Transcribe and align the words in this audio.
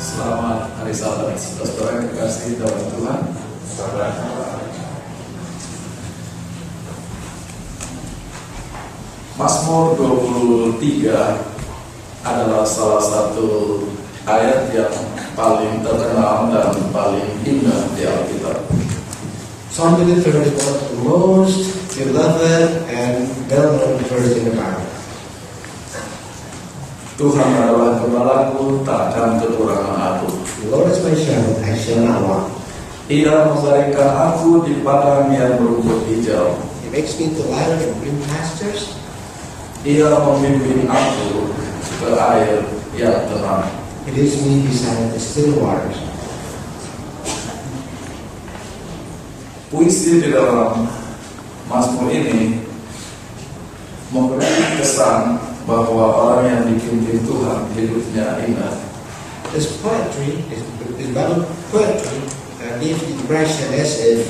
Selamat 0.00 0.72
hari 0.80 0.96
Sabat, 0.96 1.36
saudara 1.36 2.00
yang 2.00 2.08
kekasih 2.08 2.56
dalam 2.56 2.88
Tuhan. 2.88 3.20
Mazmur 9.36 10.00
23 10.80 12.24
adalah 12.24 12.64
salah 12.64 13.04
satu 13.04 13.84
ayat 14.24 14.72
yang 14.72 14.88
paling 15.36 15.84
terkenal 15.84 16.48
dan 16.48 16.72
paling 16.96 17.28
indah 17.44 17.92
di 17.92 18.08
Alkitab. 18.08 18.56
Psalm 19.68 20.00
23 20.00 20.48
is 20.48 20.56
the 20.56 20.96
most 21.04 21.76
beloved 21.92 22.88
and 22.88 23.28
well-known 23.52 24.00
in 24.00 24.48
the 24.48 24.56
Bible. 24.56 24.89
Tuhan 27.20 27.52
adalah 27.52 28.00
gembalaku, 28.00 28.80
takkan 28.80 29.36
kekurangan 29.36 30.16
aku. 30.16 30.40
The 30.64 30.72
Lord 30.72 30.88
is 30.88 31.04
my 31.04 31.12
shepherd, 31.12 31.60
I 31.60 31.76
shall 31.76 32.00
not 32.00 32.24
want. 32.24 32.48
Ia 33.12 33.44
membaringkan 33.44 34.08
aku 34.08 34.64
di 34.64 34.80
padang 34.80 35.28
yang 35.28 35.60
berumput 35.60 36.08
hijau. 36.08 36.56
He 36.80 36.88
makes 36.88 37.20
me 37.20 37.28
to 37.36 37.44
lie 37.52 37.76
in 37.76 37.92
green 38.00 38.16
pastures. 38.24 38.96
Ia 39.84 40.16
memimpin 40.16 40.88
aku 40.88 41.52
ke 42.00 42.08
air 42.08 42.64
yang 42.96 43.28
tenang. 43.28 43.68
He 44.08 44.16
leads 44.16 44.40
me 44.40 44.64
beside 44.64 45.12
the 45.12 45.20
still 45.20 45.60
waters. 45.60 46.00
Puisi 49.68 50.24
di 50.24 50.32
dalam 50.32 50.88
Mazmur 51.68 52.08
ini 52.08 52.64
memberi 54.08 54.80
kesan 54.80 55.49
bahwa 55.70 56.04
orang 56.10 56.46
yang 56.50 56.62
dipimpin 56.74 57.22
Tuhan 57.22 57.70
hidupnya 57.78 58.42
indah. 58.42 58.74
This 59.54 59.78
poetry, 59.78 60.42
this, 60.50 60.66
this 60.98 61.10
Bible 61.14 61.46
poetry, 61.70 62.26
uh, 62.58 62.74
gives 62.82 62.98
the 63.06 63.14
impression 63.14 63.70
as 63.78 64.02
if 64.02 64.26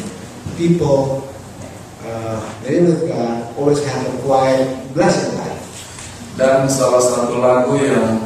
people 0.61 1.25
uh, 2.05 2.45
living 2.65 2.93
with 2.93 3.09
God 3.09 3.49
always 3.57 3.81
have 3.89 4.05
a 4.05 4.15
quiet, 4.21 4.69
blessed 4.93 5.33
life. 5.41 5.65
Dan 6.37 6.69
salah 6.69 7.01
satu 7.01 7.41
lagu 7.41 7.77
yang 7.81 8.21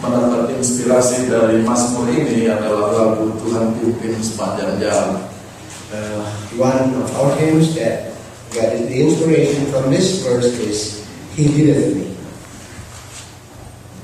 mendapat 0.00 0.56
inspirasi 0.56 1.28
dari 1.28 1.60
Mazmur 1.64 2.08
ini 2.08 2.48
adalah 2.48 2.92
lagu 2.92 3.36
Tuhan 3.40 3.76
pimpin 3.80 4.16
sepanjang 4.20 4.80
jalan. 4.80 5.28
Uh, 5.92 6.24
one 6.56 6.92
of 7.00 7.08
our 7.20 7.32
hymns 7.36 7.76
that 7.76 8.16
got 8.52 8.72
the 8.76 8.96
inspiration 8.96 9.68
from 9.68 9.92
this 9.92 10.24
verse 10.24 10.52
is 10.60 11.04
He 11.36 11.52
leadeth 11.52 11.92
me. 11.92 12.15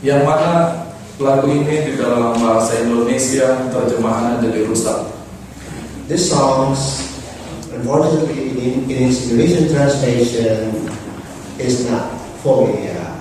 Yang 0.02 0.22
mana 0.26 0.82
lagu 1.22 1.46
ini 1.46 1.86
di 1.86 1.92
dalam 1.94 2.34
bahasa 2.34 2.82
Indonesia 2.82 3.70
terjemahannya 3.70 4.42
jadi 4.42 4.66
rusak. 4.66 4.98
This 6.10 6.26
songs, 6.26 7.06
unfortunately, 7.70 8.58
in, 8.58 8.90
in 8.90 9.06
its 9.06 9.30
Indonesian 9.30 9.70
translation, 9.70 10.90
is 11.62 11.86
not 11.86 12.18
fully, 12.42 12.90
uh, 12.90 13.14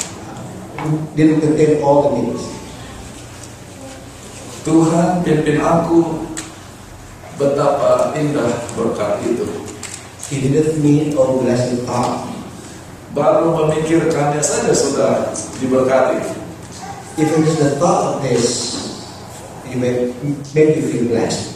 didn't 1.14 1.46
contain 1.46 1.86
all 1.86 2.10
the 2.10 2.12
meanings. 2.18 2.50
Tuhan 4.66 5.22
pimpin 5.22 5.62
aku 5.62 6.26
betapa 7.38 8.18
indah 8.18 8.50
berkat 8.74 9.22
itu. 9.30 9.46
He 10.34 10.50
leadeth 10.50 10.82
me, 10.82 11.14
O 11.14 11.46
blessed 11.46 11.86
thought. 11.86 12.26
Baru 13.14 13.54
memikirkannya 13.54 14.42
saja 14.42 14.74
sudah 14.74 15.30
diberkati. 15.62 16.41
Even 17.22 17.46
just 17.46 17.62
the 17.62 17.78
thought 17.78 18.18
of 18.18 18.26
this, 18.26 18.74
you 19.70 19.78
may 19.78 20.10
make 20.58 20.74
you 20.74 20.82
feel 20.90 21.06
blessed. 21.14 21.54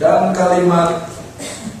Dan 0.00 0.32
kalimat 0.32 1.04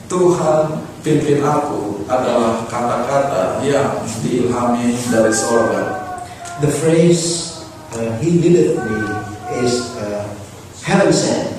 Tuhan 0.04 0.84
pimpin 1.00 1.40
aku 1.40 2.04
adalah 2.12 2.68
kata-kata 2.68 3.64
yang 3.64 4.04
diilhami 4.20 5.00
dari 5.08 5.32
sorga. 5.32 6.12
The 6.60 6.68
phrase, 6.68 7.56
uh, 7.96 8.20
He 8.20 8.36
leadeth 8.36 8.84
me, 8.84 9.00
is 9.64 9.96
uh, 9.96 10.28
heaven 10.84 11.08
sent. 11.08 11.56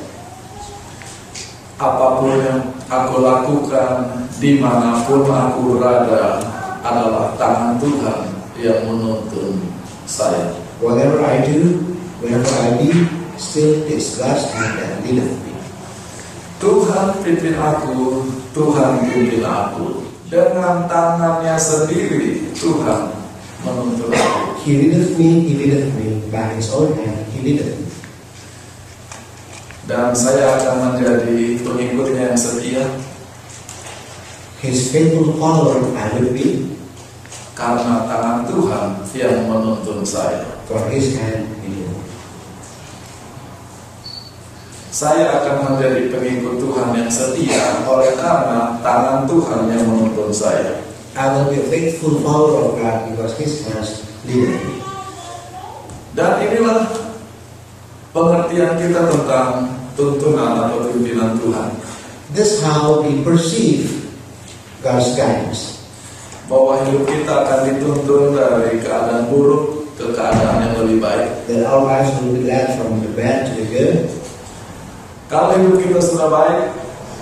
Apa 1.82 2.22
pun 2.22 2.38
yang 2.38 2.70
aku 2.86 3.18
lakukan, 3.26 4.30
di 4.38 4.62
mana 4.62 5.02
pun 5.10 5.26
aku 5.26 5.82
berada, 5.82 6.38
adalah 6.86 7.34
tangan 7.34 7.82
Tuhan 7.82 8.22
yang 8.62 8.86
menuntun 8.86 9.58
saya. 10.06 10.67
Whatever 10.78 11.26
I 11.26 11.42
do, 11.42 11.82
wherever 12.22 12.46
I 12.46 12.78
be, 12.78 12.94
still 13.42 13.82
is 13.90 14.22
God's 14.22 14.46
hand 14.54 14.78
that 14.78 15.02
leadeth 15.02 15.34
me. 15.42 15.58
Tuhan 16.62 17.18
pimpin 17.26 17.58
aku, 17.58 18.30
Tuhan 18.54 19.02
pimpin 19.10 19.42
aku. 19.42 20.06
Dengan 20.28 20.86
tangannya 20.86 21.58
sendiri 21.58 22.54
Tuhan 22.54 23.10
menuntun 23.66 24.14
aku. 24.14 24.62
He 24.62 24.86
leadeth 24.86 25.18
me, 25.18 25.50
He 25.50 25.54
leadeth 25.58 25.90
me, 25.98 26.22
by 26.30 26.54
His 26.54 26.70
own 26.70 26.94
hand, 26.94 27.26
He 27.34 27.42
leadeth 27.42 27.74
me. 27.74 27.90
Dan 29.88 30.12
saya 30.14 30.62
akan 30.62 31.00
menjadi 31.00 31.64
pengikutnya 31.64 32.36
yang 32.36 32.38
setia 32.38 32.86
His 34.62 34.94
faithful 34.94 35.38
follower 35.42 35.80
I 35.94 36.06
will 36.18 36.34
be, 36.34 36.76
karena 37.54 38.06
tangan 38.06 38.46
Tuhan 38.46 38.86
yang 39.14 39.46
menuntun 39.50 40.02
saya. 40.02 40.57
For 40.68 40.84
His 40.92 41.16
hand 41.16 41.48
He 41.64 41.72
leadeth 41.72 41.96
me. 41.96 42.04
Saya 44.92 45.40
akan 45.42 45.56
menjadi 45.74 46.10
pengikut 46.12 46.60
Tuhan 46.60 46.90
yang 46.98 47.12
setia 47.12 47.86
oleh 47.88 48.18
karena 48.20 48.82
tangan 48.84 49.30
Tuhan 49.30 49.72
yang 49.72 49.84
menuntun 49.88 50.32
saya. 50.34 50.84
I 51.18 51.34
will 51.34 51.50
be 51.50 51.62
faithful 51.72 52.22
follower 52.22 52.70
of 52.70 52.72
God 52.78 53.10
because 53.10 53.34
His 53.40 53.66
hands 53.66 54.06
leadeth 54.28 54.58
me. 54.58 54.76
Dan 56.18 56.42
inilah 56.50 56.90
pengertian 58.10 58.74
kita 58.82 59.06
tentang 59.06 59.70
tuntunan 59.94 60.66
atau 60.66 60.90
pimpinan 60.90 61.38
Tuhan. 61.38 61.78
This 62.34 62.60
how 62.66 63.06
we 63.06 63.22
perceive 63.22 64.14
God's 64.82 65.14
guidance. 65.14 65.78
Bahwa 66.50 66.82
hidup 66.86 67.06
kita 67.06 67.34
akan 67.46 67.60
dituntun 67.70 68.34
dari 68.34 68.82
keadaan 68.82 69.30
buruk 69.30 69.77
ke 69.98 70.06
keadaan 70.14 70.58
yang 70.62 70.74
lebih 70.86 71.02
baik. 71.02 71.28
That 71.50 71.66
our 71.66 71.82
lives 71.82 72.14
will 72.22 72.38
be 72.38 72.46
led 72.46 72.78
from 72.78 73.02
the 73.02 73.12
bad 73.18 73.50
to 73.50 73.52
the 73.58 73.66
good. 73.66 73.96
Kalau 75.28 75.58
hidup 75.58 75.76
kita 75.82 76.00
sudah 76.00 76.30
baik, 76.32 76.72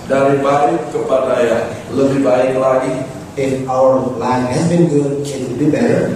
dari 0.06 0.38
baik 0.38 0.94
kepada 0.94 1.34
yang 1.42 1.64
lebih 1.90 2.20
baik 2.22 2.54
lagi, 2.60 2.94
If 3.36 3.68
our 3.68 4.00
life 4.16 4.48
has 4.48 4.64
been 4.72 4.88
good, 4.88 5.20
it 5.20 5.44
will 5.44 5.60
be 5.60 5.68
better. 5.68 6.08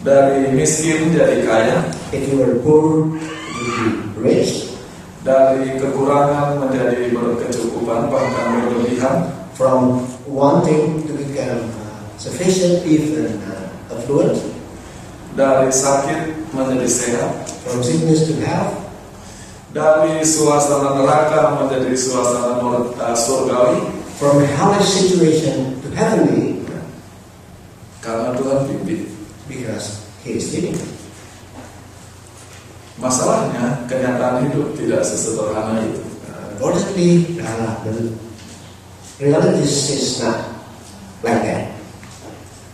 dari 0.00 0.48
miskin 0.56 1.12
jadi 1.12 1.44
kaya, 1.44 1.76
If 2.12 2.28
you 2.28 2.40
were 2.40 2.56
poor, 2.64 3.04
you 3.16 3.60
will 3.60 3.76
be 3.76 3.88
rich. 4.20 4.72
dari 5.20 5.76
kekurangan 5.76 6.56
menjadi 6.64 7.12
berkecukupan 7.12 8.08
bahkan 8.08 8.64
berlebihan, 8.64 9.16
From 9.60 10.08
wanting 10.24 11.04
to 11.04 11.12
become 11.12 11.68
uh, 11.68 12.00
sufficient, 12.16 12.80
even 12.88 13.36
uh, 13.44 13.68
affluent. 13.92 14.40
Dari 15.34 15.70
sakit 15.70 16.50
menjadi 16.50 16.88
sehat, 16.88 17.30
From 17.62 17.84
sickness 17.84 18.26
to 18.26 18.34
health. 18.42 18.74
dari 19.70 20.18
suasana 20.26 20.98
neraka 20.98 21.62
menjadi 21.62 21.94
suasana 21.94 22.58
uh, 22.58 23.14
surgawi, 23.14 23.86
From 24.18 24.42
a 24.42 24.46
hellish 24.46 24.90
situation 25.06 25.78
to 25.80 25.88
heavenly. 25.94 26.60
karena 28.00 28.32
Tuhan 28.32 28.58
pimpin. 28.66 29.00
Because 29.44 30.00
He 30.22 30.36
is 30.36 30.52
leading. 30.52 30.76
Masalahnya 33.00 33.88
kenyataan 33.88 34.44
hidup 34.48 34.76
tidak 34.76 35.00
sesederhana 35.00 35.80
itu. 35.80 36.04
Uh, 36.28 36.52
Unfortunately, 36.60 37.10
uh, 37.40 37.80
the 37.88 38.12
reality 39.16 39.64
is 39.64 40.20
not 40.20 40.52
like 41.24 41.40
that. 41.40 41.79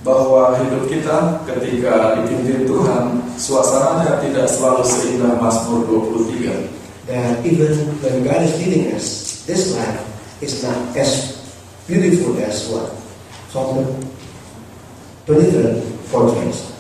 Bahwa 0.07 0.55
hidup 0.63 0.87
kita 0.87 1.43
ketika 1.51 2.23
dipimpin 2.23 2.63
Tuhan, 2.63 3.27
suasananya 3.35 4.23
tidak 4.23 4.47
selalu 4.47 4.87
seindah 4.87 5.35
Mazmur 5.43 5.83
23. 6.15 7.11
That 7.11 7.43
even 7.43 7.75
when 7.99 8.23
God 8.23 8.47
is 8.47 8.55
leading 8.63 8.95
us, 8.95 9.43
this 9.51 9.75
life 9.75 9.99
is 10.39 10.63
not 10.63 10.79
as 10.95 11.43
beautiful 11.91 12.39
as 12.39 12.71
what 12.71 12.95
Psalm 13.51 13.83
23 15.27 15.83
portrays. 16.11 16.71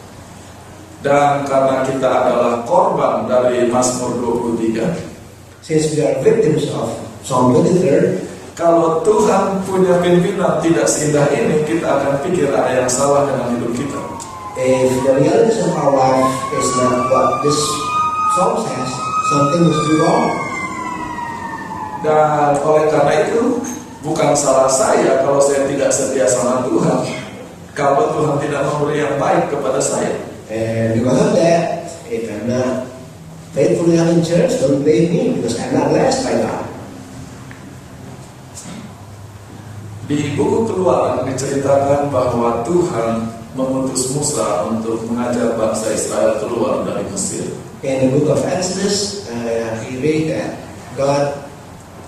Dan 1.02 1.46
karena 1.50 1.82
kita 1.82 2.06
adalah 2.06 2.62
korban 2.62 3.26
dari 3.26 3.67
Mazmur 3.67 4.23
23, 4.55 5.17
Since 5.67 5.99
we 5.99 6.06
are 6.06 6.14
victims 6.23 6.70
of 6.70 6.94
Psalm 7.26 7.50
23, 7.58 8.36
kalau 8.56 9.05
Tuhan 9.05 9.61
punya 9.69 10.00
pimpinan 10.00 10.56
tidak 10.64 10.88
seindah 10.88 11.29
ini, 11.29 11.61
kita 11.69 11.85
akan 11.85 12.25
pikir 12.25 12.49
ada 12.49 12.82
yang 12.82 12.91
salah 12.91 13.29
dengan 13.29 13.53
hidup 13.53 13.73
kita. 13.76 14.00
if 14.56 14.88
the 15.05 15.12
realities 15.20 15.61
of 15.61 15.76
our 15.76 15.93
life 15.93 16.32
is 16.56 16.69
not 16.81 17.12
what 17.12 17.44
this 17.44 17.61
psalm 18.32 18.56
says, 18.64 18.91
something 19.29 19.69
must 19.69 19.85
be 19.85 19.94
wrong. 20.00 20.32
Dan 22.00 22.56
oleh 22.64 22.88
karena 22.88 23.29
itu, 23.29 23.61
bukan 24.00 24.32
salah 24.32 24.69
saya 24.73 25.20
kalau 25.20 25.41
saya 25.44 25.69
tidak 25.69 25.93
setia 25.93 26.25
sama 26.25 26.64
Tuhan. 26.64 27.05
Kalau 27.76 28.17
Tuhan 28.17 28.41
tidak 28.41 28.64
memberi 28.73 29.05
yang 29.05 29.20
baik 29.20 29.52
kepada 29.52 29.76
saya. 29.76 30.17
And 30.49 30.97
because 30.97 31.20
of 31.20 31.32
that, 31.37 31.93
if 32.09 32.25
I'm 32.32 32.49
not 32.49 32.88
faithful 33.52 33.93
in 33.93 34.25
church, 34.25 34.56
don't 34.64 34.81
blame 34.81 35.12
me 35.12 35.23
because 35.37 35.61
I'm 35.61 35.76
not 35.76 35.93
blessed 35.93 36.25
by 36.25 36.41
God. 36.41 36.65
Di 40.06 40.38
buku 40.38 40.70
keluaran 40.70 41.26
diceritakan 41.26 42.14
bahwa 42.14 42.62
Tuhan 42.62 43.26
mengutus 43.58 44.14
Musa 44.14 44.70
untuk 44.70 45.03
mengajar 45.11 45.58
bangsa 45.58 45.91
Israel 45.99 46.38
keluar 46.38 46.87
dari 46.87 47.03
Mesir. 47.11 47.50
In 47.82 48.06
the 48.06 48.08
book 48.14 48.31
of 48.31 48.41
Exodus, 48.47 49.26
uh, 49.26 49.82
we 49.82 49.99
read 49.99 50.31
that 50.31 50.62
God 50.94 51.50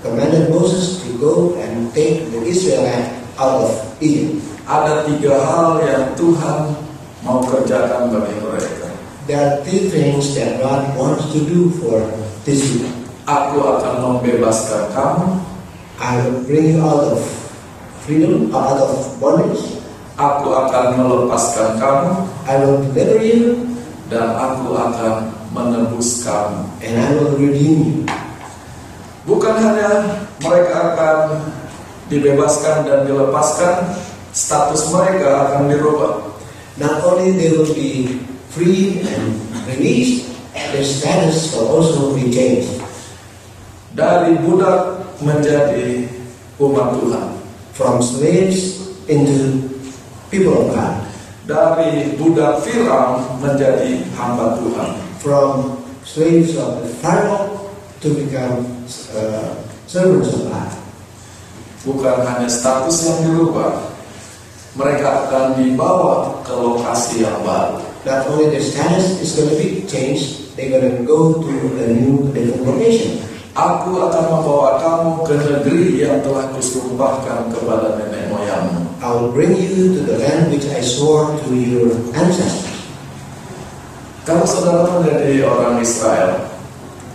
commanded 0.07 0.47
Moses 0.47 1.03
to 1.03 1.19
go 1.19 1.59
and 1.59 1.91
take 1.91 2.31
the 2.31 2.39
Israelites 2.47 3.19
out 3.35 3.67
of 3.67 3.75
Egypt. 3.99 4.47
Ada 4.71 5.03
tiga 5.11 5.35
hal 5.35 5.83
yang 5.83 6.15
Tuhan 6.15 6.79
mau 7.27 7.43
kerjakan 7.43 8.15
bagi 8.15 8.39
mereka. 8.39 8.95
There 9.27 9.43
are 9.43 9.59
three 9.67 9.91
things 9.91 10.39
that 10.39 10.63
God 10.63 10.95
wants 10.95 11.35
to 11.35 11.43
do 11.43 11.75
for 11.83 11.99
this 12.47 12.63
people. 12.63 12.95
Aku 13.27 13.59
akan 13.59 13.95
membebaskan 14.01 14.95
kamu, 14.95 15.43
I 15.99 16.23
will 16.23 16.47
bring 16.47 16.79
you 16.79 16.81
out 16.81 17.13
of 17.13 17.38
freedom, 18.09 18.49
out 18.57 18.81
of 18.81 19.21
bondage. 19.21 19.79
aku 20.19 20.51
akan 20.51 20.99
melepaskan 20.99 21.79
kamu, 21.79 22.27
I 22.49 22.55
will 22.59 22.83
deliver 22.91 23.23
you, 23.23 23.71
dan 24.11 24.35
aku 24.35 24.75
akan 24.75 25.31
menebus 25.55 26.27
kamu. 26.27 26.67
and 26.83 26.95
I 26.99 27.09
will 27.15 27.39
redeem 27.39 27.79
you. 27.87 27.97
Bukan 29.29 29.55
hanya 29.61 30.19
mereka 30.41 30.97
akan 30.97 31.17
dibebaskan 32.11 32.89
dan 32.89 33.05
dilepaskan, 33.07 33.95
status 34.35 34.91
mereka 34.91 35.53
akan 35.53 35.71
dirubah. 35.71 36.33
Not 36.81 37.05
only 37.05 37.37
they 37.37 37.53
will 37.55 37.69
be 37.71 38.19
free 38.51 39.05
and 39.05 39.37
released, 39.69 40.33
their 40.73 40.83
status 40.83 41.53
will 41.55 41.79
also 41.79 42.17
be 42.17 42.33
changed. 42.33 42.81
Dari 43.93 44.41
budak 44.43 45.05
menjadi 45.21 46.09
umat 46.59 46.97
Tuhan. 46.97 47.38
From 47.79 48.03
slaves 48.03 48.91
into 49.07 49.71
people 50.35 50.67
of 50.67 50.75
God. 50.75 51.07
Dari 51.47 52.19
budak 52.19 52.67
Firaun 52.67 53.39
menjadi 53.39 54.03
hamba 54.19 54.59
Tuhan. 54.59 54.99
From 55.23 55.79
slaves 56.03 56.59
of 56.59 56.83
the 56.83 56.91
Pharaoh 56.99 57.71
to 58.03 58.09
become 58.19 58.67
uh, 59.15 59.55
servants 59.87 60.35
of 60.35 60.51
God. 60.51 60.71
Bukan 61.87 62.27
hanya 62.27 62.51
status 62.51 63.07
yang 63.07 63.31
dirubah, 63.31 63.95
mereka 64.75 65.31
akan 65.31 65.63
dibawa 65.63 66.43
ke 66.43 66.51
lokasi 66.51 67.23
yang 67.23 67.39
baru. 67.47 67.79
Not 68.03 68.27
only 68.27 68.51
their 68.51 68.63
status 68.63 69.23
is 69.23 69.39
going 69.39 69.55
to 69.55 69.59
be 69.59 69.87
changed, 69.87 70.55
they're 70.59 70.75
going 70.75 70.91
to 70.91 71.07
go 71.07 71.39
to 71.39 71.55
a 71.79 71.87
new 71.95 72.27
different 72.35 72.67
location. 72.67 73.28
Aku 73.59 73.99
akan 73.99 74.25
membawa 74.31 74.79
kamu 74.79 75.27
ke 75.27 75.35
negeri 75.35 76.07
yang 76.07 76.23
telah 76.23 76.47
kusumpahkan 76.55 77.51
kepada 77.51 77.99
nenek 77.99 78.31
moyangmu. 78.31 78.87
I 79.03 79.11
will 79.11 79.35
bring 79.35 79.51
you 79.59 79.99
to 79.99 80.01
the 80.07 80.15
land 80.23 80.55
which 80.55 80.63
I 80.71 80.79
swore 80.79 81.35
to 81.35 81.51
your 81.51 81.91
ancestors. 82.15 82.87
Kalau 84.23 84.47
saudara 84.47 84.87
menjadi 85.03 85.43
orang 85.43 85.83
Israel, 85.83 86.39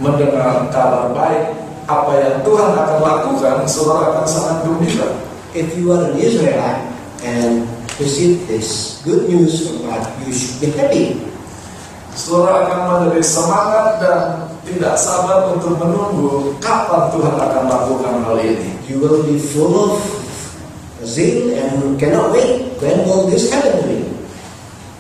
mendengar 0.04 0.68
kabar 0.68 1.16
baik 1.16 1.56
apa 1.88 2.12
yang 2.20 2.36
Tuhan 2.44 2.72
akan 2.76 3.00
lakukan, 3.00 3.64
saudara 3.64 4.12
akan 4.12 4.26
sangat 4.28 4.58
gembira. 4.68 5.16
If 5.56 5.72
you 5.80 5.96
are 5.96 6.12
an 6.12 6.20
Israelite 6.20 6.92
and 7.24 7.64
receive 8.04 8.44
this 8.52 9.00
good 9.08 9.32
news 9.32 9.64
from 9.64 9.88
God, 9.88 10.04
you 10.28 10.36
should 10.36 10.60
be 10.60 10.76
happy. 10.76 11.24
Saudara 12.20 12.68
akan 12.68 12.80
menjadi 13.08 13.24
semangat 13.24 13.88
dan 14.04 14.20
tidak 14.64 14.96
sabar 14.96 15.52
untuk 15.52 15.76
menunggu 15.76 16.56
kapan 16.64 17.12
Tuhan 17.12 17.36
akan 17.36 17.64
lakukan 17.68 18.16
hal 18.24 18.38
ini. 18.40 18.72
You 18.88 19.04
will 19.04 19.24
be 19.28 19.36
full 19.36 19.76
of 19.76 20.00
zeal 21.04 21.52
and 21.56 22.00
cannot 22.00 22.32
wait. 22.32 22.72
When 22.80 23.04
will 23.04 23.28
this 23.28 23.52
happen 23.52 23.84
to 23.84 23.84
me? 23.88 24.00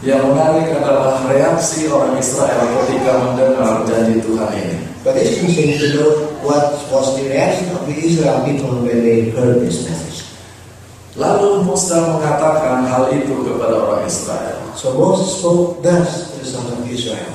Yang 0.03 0.35
menarik 0.35 0.67
adalah 0.75 1.23
reaksi 1.31 1.87
orang 1.87 2.19
Israel 2.19 2.59
ketika 2.83 3.23
mendengar 3.23 3.87
janji 3.87 4.19
Tuhan 4.19 4.51
ini. 4.51 4.77
But 5.03 5.19
it's 5.19 5.39
interesting 5.39 5.79
to 5.79 5.87
know 5.95 6.11
what 6.43 6.79
was 6.91 7.15
the 7.15 7.27
reaction 7.27 7.71
of 7.75 7.87
the 7.87 7.95
Israel 7.95 8.43
people 8.43 8.83
when 8.83 8.99
they 9.03 9.31
heard 9.31 9.63
this 9.63 9.87
message. 9.87 10.27
Lalu 11.15 11.63
Musa 11.63 12.19
mengatakan 12.19 12.83
hal 12.87 13.15
itu 13.15 13.47
kepada 13.47 13.79
orang 13.79 14.03
Israel. 14.03 14.59
So 14.75 14.91
Moses 14.95 15.39
spoke 15.39 15.79
thus 15.79 16.35
to 16.35 16.43
the 16.43 16.47
sons 16.47 16.71
of 16.71 16.83
Israel. 16.87 17.31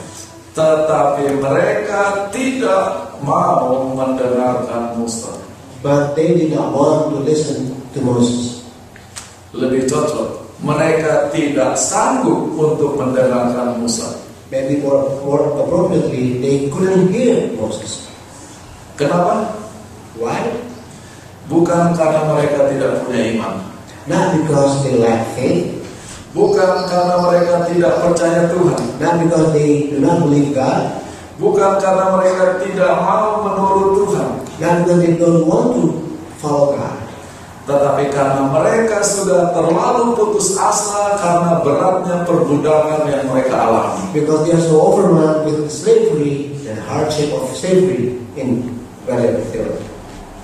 Tetapi 0.59 1.39
mereka 1.39 2.27
tidak 2.35 3.15
mau 3.23 3.95
mendengarkan 3.95 4.99
Musa. 4.99 5.31
But 5.87 6.19
they 6.19 6.35
did 6.35 6.51
not 6.51 6.75
want 6.75 7.15
to 7.15 7.23
listen 7.23 7.79
to 7.95 8.03
Moses. 8.03 8.67
Lebih 9.55 9.87
cocok, 9.87 10.59
mereka 10.67 11.31
tidak 11.31 11.79
sanggup 11.79 12.51
untuk 12.59 12.99
mendengarkan 12.99 13.79
Musa. 13.79 14.19
Maybe 14.51 14.83
more, 14.83 15.07
more 15.23 15.47
appropriately, 15.63 16.43
they 16.43 16.67
couldn't 16.75 17.15
hear 17.15 17.55
Moses. 17.55 18.11
Kenapa? 18.99 19.55
Why? 20.19 20.43
Bukan 21.47 21.95
karena 21.95 22.35
mereka 22.35 22.67
tidak 22.67 23.07
punya 23.07 23.39
iman. 23.39 23.63
Not 24.11 24.35
because 24.35 24.83
they 24.83 24.99
lack 24.99 25.23
faith, 25.39 25.78
Bukan 26.37 26.85
karena 26.87 27.17
mereka 27.25 27.65
tidak 27.67 28.05
percaya 28.05 28.53
Tuhan. 28.53 28.83
not 29.01 29.15
because 29.25 29.49
they 29.57 29.89
do 29.89 29.97
not 30.05 30.21
believe 30.25 30.53
God, 30.53 31.01
Bukan 31.39 31.79
karena 31.79 32.19
mereka 32.19 32.59
tidak 32.61 32.93
mau 33.01 33.47
menurut 33.49 34.05
Tuhan. 34.05 34.29
not 34.61 34.75
because 34.85 34.99
they 35.01 35.13
don't 35.17 35.47
want 35.49 35.69
to 35.79 35.85
follow 36.37 36.77
God, 36.77 36.99
Tetapi 37.65 38.13
karena 38.13 38.49
mereka 38.49 39.01
sudah 39.01 39.53
terlalu 39.57 40.17
putus 40.17 40.57
asa 40.57 41.17
karena 41.21 41.61
beratnya 41.65 42.25
perbudakan 42.29 43.09
yang 43.09 43.25
mereka 43.29 43.57
alami. 43.69 44.13
because 44.13 44.45
they 44.45 44.53
are 44.53 44.65
so 44.65 44.77
overwhelmed 44.85 45.49
with 45.49 45.69
slavery 45.73 46.53
and 46.69 46.77
hardship 46.85 47.33
of 47.33 47.49
slavery 47.57 48.21
in 48.37 48.69
were. 49.09 49.41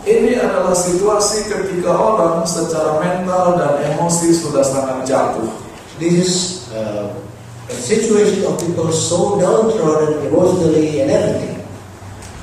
Ini 0.05 0.37
adalah 0.37 0.77
situasi 0.77 1.49
ketika 1.49 1.93
orang 1.97 2.45
secara 2.45 3.01
mental 3.01 3.57
dan 3.57 3.81
emosi 3.93 4.37
sudah 4.37 4.61
sangat 4.61 5.05
jatuh. 5.09 5.64
This 6.05 6.21
is 6.21 6.69
uh, 6.77 7.17
a 7.65 7.73
situation 7.73 8.45
of 8.45 8.61
people 8.61 8.93
so 8.93 9.41
downtrodden 9.41 10.29
emotionally 10.29 11.01
and 11.01 11.09
everything. 11.09 11.65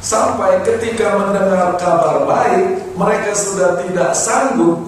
Sampai 0.01 0.65
ketika 0.65 1.13
mendengar 1.13 1.77
kabar 1.77 2.25
baik, 2.25 2.89
mereka 2.97 3.37
sudah 3.37 3.85
tidak 3.85 4.17
sanggup 4.17 4.81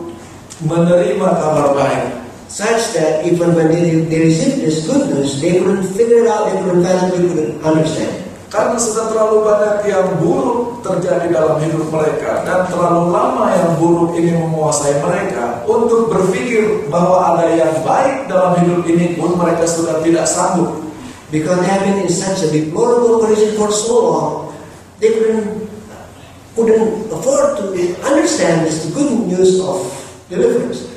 menerima 0.65 1.37
kabar 1.37 1.77
baik. 1.77 2.25
Such 2.49 2.97
that 2.97 3.21
even 3.29 3.53
when 3.53 3.69
they, 3.69 4.09
they 4.09 4.33
received 4.33 4.65
this 4.65 4.89
good 4.89 5.05
news, 5.13 5.37
they 5.37 5.61
couldn't 5.61 5.85
figure 5.93 6.25
it 6.25 6.29
out, 6.33 6.49
they 6.49 6.57
couldn't 6.65 6.81
fathom, 6.81 7.13
they 7.13 7.29
couldn't 7.29 7.61
understand. 7.61 8.22
Karena 8.53 8.77
sudah 8.77 9.09
terlalu 9.09 9.49
banyak 9.49 9.77
yang 9.89 10.21
buruk 10.21 10.85
terjadi 10.85 11.25
dalam 11.33 11.57
hidup 11.57 11.89
mereka 11.89 12.45
dan 12.45 12.69
terlalu 12.69 13.09
lama 13.09 13.49
yang 13.49 13.81
buruk 13.81 14.13
ini 14.13 14.29
menguasai 14.37 15.01
mereka 15.01 15.65
untuk 15.65 16.13
berpikir 16.13 16.85
bahwa 16.93 17.33
ada 17.33 17.49
yang 17.49 17.73
baik 17.81 18.29
dalam 18.29 18.61
hidup 18.61 18.85
ini 18.85 19.17
pun 19.17 19.33
mereka 19.41 19.65
sudah 19.65 20.05
tidak 20.05 20.29
sanggup. 20.29 20.85
Because 21.33 21.65
they 21.65 21.65
have 21.65 21.81
been 21.81 22.05
in 22.05 22.13
such 22.13 22.45
a 22.45 22.53
deplorable 22.53 23.25
condition 23.25 23.57
for 23.57 23.73
so 23.73 23.95
long, 24.05 24.33
they 25.01 25.09
couldn't, 25.17 25.65
couldn't 26.53 27.09
afford 27.09 27.57
to 27.57 27.73
understand 28.05 28.69
this 28.69 28.85
good 28.93 29.33
news 29.33 29.57
of 29.65 29.81
deliverance. 30.29 30.93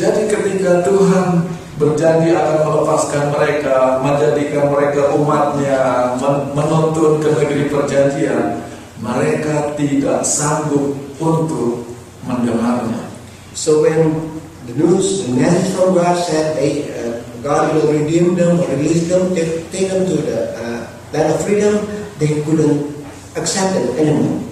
Jadi 0.00 0.32
ketika 0.32 0.88
Tuhan 0.88 1.55
berjanji 1.76 2.32
akan 2.32 2.58
melepaskan 2.64 3.24
mereka, 3.36 4.00
menjadikan 4.00 4.72
mereka 4.72 5.12
umatnya, 5.12 5.80
men- 6.16 6.48
menuntun 6.56 7.20
ke 7.20 7.28
negeri 7.36 7.68
perjanjian, 7.68 8.64
mereka 9.00 9.76
tidak 9.76 10.24
sanggup 10.24 10.96
untuk 11.20 11.84
mendengarnya. 12.24 13.12
So 13.52 13.84
when 13.84 14.32
the 14.64 14.74
news, 14.76 15.28
the 15.28 15.36
message 15.36 15.76
from 15.76 15.96
God 15.96 16.16
said 16.16 16.56
they, 16.56 16.88
uh, 16.96 17.20
God 17.44 17.76
will 17.76 17.92
redeem 17.92 18.34
them 18.34 18.56
or 18.56 18.68
release 18.72 19.08
them, 19.12 19.36
take, 19.36 19.68
take 19.68 19.92
them 19.92 20.08
to 20.08 20.16
the 20.16 20.38
uh, 20.56 20.80
land 21.12 21.28
of 21.32 21.44
freedom, 21.44 21.76
they 22.16 22.40
couldn't 22.44 23.04
accept 23.36 23.76
it 23.76 23.92
anymore. 24.00 24.48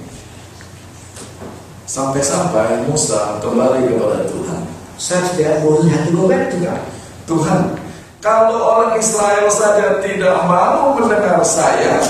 Sampai-sampai 1.84 2.84
Musa 2.88 3.40
kembali 3.40 3.92
kepada 3.92 4.24
Tuhan. 4.28 4.60
Such 4.96 5.36
that 5.42 5.60
Moses 5.66 5.90
had 5.90 6.08
to 6.08 6.12
go 6.16 6.24
back 6.30 6.48
to 6.48 6.58
God. 6.60 6.93
Tuhan, 7.24 7.80
kalau 8.20 8.56
orang 8.56 9.00
Israel 9.00 9.48
saja 9.48 10.00
tidak 10.04 10.44
mau 10.44 10.96
mendengar 10.96 11.40
saya, 11.44 12.00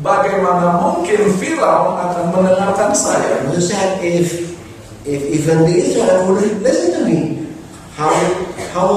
bagaimana 0.00 0.80
mungkin 0.80 1.32
Firaun 1.40 1.96
akan 1.96 2.24
mendengarkan 2.32 2.92
saya? 2.92 3.44
Moses 3.48 3.72
said, 3.72 4.00
if 4.04 4.56
if 5.04 5.20
even 5.28 5.64
the 5.64 5.74
Israel 5.76 6.28
wouldn't 6.28 6.60
listen 6.60 7.00
to 7.00 7.00
me, 7.08 7.48
how 7.96 8.12
how 8.72 8.88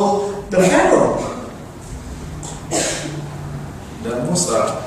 the 0.52 0.60
Pharaoh? 0.60 1.20
Dan 4.06 4.28
Musa 4.30 4.86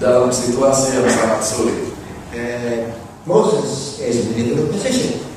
dalam 0.00 0.32
situasi 0.32 0.96
yang 0.96 1.08
sangat 1.12 1.42
sulit. 1.44 1.80
And 2.32 2.94
Moses 3.28 4.00
is 4.00 4.32
in 4.32 4.32
a 4.32 4.32
difficult 4.32 4.72
position. 4.72 5.29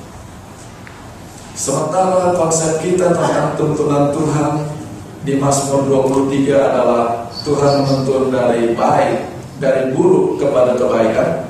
Sementara 1.53 2.33
konsep 2.33 2.81
kita 2.81 3.13
tentang 3.13 3.53
tuntunan 3.53 4.09
Tuhan 4.09 4.65
di 5.21 5.37
Mazmur 5.37 5.85
23 5.85 6.49
adalah 6.49 7.29
Tuhan 7.45 7.85
menuntun 7.85 8.33
dari 8.33 8.73
baik, 8.73 9.37
dari 9.61 9.93
buruk 9.93 10.41
kepada 10.41 10.73
kebaikan. 10.73 11.45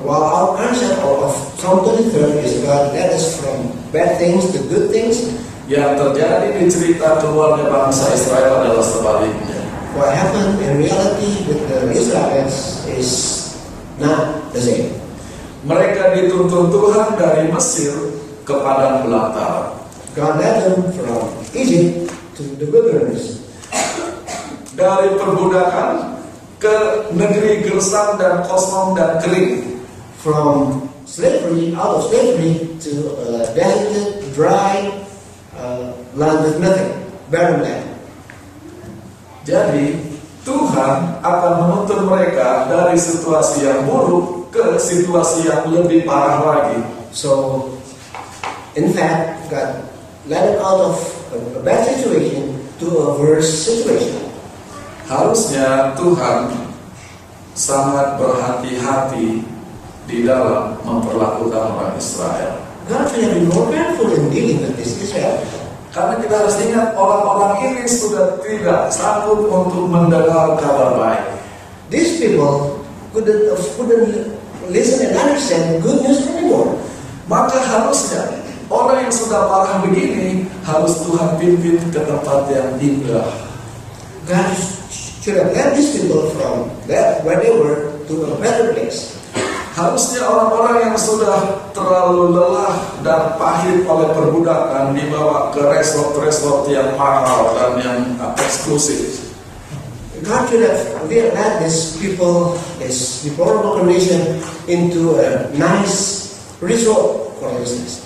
While 0.00 0.26
our 0.26 0.48
concept 0.58 1.00
of 1.00 1.32
Psalm 1.60 1.84
23 1.86 2.44
is 2.44 2.64
God 2.64 2.92
led 2.92 3.12
us 3.12 3.40
from 3.40 3.72
bad 3.92 4.16
things 4.16 4.48
to 4.52 4.64
good 4.68 4.88
things, 4.88 5.32
Yang 5.64 5.96
terjadi 5.96 6.60
di 6.60 6.68
cerita 6.68 7.24
keluarga 7.24 7.64
bangsa 7.72 8.12
Israel 8.12 8.60
adalah 8.60 8.84
sebaliknya. 8.84 9.64
what 9.96 10.10
happened 10.12 10.58
in 10.60 10.82
reality 10.82 11.46
with 11.46 11.62
the 11.70 11.88
Israelites 11.94 12.84
is 12.90 13.10
not 13.96 14.50
the 14.52 14.60
same. 14.60 14.90
Mereka 15.64 16.12
dituntun 16.18 16.68
Tuhan 16.68 17.16
dari 17.16 17.48
Mesir 17.48 17.94
ke 18.44 18.54
padang 18.60 19.08
belantara. 19.08 19.76
God 20.14 20.38
led 20.38 20.56
them 20.62 20.80
from 20.94 21.32
Egypt 21.56 22.12
to 22.38 22.44
the 22.60 22.70
wilderness, 22.70 23.42
Dari 24.74 25.18
perbudakan 25.18 26.22
ke 26.62 27.08
negeri 27.14 27.66
gersang 27.66 28.18
dan 28.18 28.46
kosong 28.46 28.94
dan 28.94 29.18
kering. 29.22 29.74
from 30.24 30.88
slavery, 31.04 31.76
out 31.76 32.00
of 32.00 32.08
slavery 32.08 32.72
to 32.80 33.12
a 33.28 33.44
desolate, 33.52 34.24
dry 34.32 34.88
uh, 35.52 35.92
land 36.16 36.40
with 36.48 36.56
nothing, 36.64 36.96
barren 37.28 37.60
land. 37.60 37.84
Jadi 39.44 40.00
Tuhan 40.48 41.20
akan 41.20 41.52
menuntun 41.60 42.08
mereka 42.08 42.64
dari 42.72 42.96
situasi 42.96 43.68
yang 43.68 43.84
buruk 43.84 44.48
ke 44.48 44.80
situasi 44.80 45.44
yang 45.44 45.68
lebih 45.68 46.08
parah 46.08 46.40
lagi. 46.40 46.80
So, 47.12 47.68
in 48.74 48.92
fact, 48.92 49.50
God 49.50 49.86
led 50.26 50.54
them 50.54 50.58
out 50.64 50.80
of 50.80 50.96
a, 51.34 51.62
bad 51.62 51.86
situation 51.86 52.58
to 52.78 52.86
a 52.86 53.18
worse 53.18 53.50
situation. 53.50 54.30
Harusnya 55.06 55.94
Tuhan 55.94 56.50
sangat 57.54 58.18
berhati-hati 58.18 59.46
di 60.04 60.18
dalam 60.26 60.80
memperlakukan 60.82 61.64
orang 61.76 61.94
Israel. 61.96 62.58
God 62.84 63.08
should 63.08 63.32
been 63.32 63.48
more 63.48 63.72
careful 63.72 64.12
in 64.12 64.28
dealing 64.28 64.60
with 64.60 64.76
this 64.76 65.00
Israel. 65.00 65.40
Karena 65.94 66.18
kita 66.20 66.34
harus 66.34 66.58
ingat 66.58 66.98
orang-orang 66.98 67.70
ini 67.70 67.84
sudah 67.86 68.42
tidak 68.42 68.90
sanggup 68.90 69.46
untuk 69.46 69.86
mendengar 69.86 70.58
kabar 70.58 70.98
baik. 70.98 71.24
These 71.88 72.18
people 72.18 72.82
couldn't, 73.14 73.54
couldn't 73.78 74.34
listen 74.68 75.06
and 75.06 75.14
understand 75.14 75.80
good 75.80 76.02
news 76.02 76.26
anymore. 76.26 76.74
Maka 77.30 77.56
harusnya 77.62 78.43
orang 78.72 79.08
yang 79.08 79.14
sudah 79.14 79.48
parah 79.48 79.78
begini 79.84 80.48
harus 80.64 81.04
Tuhan 81.04 81.36
pimpin 81.36 81.76
ke 81.92 82.00
tempat 82.04 82.48
yang 82.48 82.68
indah. 82.80 83.28
God 84.24 84.52
should 85.20 85.36
have 85.36 85.52
led 85.52 85.76
these 85.76 85.96
people 85.96 86.32
from 86.36 86.72
that 86.88 87.20
where 87.24 87.40
they 87.40 87.52
were 87.52 87.96
to 88.08 88.14
a 88.28 88.36
better 88.40 88.72
place. 88.72 89.16
Harusnya 89.74 90.22
orang-orang 90.22 90.86
yang 90.86 90.96
sudah 90.96 91.66
terlalu 91.74 92.30
lelah 92.30 92.78
dan 93.02 93.34
pahit 93.34 93.82
oleh 93.90 94.06
perbudakan 94.14 94.94
dibawa 94.94 95.50
ke 95.50 95.58
resort-resort 95.66 96.70
yang 96.70 96.94
mahal 96.94 97.58
dan 97.58 97.72
yang 97.82 98.00
eksklusif. 98.38 99.34
God 100.22 100.46
should 100.46 100.62
have 100.62 101.10
led 101.10 101.52
these 101.58 101.98
people, 101.98 102.56
this 102.78 103.26
deplorable 103.26 103.82
condition, 103.82 104.40
into 104.70 105.18
a 105.20 105.50
nice 105.58 106.38
resort, 106.62 107.34
for 107.42 107.50
instance. 107.58 108.03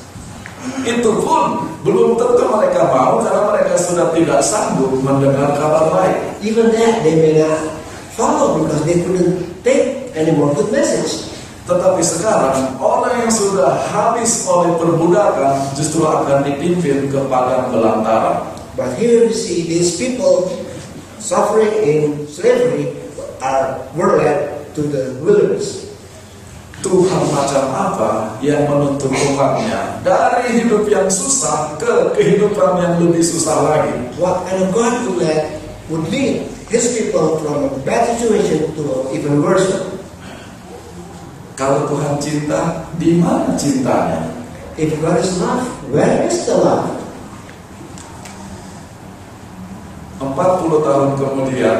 Itu 0.84 1.20
pun 1.22 1.64
belum 1.84 2.16
tentu 2.16 2.44
mereka 2.48 2.88
mau 2.90 3.20
karena 3.22 3.42
mereka 3.48 3.74
sudah 3.78 4.12
tidak 4.12 4.40
sanggup 4.42 4.92
mendengar 5.00 5.54
kabar 5.56 5.92
baik. 5.94 6.16
Even 6.44 6.72
that 6.74 7.02
they 7.02 7.14
may 7.18 7.34
not 7.40 7.58
follow 8.18 8.62
because 8.62 8.82
they 8.82 8.98
couldn't 9.02 9.46
take 9.62 10.10
any 10.18 10.34
more 10.34 10.50
good 10.54 10.68
message. 10.74 11.28
Tetapi 11.68 12.00
sekarang 12.00 12.80
orang 12.80 13.28
yang 13.28 13.32
sudah 13.32 13.76
habis 13.92 14.48
oleh 14.48 14.72
perbudakan 14.80 15.68
justru 15.76 16.08
akan 16.08 16.40
dipimpin 16.40 17.12
ke 17.12 17.20
padang 17.28 17.68
belantara. 17.68 18.40
But 18.72 18.96
here 18.96 19.28
we 19.28 19.34
see 19.36 19.68
these 19.68 19.98
people 19.98 20.48
suffering 21.20 21.74
in 21.84 22.24
slavery 22.30 22.94
are 23.42 23.84
were 23.92 24.16
led 24.16 24.70
to 24.74 24.82
the 24.86 25.18
wilderness. 25.20 25.87
Tuhan 26.78 27.22
macam 27.34 27.64
apa 27.74 28.10
yang 28.38 28.62
menuntun 28.70 29.10
umatnya 29.10 29.98
dari 30.06 30.62
hidup 30.62 30.86
yang 30.86 31.10
susah 31.10 31.74
ke 31.74 32.14
kehidupan 32.14 32.78
yang 32.78 32.94
lebih 33.02 33.18
susah 33.18 33.66
lagi. 33.66 33.94
What 34.14 34.46
kind 34.46 34.62
of 34.62 34.70
God 34.70 34.94
would 35.06 35.18
let 35.18 35.58
would 35.90 36.06
lead 36.06 36.46
his 36.70 36.94
people 36.94 37.42
from 37.42 37.66
a 37.66 37.70
bad 37.82 38.06
situation 38.14 38.70
to 38.78 38.82
an 38.86 39.02
even 39.10 39.42
worse 39.42 39.66
one? 39.74 39.98
Kalau 41.58 41.90
Tuhan 41.90 42.22
cinta, 42.22 42.86
di 43.02 43.18
mana 43.18 43.58
cintanya? 43.58 44.30
If 44.78 44.94
God 45.02 45.18
is 45.18 45.34
love, 45.42 45.66
where 45.90 46.22
is 46.30 46.46
the 46.46 46.54
love? 46.54 46.98
40 50.38 50.86
tahun 50.86 51.10
kemudian 51.18 51.78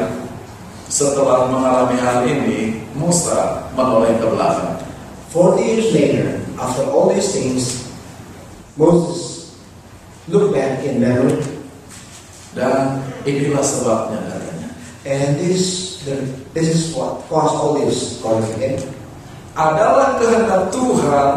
setelah 0.91 1.47
mengalami 1.47 1.95
hal 1.95 2.27
ini, 2.27 2.83
Musa 2.91 3.71
menoleh 3.71 4.19
ke 4.19 4.27
belakang. 4.27 4.78
40 5.29 5.61
years 5.61 5.87
later, 5.93 6.41
after 6.57 6.83
all 6.89 7.13
these 7.13 7.29
things, 7.33 7.85
Moses 8.77 9.53
looked 10.27 10.53
back 10.53 10.81
in 10.85 11.01
memory, 11.01 11.37
Dan 12.57 13.05
inilah 13.29 13.61
sebabnya 13.61 14.25
katanya. 14.25 14.69
and 15.05 15.37
this, 15.37 16.01
the, 16.01 16.17
this 16.57 16.65
is 16.65 16.83
what 16.97 17.21
caused 17.29 17.53
all 17.61 17.77
this 17.77 18.17
conflict. 18.25 18.89
Adalah 19.53 20.17
kehendak 20.17 20.73
Tuhan 20.73 21.29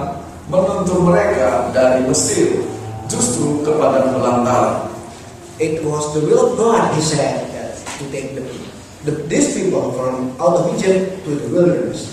menuntun 0.49 1.13
mereka 1.13 1.69
dari 1.77 2.05
Mesir 2.09 2.65
justru 3.13 3.61
kepada 3.61 4.09
belantara. 4.09 4.89
It 5.61 5.85
was 5.85 6.17
the 6.17 6.25
will 6.25 6.53
of 6.53 6.53
God, 6.57 6.97
he 6.97 7.03
said, 7.05 7.45
to 8.01 8.05
take 8.09 8.35
the, 8.35 8.45
the, 9.05 9.13
these 9.29 9.53
people 9.55 9.93
from 9.95 10.33
out 10.41 10.65
of 10.65 10.75
Egypt 10.75 11.23
to 11.29 11.31
the 11.37 11.49
wilderness. 11.53 12.12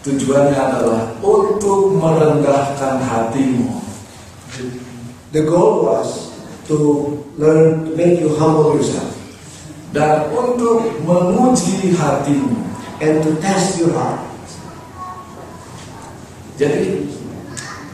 Tujuannya 0.00 0.56
adalah 0.56 1.12
untuk 1.20 1.92
merendahkan 2.00 3.04
hatimu. 3.04 3.84
The 5.30 5.44
goal 5.44 5.84
was 5.84 6.32
to 6.66 6.76
learn 7.36 7.84
to 7.84 7.90
make 7.94 8.18
you 8.18 8.32
humble 8.34 8.74
yourself 8.80 9.12
dan 9.92 10.26
untuk 10.32 10.88
menguji 11.04 11.92
hatimu. 11.94 12.70
and 13.00 13.24
to 13.24 13.32
test 13.40 13.80
your 13.80 13.96
heart. 13.96 14.20
Jadi 16.60 17.08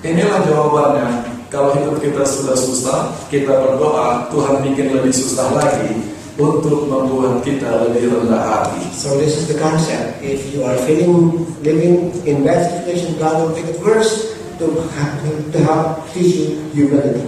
inilah 0.02 0.42
jawabannya. 0.42 1.38
Kalau 1.46 1.78
hidup 1.78 2.02
kita 2.02 2.26
sudah 2.26 2.58
susah, 2.58 3.14
kita 3.30 3.54
berdoa 3.54 4.26
Tuhan 4.34 4.66
bikin 4.66 4.98
lebih 4.98 5.14
susah 5.14 5.54
lagi 5.54 5.94
untuk 6.37 6.88
membuat 6.88 7.40
kita 7.40 7.88
lebih 7.88 8.12
rendah 8.12 8.45
hati. 8.45 8.85
So 8.93 9.16
this 9.16 9.40
is 9.40 9.49
the 9.49 9.57
concept. 9.57 10.21
If 10.21 10.52
you 10.52 10.69
are 10.69 10.76
feeling 10.85 11.49
living 11.64 12.12
in 12.28 12.45
bad 12.45 12.61
situation, 12.69 13.16
God 13.16 13.40
will 13.40 13.52
make 13.57 13.69
it 13.69 13.81
worse 13.81 14.37
to 14.61 14.66
have 14.97 15.21
to 15.25 15.59
help 15.64 16.05
teach 16.12 16.37
you 16.37 16.49
humility. 16.76 17.25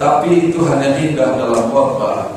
Tapi 0.00 0.48
itu 0.48 0.64
hanya 0.64 0.96
indah 0.96 1.36
dalam 1.36 1.68
khotbah, 1.68 2.32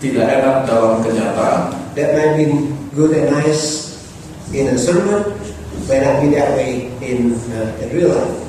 tidak 0.00 0.24
enak 0.40 0.64
dalam 0.64 1.04
kenyataan. 1.04 1.76
That 1.92 2.16
might 2.16 2.40
be 2.40 2.72
good 2.96 3.12
and 3.12 3.28
nice 3.28 3.92
in 4.56 4.72
a 4.72 4.76
sermon, 4.80 5.36
may 5.84 6.00
not 6.00 6.24
be 6.24 6.32
that 6.32 6.56
way 6.56 6.88
in 7.04 7.36
uh, 7.52 7.68
in 7.84 7.88
real 7.92 8.16
life. 8.16 8.40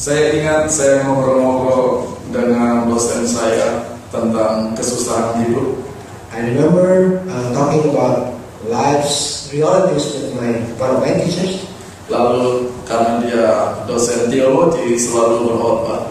Saya 0.00 0.32
ingat 0.40 0.72
saya 0.72 1.04
ngobrol-ngobrol 1.04 2.16
dengan 2.32 2.88
dosen 2.88 3.28
saya 3.28 3.84
tentang 4.08 4.72
kesusahan 4.72 5.44
hidup. 5.44 5.89
I 6.30 6.46
remember 6.46 7.18
uh, 7.26 7.50
talking 7.50 7.90
about 7.90 8.38
life's 8.62 9.50
realities 9.50 10.14
with 10.14 10.38
my 10.38 10.62
one 10.78 10.90
of 10.94 11.00
my 11.02 11.18
teachers. 11.18 11.66
Lalu 12.06 12.70
karena 12.86 13.12
dia 13.22 13.46
dosen 13.90 14.30
teologi 14.30 14.94
selalu 14.94 15.50
berkhotbah. 15.50 16.10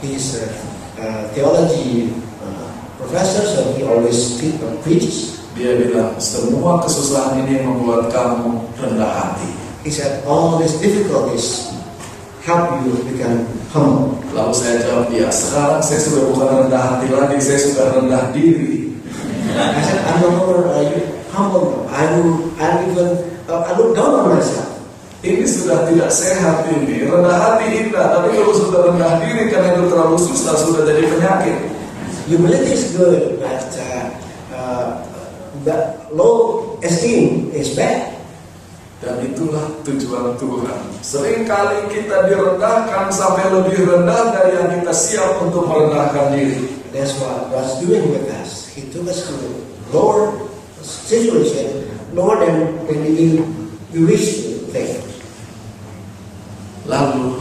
He's 0.00 0.40
a, 0.40 0.48
a 1.00 1.28
theology 1.36 2.16
uh, 2.40 2.68
professor, 2.96 3.44
so 3.44 3.76
he 3.76 3.84
always 3.84 4.16
speak, 4.16 4.56
uh, 4.64 4.72
preaches. 4.80 5.44
Dia 5.52 5.76
bilang, 5.76 6.16
semua 6.16 6.80
kesusahan 6.80 7.44
ini 7.44 7.60
membuat 7.60 8.08
kamu 8.08 8.56
rendah 8.80 9.12
hati. 9.12 9.52
He 9.84 9.92
said, 9.92 10.24
all 10.24 10.56
these 10.56 10.80
difficulties 10.80 11.68
help 12.48 12.80
you 12.88 12.96
become 13.04 13.44
humble. 13.68 14.16
Lalu 14.32 14.52
saya 14.56 14.80
jawab 14.80 15.12
dia, 15.12 15.28
sekarang 15.28 15.84
saya 15.84 16.00
sudah 16.00 16.24
bukan 16.32 16.48
rendah 16.66 16.82
hati 16.96 17.06
lagi, 17.12 17.36
saya 17.36 17.60
sudah 17.60 17.86
rendah 18.00 18.32
diri. 18.32 18.91
I 19.58 19.82
said, 19.84 20.00
I'm 20.08 20.20
no 20.20 20.28
longer 20.38 20.68
uh, 20.68 20.84
humble. 21.32 21.88
I'm, 21.90 22.52
I'm 22.56 22.74
even, 22.90 23.08
uh, 23.48 23.68
I 23.68 23.76
look 23.76 23.96
down 23.96 24.12
on 24.24 24.36
myself. 24.36 24.68
Ini 25.22 25.46
sudah 25.46 25.86
tidak 25.86 26.10
sehat 26.10 26.66
ini. 26.66 27.06
Rendah 27.06 27.38
hati 27.38 27.78
indah, 27.78 28.10
tapi 28.10 28.34
kalau 28.34 28.54
sudah 28.58 28.80
rendah 28.90 29.22
diri 29.22 29.54
karena 29.54 29.78
itu 29.78 29.86
terlalu 29.86 30.18
susah, 30.18 30.54
sudah 30.58 30.82
jadi 30.82 31.06
penyakit. 31.06 31.56
Humility 32.26 32.74
is 32.74 32.84
good, 32.98 33.38
but, 33.38 33.66
uh, 33.78 34.06
uh, 34.50 34.86
but 35.62 36.10
low 36.10 36.74
esteem 36.82 37.54
is 37.54 37.70
bad. 37.78 38.10
Dan 39.02 39.18
itulah 39.26 39.66
tujuan 39.82 40.38
Tuhan. 40.38 40.80
Seringkali 41.02 41.90
kita 41.90 42.30
direndahkan 42.30 43.10
sampai 43.10 43.50
lebih 43.50 43.82
rendah 43.82 44.30
dari 44.30 44.54
yang 44.54 44.70
kita 44.78 44.94
siap 44.94 45.42
untuk 45.42 45.66
merendahkan 45.66 46.34
diri. 46.38 46.70
That's 46.94 47.18
what 47.18 47.50
God's 47.50 47.82
doing 47.82 48.14
with 48.14 48.30
us. 48.30 48.61
He 48.72 48.88
took 48.88 49.04
us 49.08 49.28
to 49.28 49.36
lower 49.92 50.32
situation, 50.80 51.92
lower 52.16 52.40
than 52.40 52.86
when 52.88 53.04
we, 53.04 53.44
we 53.92 54.00
wish 54.08 54.48
to 54.48 54.64
think. 54.72 54.96
Lalu 56.88 57.36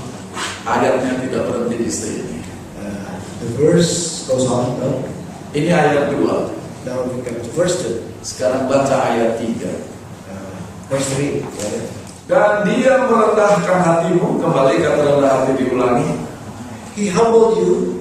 ayatnya 0.67 1.23
tidak 1.23 1.47
berhenti 1.47 1.75
di 1.81 1.91
sini. 1.91 2.37
Uh, 2.77 3.15
the 3.41 3.47
verse 3.57 4.27
goes 4.27 4.45
on, 4.45 4.75
no? 4.83 5.01
Ini 5.55 5.71
ayat 5.71 6.13
2. 6.13 6.27
Now 6.85 7.07
we 7.07 7.23
come 7.23 7.39
to 7.39 7.51
verse 7.55 7.79
2. 7.79 8.21
Sekarang 8.21 8.67
baca 8.67 9.15
ayat 9.15 9.39
3. 9.39 9.55
Uh, 10.27 10.55
verse 10.91 11.09
3. 11.15 11.41
yeah. 11.41 12.01
Dan 12.31 12.63
dia 12.63 12.95
merendahkan 13.11 13.79
hatimu, 13.83 14.39
kembali 14.39 14.79
kata 14.79 15.01
rendah 15.03 15.31
hati 15.41 15.51
diulangi, 15.59 16.11
He 16.95 17.07
humbled 17.11 17.59
you, 17.59 18.00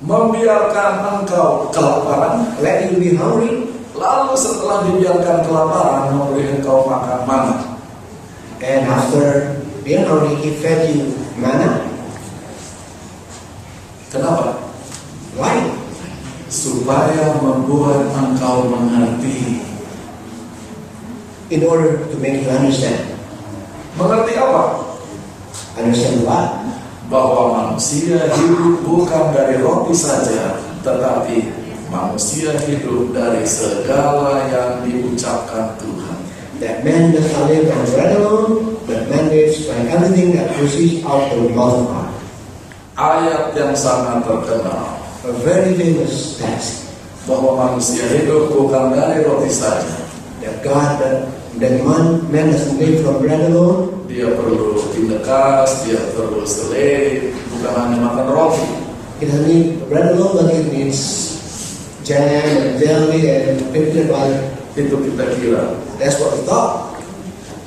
membiarkan 0.00 1.20
engkau 1.20 1.68
kelaparan, 1.68 2.56
let 2.64 2.88
you 2.88 2.96
be 2.96 3.12
hungry, 3.12 3.68
lalu 3.92 4.32
setelah 4.32 4.88
dibiarkan 4.88 5.44
kelaparan 5.44 6.16
memberi 6.16 6.56
engkau 6.56 6.88
makan 6.88 7.20
mana. 7.28 7.56
and 8.60 8.84
after 8.84 9.56
being 9.84 10.04
hungry, 10.04 10.36
He 10.36 10.50
fed 10.60 10.94
you 10.94 11.16
manna. 11.40 11.88
Kenapa? 14.12 14.60
Why? 15.36 15.70
Supaya 16.50 17.40
membuat 17.40 18.10
engkau 18.12 18.68
mengerti. 18.68 19.64
In 21.50 21.66
order 21.66 22.06
to 22.06 22.16
make 22.20 22.42
you 22.42 22.50
understand. 22.50 23.16
Mengerti 23.98 24.38
apa? 24.38 24.86
Understand 25.78 26.22
what? 26.22 26.46
Bahwa 27.10 27.58
manusia 27.58 28.30
hidup 28.38 28.86
bukan 28.86 29.34
dari 29.34 29.58
roti 29.58 29.90
saja, 29.90 30.62
tetapi 30.86 31.50
manusia 31.90 32.54
hidup 32.70 33.10
dari 33.10 33.42
segala 33.42 34.46
yang 34.46 34.86
diucapkan 34.86 35.74
Tuhan. 35.82 36.18
That 36.62 36.86
man 36.86 37.10
does 37.10 37.26
not 37.34 37.50
live 37.50 37.66
on 37.72 37.82
bread 37.90 38.12
alone, 38.14 38.78
but 38.86 39.10
man 39.10 39.26
lives 39.34 39.66
by 39.66 39.80
everything 39.90 40.38
that 40.38 40.54
proceeds 40.54 41.02
out 41.02 41.34
of 41.34 41.50
the 41.50 41.50
mouth 41.50 41.82
of 41.82 41.90
God. 41.90 42.10
Ayat 42.94 43.56
yang 43.58 43.74
sangat 43.74 44.22
terkenal 44.28 45.00
A 45.20 45.36
very 45.44 45.76
famous 45.76 46.40
text 46.40 46.88
bahwa 47.28 47.52
manusia 47.52 48.08
hidup 48.08 48.56
bukan 48.56 48.96
dari 48.96 49.20
roti 49.20 49.52
saja. 49.52 50.00
that 50.40 50.64
God, 50.64 51.28
that, 51.58 51.82
that 51.82 52.30
man, 52.30 52.78
live 52.78 53.02
from 53.02 53.18
bread 53.18 53.50
alone, 53.50 54.00
Dia 54.10 54.26
perlu 54.26 54.90
tindakas, 54.90 55.86
dia 55.86 56.02
perlu 56.18 56.42
selai, 56.42 57.30
bukan 57.54 57.72
hanya 57.78 57.98
makan 58.02 58.26
roti. 58.26 58.66
he 59.20 59.26
doesn't 59.26 59.46
need 59.46 59.78
bread 59.86 60.16
alone, 60.16 60.34
but 60.34 60.50
he 60.50 60.66
needs 60.66 60.98
jam 62.02 62.26
and 62.26 62.80
jelly 62.80 63.28
and 63.30 63.60
peanut 63.70 64.08
butter. 64.10 64.42
Itu 64.74 64.96
kita 64.98 65.24
kira. 65.36 65.76
That's 66.00 66.16
what 66.18 66.34
we 66.34 66.42
thought. 66.42 66.90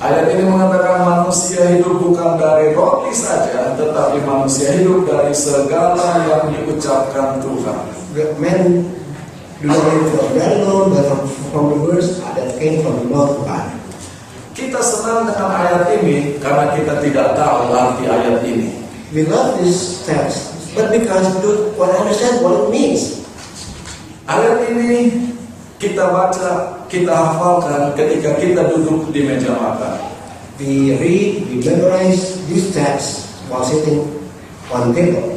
Ayat 0.04 0.36
ini 0.36 0.44
mengatakan 0.50 1.08
manusia 1.08 1.64
hidup 1.80 1.96
bukan 2.02 2.36
dari 2.36 2.76
roti 2.76 3.16
saja, 3.16 3.72
tetapi 3.80 4.20
manusia 4.28 4.76
hidup 4.76 5.08
dari 5.08 5.32
segala 5.32 6.28
yang 6.28 6.52
diucapkan 6.52 7.40
Tuhan. 7.40 7.80
Men 8.36 8.84
not 9.64 9.80
from 9.80 10.36
alone, 10.36 10.92
but 10.92 11.08
from, 11.52 11.70
the 11.72 11.80
words 11.88 12.20
that 12.20 12.60
came 12.60 12.84
from 12.84 13.00
the 13.00 13.08
mouth 13.08 13.40
of 13.40 13.48
God. 13.48 13.66
Kita 14.54 14.84
senang 14.84 15.26
dengan 15.32 15.50
ayat 15.50 16.04
ini 16.04 16.38
karena 16.38 16.76
kita 16.78 17.02
tidak 17.02 17.34
tahu 17.34 17.74
arti 17.74 18.06
ayat 18.06 18.44
ini. 18.46 18.70
We 19.16 19.26
love 19.26 19.58
this 19.64 20.04
text, 20.06 20.54
but 20.78 20.94
because 20.94 21.26
we 21.40 21.42
don't 21.42 21.80
understand 21.80 22.44
what 22.46 22.68
it 22.68 22.68
means. 22.70 23.26
Ayat 24.30 24.68
ini 24.70 25.32
kita 25.82 26.12
baca, 26.12 26.84
kita 26.92 27.12
hafalkan 27.12 27.98
ketika 27.98 28.38
kita 28.38 28.68
duduk 28.72 29.10
di 29.10 29.26
meja 29.26 29.58
makan. 29.58 30.00
We 30.62 30.96
read, 31.02 31.50
we 31.50 31.56
memorize 31.66 32.38
this 32.46 32.72
text 32.78 33.42
while 33.50 33.66
sitting 33.66 34.06
on 34.70 34.94
table. 34.94 35.33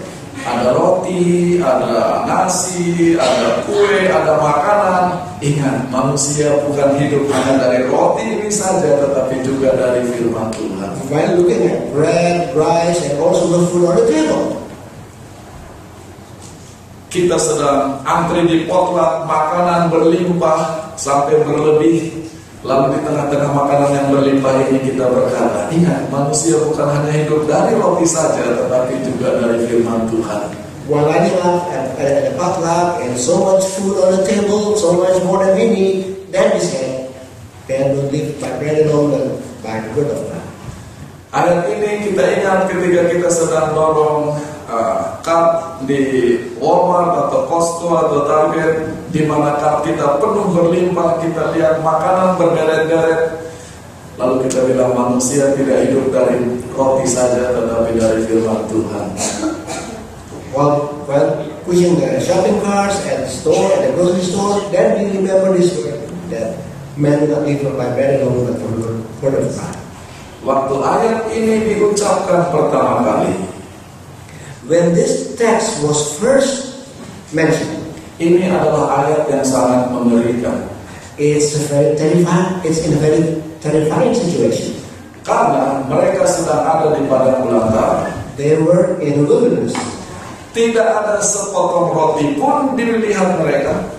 Ada 0.46 0.78
roti, 0.78 1.58
ada 1.58 2.22
nasi, 2.22 3.18
ada 3.18 3.66
kue, 3.66 4.06
ada 4.06 4.38
makanan. 4.38 5.04
Ingat, 5.42 5.90
manusia 5.90 6.62
bukan 6.62 6.94
hidup 7.02 7.26
hanya 7.34 7.66
dari 7.66 7.90
roti 7.90 8.22
ini 8.22 8.48
saja, 8.48 8.94
tetapi 9.02 9.42
juga 9.42 9.74
dari 9.74 10.06
firman 10.06 10.54
Tuhan. 10.54 10.90
While 11.10 11.42
looking 11.42 11.66
at 11.66 11.90
bread, 11.90 12.54
rice, 12.54 13.02
and 13.10 13.18
also 13.18 13.50
the 13.50 13.60
food 13.68 13.90
on 13.90 13.94
the 13.98 14.06
table. 14.06 14.62
Kita 17.10 17.38
sedang 17.42 18.06
antri 18.06 18.46
di 18.46 18.58
potluck, 18.70 19.26
makanan 19.26 19.90
berlimpah 19.90 20.94
sampai 20.94 21.42
berlebih. 21.42 22.25
Lalu 22.66 22.98
di 22.98 23.00
tengah-tengah 23.06 23.50
makanan 23.54 23.90
yang 23.94 24.06
berlimpah 24.10 24.58
ini 24.66 24.82
kita 24.90 25.06
berkata, 25.06 25.70
ingat 25.70 26.10
manusia 26.10 26.58
bukan 26.66 26.90
hanya 26.98 27.14
hidup 27.14 27.46
dari 27.46 27.78
roti 27.78 28.02
saja, 28.02 28.42
tetapi 28.42 29.06
juga 29.06 29.38
dari 29.38 29.70
firman 29.70 30.10
Tuhan. 30.10 30.50
While 30.90 31.06
lining 31.06 31.38
up 31.46 31.70
at, 31.70 31.94
at 31.94 32.26
the 32.26 32.32
potluck 32.34 32.98
and 33.06 33.14
so 33.14 33.38
much 33.38 33.62
food 33.78 34.02
on 34.02 34.18
the 34.18 34.22
table, 34.26 34.74
so 34.74 34.98
much 34.98 35.14
more 35.22 35.46
than 35.46 35.54
we 35.54 35.66
need, 35.70 35.98
then 36.34 36.58
we 36.58 36.62
say, 36.62 37.06
man 37.70 37.94
will 37.94 38.10
live 38.10 38.34
by 38.42 38.50
bread 38.58 38.82
alone, 38.86 39.14
but 39.14 39.26
by 39.62 39.78
the 39.86 39.90
word 39.94 40.10
of 40.10 40.26
God. 40.26 40.46
Ayat 41.34 41.70
ini 41.70 42.10
kita 42.10 42.22
ingat 42.42 42.66
ketika 42.66 43.02
kita 43.14 43.28
sedang 43.30 43.78
dorong 43.78 44.34
uh, 44.70 45.18
cup 45.22 45.78
di 45.86 46.36
Walmart 46.58 47.26
atau 47.26 47.40
Costco 47.50 47.88
atau 47.94 48.20
Target 48.26 48.90
di 49.10 49.22
mana 49.26 49.58
cup 49.58 49.86
kita 49.86 50.18
penuh 50.18 50.50
berlimpah, 50.52 51.22
kita 51.22 51.54
lihat 51.54 51.82
makanan 51.82 52.38
berderet-deret. 52.38 53.48
Lalu 54.16 54.48
kita 54.48 54.64
bilang 54.64 54.96
manusia 54.96 55.52
tidak 55.52 55.88
hidup 55.88 56.08
dari 56.08 56.40
roti 56.72 57.04
saja 57.04 57.52
tetapi 57.52 58.00
dari 58.00 58.24
firman 58.24 58.64
Tuhan. 58.64 59.06
While, 60.56 61.04
while 61.04 61.44
pushing 61.68 62.00
the 62.00 62.16
shopping 62.16 62.56
carts 62.64 62.96
at 63.04 63.28
the 63.28 63.28
store, 63.28 63.68
at 63.76 63.84
the 63.84 63.92
grocery 63.92 64.24
store, 64.24 64.64
then 64.72 64.96
we 64.96 65.20
remember 65.20 65.52
this 65.52 65.76
word 65.76 66.00
that 66.32 66.56
man 66.96 67.28
will 67.28 67.36
not 67.36 67.42
live 67.44 67.60
by 67.76 67.92
bread 67.92 68.24
alone, 68.24 68.48
but 68.48 68.56
from 68.56 68.72
the 68.80 68.88
word 69.20 69.36
of 69.36 69.52
God. 69.52 69.76
Waktu 70.46 70.74
ayat 70.78 71.18
ini 71.34 71.54
diucapkan 71.74 72.48
pertama 72.48 73.04
kali, 73.04 73.34
When 74.66 74.98
this 74.98 75.38
text 75.38 75.82
was 75.86 76.18
first 76.18 76.82
mentioned, 77.30 77.86
ini 78.18 78.50
adalah 78.50 79.06
ayat 79.06 79.22
yang 79.30 79.44
sangat 79.46 79.94
mengerikan. 79.94 80.76
it's 81.18 81.56
a 81.56 81.58
very 81.72 81.96
terrifying, 81.96 82.60
it's 82.64 82.84
in 82.84 82.92
a 82.92 83.00
very 83.00 83.42
terrifying 83.60 84.14
situation. 84.14 84.76
Karena 85.24 85.82
mereka 85.88 86.28
sedang 86.28 86.62
ada 86.62 86.94
di 86.94 87.02
padang 87.08 87.42
belantara. 87.42 88.12
They 88.36 88.60
were 88.60 89.00
in 89.00 89.18
the 89.18 89.24
wilderness. 89.24 89.74
Tidak 90.52 90.86
ada 90.86 91.18
sepotong 91.20 91.92
roti 91.92 92.36
pun 92.36 92.76
dilihat 92.76 93.40
mereka. 93.40 93.90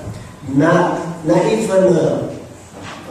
Not, 0.48 1.04
not 1.28 1.44
even 1.50 1.92
a, 1.92 2.32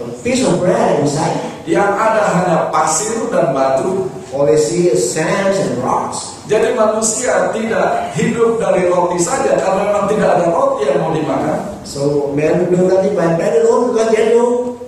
a 0.01 0.05
piece 0.25 0.47
of 0.47 0.63
bread 0.63 1.03
inside. 1.03 1.37
Yang 1.67 1.93
ada 1.99 2.23
hanya 2.31 2.57
pasir 2.71 3.27
dan 3.29 3.53
batu. 3.53 4.09
All 4.33 4.47
they 4.49 4.57
see 4.59 4.89
is 4.89 5.03
sands 5.03 5.59
and 5.61 5.83
rocks. 5.83 6.36
Jadi 6.47 6.79
manusia 6.79 7.51
tidak 7.51 8.15
hidup 8.15 8.63
dari 8.63 8.87
roti 8.87 9.19
saja 9.19 9.59
karena 9.59 9.91
memang 9.91 10.07
tidak 10.07 10.29
ada 10.39 10.47
roti 10.47 10.87
yang 10.87 11.03
mau 11.03 11.11
dimakan. 11.11 11.59
So 11.83 12.31
men 12.39 12.71
do 12.71 12.87
nothing 12.87 13.19
by 13.19 13.35
bread 13.35 13.67
alone 13.67 13.91
because 13.91 14.15
there's 14.15 14.31
no, 14.31 14.79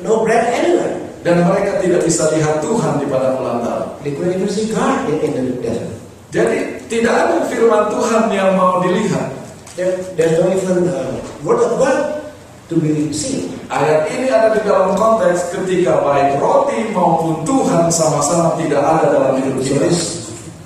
no 0.00 0.24
bread 0.24 0.48
anywhere. 0.48 0.96
Dan 1.20 1.44
mereka 1.44 1.80
tidak 1.84 2.08
bisa 2.08 2.32
lihat 2.32 2.64
Tuhan 2.64 3.00
di 3.00 3.06
padang 3.08 3.36
belantara. 3.36 3.84
They 4.00 4.16
couldn't 4.16 4.40
even 4.40 4.48
see 4.48 4.72
God 4.72 5.08
in, 5.12 5.32
the 5.32 5.60
desert. 5.60 5.92
Jadi 6.32 6.88
tidak 6.88 7.12
ada 7.12 7.36
firman 7.52 7.92
Tuhan 7.92 8.22
yang 8.32 8.56
mau 8.56 8.80
dilihat. 8.80 9.28
There, 9.76 10.00
there's 10.16 10.40
no 10.40 10.48
even 10.56 10.88
uh, 10.88 11.20
word 11.44 11.60
of 11.60 11.80
God 11.80 12.32
to 12.72 12.80
be 12.80 13.12
seen. 13.12 13.52
Ayat 13.68 14.08
ini 14.08 14.32
ada 14.32 14.56
di 14.56 14.64
dalam 14.64 14.96
konteks 14.96 15.52
ketika 15.52 16.00
baik 16.00 16.40
roti 16.40 16.92
maupun 16.96 17.44
Tuhan 17.44 17.92
sama-sama 17.92 18.56
tidak 18.56 18.80
ada 18.80 19.04
dalam 19.12 19.32
hidup 19.40 19.60
kita. 19.60 20.23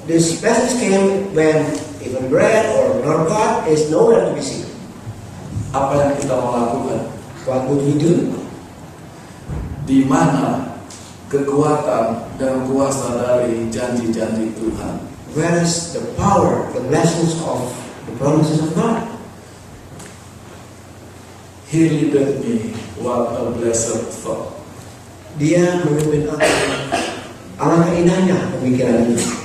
This 0.09 0.40
passage 0.40 0.81
came 0.81 1.37
when 1.37 1.68
even 2.01 2.33
bread 2.33 2.64
or 2.81 3.05
nor 3.05 3.29
God 3.29 3.68
is 3.68 3.92
nowhere 3.92 4.25
to 4.25 4.33
be 4.33 4.40
seen. 4.40 4.64
Apa 5.77 6.01
yang 6.01 6.12
kita 6.16 6.33
mau 6.33 6.57
lakukan? 6.57 7.12
What 7.44 7.68
would 7.68 7.85
we 7.85 7.94
do? 8.01 8.33
Di 9.85 10.09
mana 10.09 10.81
kekuatan 11.29 12.25
dan 12.40 12.64
kuasa 12.64 13.21
dari 13.21 13.68
janji-janji 13.68 14.57
Tuhan? 14.57 14.97
Where 15.37 15.61
is 15.61 15.92
the 15.92 16.01
power, 16.16 16.64
the 16.73 16.81
blessings 16.88 17.37
of 17.44 17.68
the 18.09 18.16
promises 18.16 18.64
of 18.64 18.73
God? 18.73 19.05
He 21.68 21.85
leaded 21.85 22.40
me, 22.40 22.73
what 22.97 23.37
a 23.37 23.53
blessed 23.53 24.09
thought. 24.25 24.57
Dia 25.37 25.85
memimpin 25.85 26.33
aku. 26.33 26.49
Alangkah 27.61 27.92
indahnya 27.92 28.57
pemikiran 28.57 29.12
ini. 29.12 29.38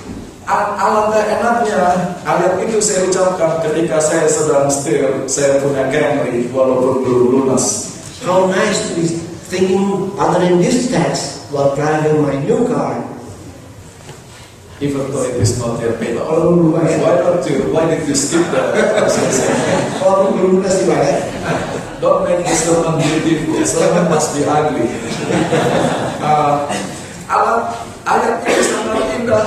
Al- 0.43 0.75
Alangkah 0.75 1.23
enaknya 1.23 1.81
ayat 2.27 2.59
itu 2.67 2.83
saya 2.83 3.07
ucapkan 3.07 3.63
ketika 3.63 3.95
saya 4.03 4.27
sedang 4.27 4.67
setir, 4.67 5.07
saya 5.31 5.63
punya 5.63 5.87
Camry 5.87 6.51
walaupun 6.51 6.99
belum 7.07 7.23
lunas. 7.31 7.95
How 8.27 8.51
nice 8.51 8.91
to 8.91 8.99
be 8.99 9.07
thinking 9.47 10.11
other 10.19 10.43
than 10.43 10.59
this 10.59 10.91
text 10.91 11.47
while 11.51 11.71
driving 11.75 12.19
my 12.23 12.35
new 12.43 12.67
car. 12.67 12.99
Even 14.83 15.07
though 15.15 15.23
it 15.23 15.39
is 15.39 15.55
not 15.63 15.79
yet 15.79 15.95
paid 15.95 16.19
belum 16.19 16.75
bayar. 16.75 16.99
Why 16.99 17.13
don't 17.23 17.43
you? 17.47 17.71
Why 17.71 17.87
did 17.87 18.03
you 18.03 18.15
skip 18.17 18.43
that? 18.51 18.75
Kalau 20.03 20.35
belum 20.35 20.59
lunas 20.59 20.75
dibayar, 20.83 21.23
Don't 22.03 22.27
make 22.27 22.43
this 22.43 22.67
sermon 22.67 22.99
beautiful. 22.99 23.63
Sermon 23.63 24.11
must 24.11 24.35
be 24.35 24.43
ugly. 24.43 24.91
Uh, 26.23 26.71
alat 27.27 27.67
ayat 28.07 28.47
ini 28.47 28.63
sangat 28.63 29.11
indah 29.19 29.43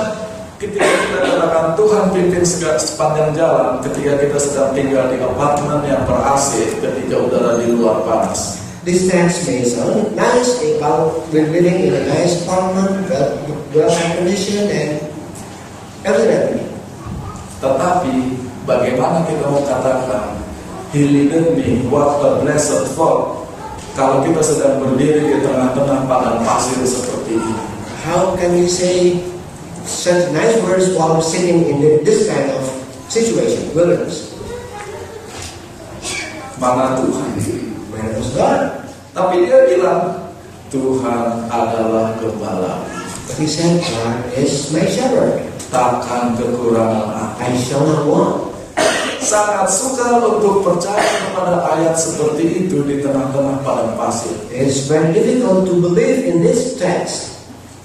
ketika 0.57 0.89
kita 0.89 1.17
katakan 1.21 1.65
Tuhan 1.77 2.03
pimpin 2.09 2.41
sega- 2.41 2.81
sepanjang 2.81 3.29
jalan 3.37 3.77
ketika 3.85 4.17
kita 4.17 4.37
sedang 4.41 4.69
tinggal 4.73 5.05
di 5.13 5.21
apartemen 5.21 5.85
yang 5.85 6.01
ber 6.09 6.17
AC 6.17 6.81
ketika 6.81 7.15
udara 7.21 7.61
di 7.61 7.77
luar 7.77 8.01
panas. 8.01 8.57
this 8.81 9.05
text 9.11 9.45
may 9.45 9.61
sound 9.67 10.15
nice 10.15 10.63
if 10.63 10.79
we're 10.79 11.43
living 11.51 11.91
in 11.91 11.93
a 11.93 12.03
nice 12.07 12.41
apartment, 12.47 13.03
well, 13.11 13.29
well 13.75 13.91
conditioned 14.15 14.71
and 14.71 15.03
everything. 16.07 16.71
Tetapi 17.59 18.15
bagaimana 18.63 19.27
kita 19.27 19.45
mau 19.51 19.61
katakan 19.61 20.39
He 20.95 21.03
leaded 21.03 21.59
me, 21.59 21.83
what 21.91 22.23
a 22.23 22.39
blessed 22.39 22.95
thought 22.95 23.43
kalau 23.91 24.23
kita 24.23 24.39
sedang 24.39 24.79
berdiri 24.79 25.35
di 25.35 25.35
tengah-tengah 25.43 26.07
padang 26.07 26.47
pasir 26.47 26.79
seperti 26.87 27.35
ini. 27.35 27.53
How 28.07 28.39
can 28.39 28.55
we 28.55 28.71
say 28.71 29.19
such 29.87 30.27
nice 30.35 30.59
words 30.67 30.91
while 30.93 31.23
sitting 31.23 31.63
in 31.65 31.79
the- 31.79 32.03
this 32.03 32.27
kind 32.27 32.51
of 32.51 32.67
situation, 33.07 33.71
wilderness? 33.71 34.35
Mana 36.59 36.99
Tuhan? 36.99 37.31
Where 37.93 38.11
was 38.17 38.29
God? 38.35 38.61
Tapi 39.15 39.47
dia 39.47 39.65
bilang 39.71 40.29
Tuhan 40.69 41.47
adalah 41.47 42.19
gembala. 42.19 42.83
But 43.27 43.37
he 43.39 43.47
said, 43.47 43.79
God 43.79 44.27
is 44.35 44.71
my 44.75 44.83
shepherd. 44.87 45.47
Takkan 45.67 46.35
kekurangan 46.39 47.11
aku. 47.11 47.43
I 47.43 47.49
shall 47.59 47.83
not 47.83 48.03
want. 48.07 48.35
Sangat 49.19 49.67
suka 49.67 50.23
untuk 50.23 50.63
percaya 50.63 51.03
kepada 51.27 51.59
ayat 51.75 51.99
seperti 51.99 52.65
itu 52.65 52.79
di 52.87 53.03
tengah-tengah 53.03 53.59
padang 53.61 53.93
pasir. 53.99 54.31
It's 54.49 54.87
very 54.87 55.11
difficult 55.11 55.67
to 55.67 55.73
believe 55.83 56.23
in 56.23 56.39
this 56.39 56.79
text, 56.79 57.36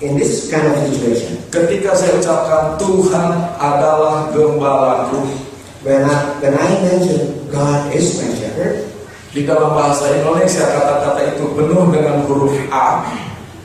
in 0.02 0.18
this 0.18 0.50
kind 0.50 0.66
of 0.66 0.76
situation. 0.90 1.38
Ketika 1.48 1.94
saya 1.94 2.18
ucapkan 2.18 2.76
Tuhan 2.76 3.30
adalah 3.56 4.34
gembalaku, 4.34 5.52
When 5.82 5.98
I, 6.06 6.38
when 6.38 6.54
I 6.54 6.78
mention 6.78 7.50
God 7.50 7.90
is 7.90 8.14
my 8.22 8.30
shepherd, 8.38 8.86
di 9.34 9.42
dalam 9.42 9.74
bahasa 9.74 10.14
Indonesia 10.14 10.62
kata-kata 10.62 11.34
itu 11.34 11.58
penuh 11.58 11.90
dengan 11.90 12.22
huruf 12.30 12.54
A. 12.70 13.02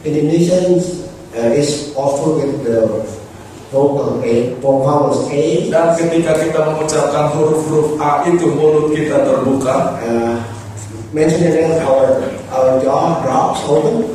Indonesian 0.02 0.82
uh, 1.38 1.54
is 1.54 1.94
awful 1.94 2.42
with 2.42 2.66
the 2.66 3.06
vocal 3.70 4.18
A, 4.26 4.58
vowels 4.66 5.30
A. 5.30 5.70
Dan 5.70 5.94
ketika 5.94 6.42
kita 6.42 6.74
mengucapkan 6.74 7.38
huruf-huruf 7.38 8.02
A 8.02 8.26
itu 8.26 8.50
mulut 8.50 8.98
kita 8.98 9.22
terbuka. 9.22 10.02
Uh, 10.02 10.42
mentioning 11.14 11.78
our, 11.86 12.18
our 12.50 12.82
jaw 12.82 13.22
drops 13.22 13.62
open. 13.70 14.10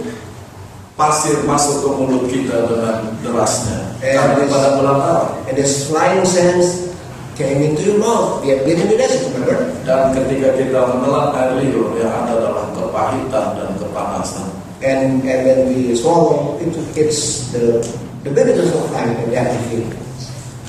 Pasir 1.02 1.42
masuk 1.42 1.82
ke 1.82 1.88
mulut 1.98 2.24
kita 2.30 2.62
dengan 2.70 3.10
derasnya. 3.26 3.98
Karena 3.98 4.46
pada 4.46 4.78
belantara. 4.78 5.34
And 5.50 5.58
this 5.58 5.90
flying 5.90 6.22
sands 6.22 6.94
came 7.34 7.58
into 7.58 7.82
your 7.82 7.98
mouth. 7.98 8.38
We 8.38 8.54
have 8.54 8.62
been 8.62 8.78
in 8.78 8.86
the 8.86 8.94
desert, 8.94 9.34
remember? 9.34 9.66
Dan 9.82 10.14
ketika 10.14 10.54
kita 10.54 10.78
menelan 10.94 11.34
air 11.34 11.58
liur 11.58 11.98
yang 11.98 12.06
ada 12.06 12.38
dalam 12.38 12.70
kepahitan 12.70 13.46
dan 13.58 13.70
kepanasan. 13.82 14.46
And 14.78 15.26
and 15.26 15.40
when 15.42 15.58
we 15.74 15.90
swallow, 15.98 16.62
it, 16.62 16.70
it's 16.94 17.50
the 17.50 17.82
the 18.22 18.30
bitterness 18.30 18.70
of 18.70 18.86
life 18.94 19.10
and 19.10 19.26
we 19.26 19.58
feel. 19.74 19.86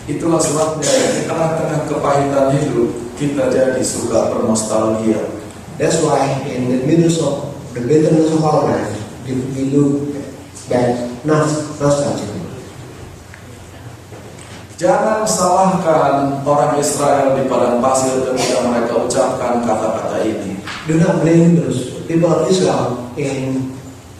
Itulah 0.09 0.41
sebabnya 0.41 0.89
di 1.13 1.29
tengah-tengah 1.29 1.79
kepahitan 1.85 2.57
hidup 2.57 2.89
kita 3.21 3.53
jadi 3.53 3.81
suka 3.85 4.33
bernostalgia. 4.33 5.21
That's 5.77 6.01
why 6.01 6.25
in 6.49 6.73
the 6.73 6.81
midst 6.89 7.21
of 7.21 7.53
the 7.77 7.85
bitterness 7.85 8.33
of 8.33 8.41
our 8.41 8.65
life, 8.65 8.97
we 9.29 9.69
look 9.69 10.22
back 10.67 10.95
not 11.23 11.47
nostalgic. 11.79 12.33
Jangan 14.81 15.23
salahkan 15.23 16.43
orang 16.43 16.75
Israel 16.81 17.37
di 17.37 17.47
padang 17.47 17.79
pasir 17.79 18.25
ketika 18.25 18.67
mereka 18.67 19.05
ucapkan 19.05 19.63
kata-kata 19.63 20.25
ini. 20.25 20.59
Do 20.89 20.99
not 20.99 21.23
blame 21.23 21.55
those 21.55 22.03
people 22.03 22.27
of 22.27 22.49
Israel 22.51 22.99
in 23.15 23.71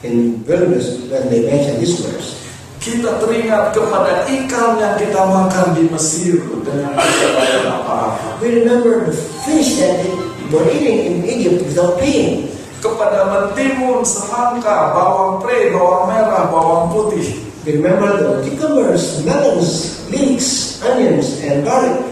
in 0.06 0.39
wilderness 0.45 1.10
when 1.10 1.27
they 1.34 1.49
mention 1.49 1.82
these 1.82 1.99
words. 2.06 2.39
Kita 2.79 3.17
teringat 3.17 3.73
kepada 3.73 4.23
ikan 4.29 4.77
yang 4.77 4.95
kita 4.95 5.19
makan 5.25 5.73
di 5.73 5.89
Mesir 5.89 6.39
dengan 6.62 6.95
tidak 7.01 7.73
apa-apa. 7.84 8.38
We 8.38 8.63
remember 8.63 9.10
the 9.10 9.15
fish 9.43 9.82
that 9.82 10.06
they 10.06 10.13
were 10.53 10.67
eating 10.69 10.99
in 11.12 11.15
Egypt 11.25 11.65
without 11.65 11.97
paying. 11.97 12.53
Kepada 12.93 13.25
mentimun, 13.25 14.06
semangka, 14.06 14.93
bawang 14.93 15.41
pre, 15.41 15.73
bawang 15.73 16.13
merah, 16.13 16.45
bawang 16.45 16.93
putih. 16.93 17.41
Remember 17.65 18.21
the 18.21 18.45
cucumbers, 18.45 19.25
melons, 19.25 20.06
leeks, 20.13 20.77
onions, 20.86 21.41
and 21.41 21.65
garlic. 21.65 22.06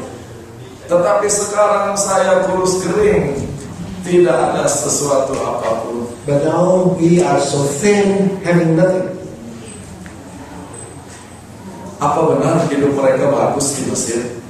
Tetapi 0.90 1.30
sekarang 1.30 1.94
saya 1.94 2.50
kurus 2.50 2.82
kering, 2.82 3.46
tidak 4.02 4.34
ada 4.34 4.66
sesuatu 4.66 5.38
apa 5.38 5.86
pun. 5.86 6.10
But 6.26 6.50
now 6.50 6.98
we 6.98 7.22
are 7.22 7.38
so 7.38 7.62
thin, 7.78 8.42
having 8.42 8.74
nothing. 8.74 9.22
Apa 12.02 12.26
benar 12.26 12.66
hidup 12.74 12.98
mereka 12.98 13.30
bagus 13.30 13.78
di 13.78 13.86
Mesir? 13.86 14.42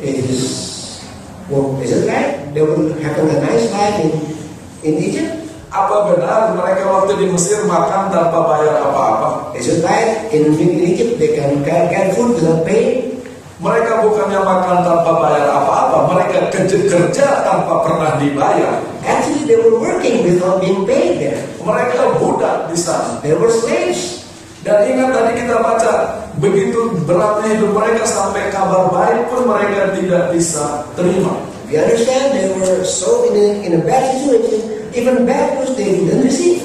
It 0.00 0.24
is, 0.24 0.40
well, 1.52 1.76
is 1.84 1.92
it 1.92 2.08
right? 2.08 2.40
They 2.56 2.64
will 2.64 2.88
having 3.04 3.28
a 3.28 3.38
nice 3.44 3.68
life 3.68 4.00
in, 4.00 4.12
in 4.80 4.94
Egypt? 4.96 5.43
Apa 5.74 6.06
benar 6.06 6.54
mereka 6.54 6.86
waktu 6.86 7.18
di 7.18 7.26
Mesir 7.34 7.66
makan 7.66 8.06
tanpa 8.14 8.46
bayar 8.46 8.78
apa-apa? 8.78 9.58
Is 9.58 9.66
it 9.66 9.82
right? 9.82 10.22
In, 10.30 10.54
Egypt, 10.54 11.18
they 11.18 11.34
can 11.34 11.66
get, 11.66 12.14
food 12.14 12.38
without 12.38 12.62
paying? 12.62 13.18
Mereka 13.58 14.06
bukannya 14.06 14.38
makan 14.38 14.86
tanpa 14.86 15.12
bayar 15.18 15.50
apa-apa, 15.50 16.14
mereka 16.14 16.38
kerja, 16.54 16.78
kerja 16.86 17.26
tanpa 17.42 17.82
pernah 17.82 18.14
dibayar. 18.22 18.86
Actually, 19.02 19.50
they 19.50 19.58
were 19.58 19.82
working 19.82 20.22
without 20.22 20.62
being 20.62 20.86
paid 20.86 21.18
there. 21.18 21.42
Mereka 21.58 22.22
budak 22.22 22.70
di 22.70 22.78
sana. 22.78 23.18
They 23.26 23.34
were 23.34 23.50
slaves. 23.50 24.22
Dan 24.62 24.94
ingat 24.94 25.10
tadi 25.10 25.42
kita 25.42 25.58
baca, 25.58 25.92
begitu 26.38 27.02
beratnya 27.02 27.50
hidup 27.58 27.74
mereka 27.74 28.06
sampai 28.06 28.46
kabar 28.54 28.94
baik 28.94 29.26
pun 29.26 29.42
mereka 29.50 29.90
tidak 29.98 30.30
bisa 30.30 30.86
terima. 30.94 31.34
We 31.66 31.82
understand 31.82 32.30
they 32.30 32.46
were 32.62 32.86
so 32.86 33.26
in 33.26 33.34
a, 33.34 33.46
in 33.66 33.70
a 33.74 33.82
bad 33.82 34.04
situation, 34.14 34.83
even 34.94 35.26
bad 35.26 35.58
news 35.58 35.76
they 35.76 35.90
didn't 36.00 36.22
receive. 36.22 36.62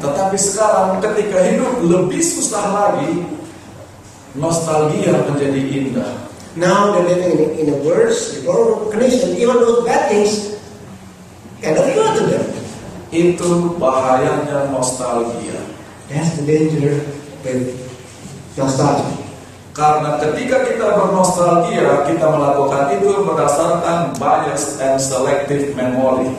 Tetapi 0.00 0.36
sekarang 0.36 1.00
ketika 1.04 1.44
hidup 1.44 1.84
lebih 1.84 2.24
susah 2.24 2.64
lagi, 2.72 3.20
nostalgia 4.32 5.12
menjadi 5.28 5.60
indah. 5.60 6.12
Now 6.56 6.96
they're 6.96 7.06
living 7.06 7.30
in 7.30 7.40
a, 7.40 7.48
in 7.62 7.66
a 7.70 7.78
worse, 7.84 8.34
deplorable 8.34 8.90
condition. 8.90 9.36
Even 9.36 9.60
those 9.60 9.86
bad 9.86 10.10
things 10.10 10.58
cannot 11.62 11.86
go 11.94 12.04
to 12.16 12.22
them. 12.26 12.44
Itu 13.12 13.76
bahayanya 13.78 14.72
nostalgia. 14.72 15.60
That's 16.10 16.38
the 16.40 16.44
danger 16.48 17.06
with 17.46 17.76
nostalgia. 18.58 19.20
Karena 19.70 20.18
ketika 20.18 20.66
kita 20.66 20.86
bernostalgia, 20.98 22.02
kita 22.04 22.26
melakukan 22.26 22.98
itu 22.98 23.22
berdasarkan 23.22 24.18
bias 24.18 24.82
and 24.82 24.98
selective 24.98 25.78
memory. 25.78 26.34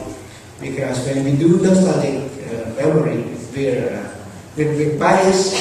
Because 0.61 1.01
when 1.09 1.25
we 1.25 1.33
do 1.35 1.57
nostalgic 1.57 2.29
uh, 2.45 2.69
memory, 2.77 3.25
we're, 3.51 3.97
uh, 3.97 4.05
we're, 4.55 4.71
we're 4.77 4.95
biased, 5.01 5.57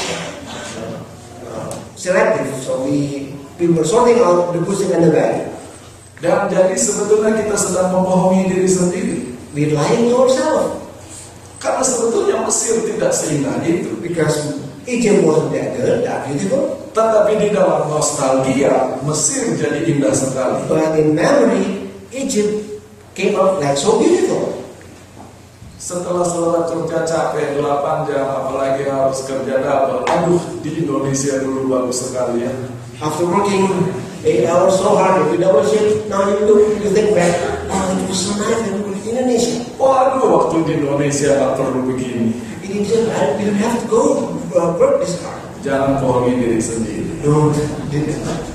uh, 0.76 1.00
uh, 1.48 1.72
selective. 1.96 2.52
So 2.60 2.84
we, 2.84 3.32
we 3.58 3.72
were 3.72 3.84
sorting 3.88 4.20
out 4.20 4.52
the 4.52 4.60
good 4.60 4.92
and 4.92 5.08
the 5.08 5.12
bad. 5.16 5.48
Dan 6.20 6.52
jadi 6.52 6.76
sebetulnya 6.76 7.32
kita 7.32 7.56
sedang 7.56 7.96
membohongi 7.96 8.52
diri 8.52 8.68
sendiri. 8.68 9.18
We're 9.56 9.72
lying 9.72 10.12
to 10.12 10.20
ourselves 10.20 10.80
Karena 11.60 11.84
sebetulnya 11.84 12.36
Mesir 12.48 12.80
tidak 12.88 13.12
seindah 13.12 13.60
itu. 13.68 13.92
because 14.00 14.56
Egypt 14.88 15.28
wasn't 15.28 15.52
that 15.52 15.76
good, 15.76 16.08
that 16.08 16.24
beautiful. 16.24 16.80
Tetapi 16.96 17.36
di 17.36 17.48
dalam 17.52 17.92
nostalgia, 17.92 18.96
Mesir 19.04 19.52
jadi 19.60 19.84
indah 19.84 20.16
sekali. 20.16 20.64
But 20.72 20.96
in 20.96 21.12
memory, 21.12 21.92
Egypt 22.16 22.80
came 23.12 23.36
out 23.36 23.60
like 23.60 23.76
so 23.76 24.00
beautiful. 24.00 24.39
Setelah 25.90 26.22
saudara 26.22 26.70
kerja 26.70 27.03
capek 27.03 27.59
8 27.59 28.07
jam, 28.07 28.22
apalagi 28.22 28.87
harus 28.87 29.26
kerja 29.26 29.59
double. 29.59 30.07
Aduh, 30.07 30.38
di 30.62 30.87
Indonesia 30.87 31.35
dulu 31.42 31.66
bagus 31.66 32.07
sekali 32.07 32.46
ya. 32.46 32.53
After 33.03 33.26
working 33.26 33.90
eight 34.22 34.46
hours 34.46 34.79
so 34.79 34.94
hard 34.94 35.26
with 35.26 35.42
double 35.42 35.66
shift, 35.66 36.07
now 36.07 36.31
you 36.31 36.46
look, 36.46 36.79
you 36.79 36.94
think 36.94 37.11
back, 37.11 37.35
oh, 37.74 37.90
it 37.98 38.07
was 38.07 38.22
so 38.22 38.38
nice 38.38 38.62
in 38.70 38.87
Indonesia. 39.03 39.66
Waduh, 39.83 40.31
waktu 40.31 40.62
di 40.62 40.72
Indonesia 40.79 41.35
nggak 41.35 41.53
perlu 41.59 41.81
begini. 41.83 42.38
We 42.62 42.87
didn't, 42.87 43.11
I 43.11 43.35
didn't 43.35 43.59
have 43.59 43.74
to 43.83 43.87
go 43.90 44.03
uh, 44.55 44.70
work 44.79 45.03
this 45.03 45.18
hard. 45.26 45.42
Jangan 45.66 45.98
bohongi 45.98 46.38
diri 46.38 46.62
sendiri. 46.62 47.18
Don't 47.26 47.59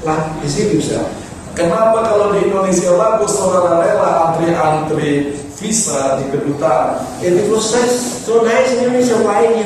like, 0.07 0.39
deceive 0.39 0.71
yourself. 0.71 1.11
Kenapa 1.51 1.99
kalau 1.99 2.31
di 2.31 2.47
Indonesia 2.47 2.95
bagus, 2.95 3.35
saudara 3.35 3.83
rela 3.83 4.31
antri-antri 4.31 5.35
visa 5.59 6.19
di 6.21 6.25
kedutaan? 6.31 6.99
If 7.23 7.33
it 7.35 7.47
was 7.47 7.65
such 7.67 7.91
so 8.23 8.43
nice 8.43 8.71
in 8.75 8.87
Indonesia, 8.87 9.17
why 9.23 9.47
you 9.47 9.65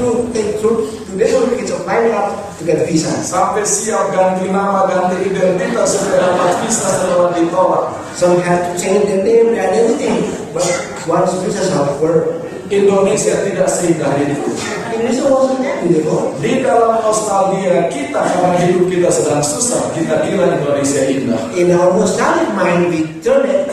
to 0.00 0.28
take 0.32 0.56
through 0.60 0.88
to 0.88 1.12
this 1.20 1.32
one, 1.36 1.52
it's 1.60 1.70
a 1.70 1.78
line 1.84 2.10
up 2.16 2.32
to 2.56 2.64
get 2.64 2.80
a 2.80 2.86
visa. 2.88 3.12
Sampai 3.20 3.64
siap 3.64 4.12
ganti 4.16 4.48
nama, 4.48 4.88
ganti 4.88 5.28
identitas 5.28 6.00
supaya 6.00 6.32
dapat 6.32 6.64
visa 6.64 6.88
setelah 6.88 7.28
ditolak. 7.36 7.84
Some 8.16 8.40
have 8.40 8.60
to 8.68 8.72
change 8.80 9.04
their 9.08 9.24
name, 9.24 9.52
their 9.52 9.68
identity, 9.68 10.32
but 10.56 10.64
once 11.08 11.32
visas 11.44 11.72
are 11.76 11.92
work, 12.00 12.28
Indonesia 12.72 13.36
tidak 13.44 13.68
seindah 13.68 14.12
itu. 14.20 14.48
Indonesia 14.92 15.24
wasn't 15.28 15.60
that 15.64 15.80
beautiful. 15.84 16.32
Di 16.40 16.64
dalam 16.64 17.00
nostalgia 17.04 17.88
kita 17.88 18.20
karena 18.20 18.56
hidup 18.64 18.84
kita 18.88 19.08
sedang 19.12 19.44
susah, 19.44 19.92
kita 19.96 20.24
kira 20.24 20.56
Indonesia 20.56 21.02
indah. 21.08 21.40
In 21.56 21.72
our 21.76 21.92
nostalgic 21.96 22.48
mind, 22.56 22.92
we 22.92 23.04
turn 23.20 23.44
it 23.48 23.68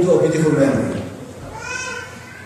a 0.00 0.18
beautiful 0.24 0.52
memory. 0.56 1.00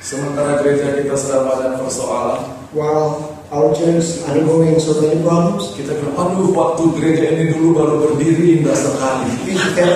Sementara 0.02 0.62
gereja 0.62 1.02
kita 1.02 1.14
sedang 1.18 1.50
banyak 1.50 1.82
persoalan, 1.82 2.42
While 2.74 3.32
our 3.54 3.72
church 3.72 4.20
undergoing 4.26 4.76
so 4.82 5.00
many 5.00 5.22
problems, 5.22 5.72
kita 5.78 5.96
bilang, 5.96 6.18
aduh 6.18 6.50
waktu 6.52 6.82
gereja 6.98 7.24
ini 7.32 7.54
dulu 7.54 7.78
baru 7.78 7.94
berdiri 8.04 8.61
indah 8.61 8.74
sekali. 8.74 9.32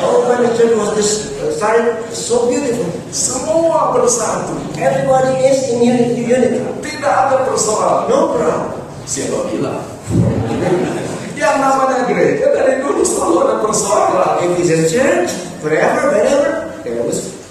oh 0.07 0.25
when 0.31 0.47
the 0.47 0.51
church 0.55 0.75
was 0.79 0.91
this 0.97 1.11
uh, 1.43 1.51
started 1.53 1.99
so 2.15 2.47
beautiful. 2.49 2.89
Semua 3.11 3.93
bersatu, 3.93 4.55
Everybody 4.79 5.45
is 5.51 5.61
in 5.75 5.83
unity. 5.83 6.63
tidak 6.81 7.15
ada 7.29 7.37
persoalan. 7.45 8.07
No 8.09 8.33
problem. 8.33 8.81
Siapa 9.05 9.51
bilang? 9.51 9.83
Yang 11.35 11.57
namanya 11.59 12.07
gereja 12.07 12.47
dari 12.55 12.81
dulu 12.81 13.03
selalu 13.03 13.37
ada 13.45 13.57
persoalan. 13.61 14.31
If 14.47 14.51
it's 14.63 14.71
a 14.73 14.81
church, 14.87 15.31
forever, 15.61 16.15
whenever, 16.15 16.60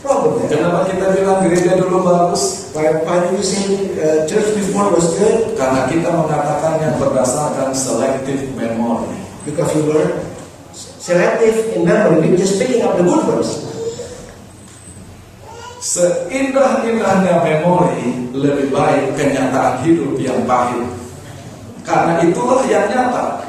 problem 0.09 0.41
there. 0.41 0.57
Kenapa 0.57 0.89
kita 0.89 1.05
bilang 1.13 1.45
gereja 1.45 1.77
dulu 1.77 2.01
bagus? 2.01 2.73
Why, 2.73 2.89
why 3.05 3.29
do 3.29 3.37
you 3.37 3.45
say 3.45 3.93
uh, 4.01 4.25
church 4.25 4.57
before 4.57 4.89
was 4.89 5.13
good? 5.21 5.53
Karena 5.53 5.85
kita 5.85 6.09
mengatakannya 6.09 6.97
berdasarkan 6.97 7.69
selective 7.77 8.49
memory. 8.57 9.13
Because 9.45 9.69
we 9.77 9.85
were 9.85 10.17
selective 10.73 11.77
in 11.77 11.85
memory. 11.85 12.25
We 12.25 12.33
were 12.33 12.41
just 12.41 12.57
picking 12.57 12.81
up 12.81 12.97
the 12.97 13.05
good 13.05 13.23
ones. 13.29 13.69
Seindah-indahnya 15.79 17.39
memori 17.39 18.35
lebih 18.35 18.67
baik 18.67 19.15
kenyataan 19.15 19.79
hidup 19.87 20.19
yang 20.19 20.43
pahit. 20.43 20.83
Karena 21.87 22.19
itulah 22.19 22.67
yang 22.67 22.91
nyata. 22.91 23.47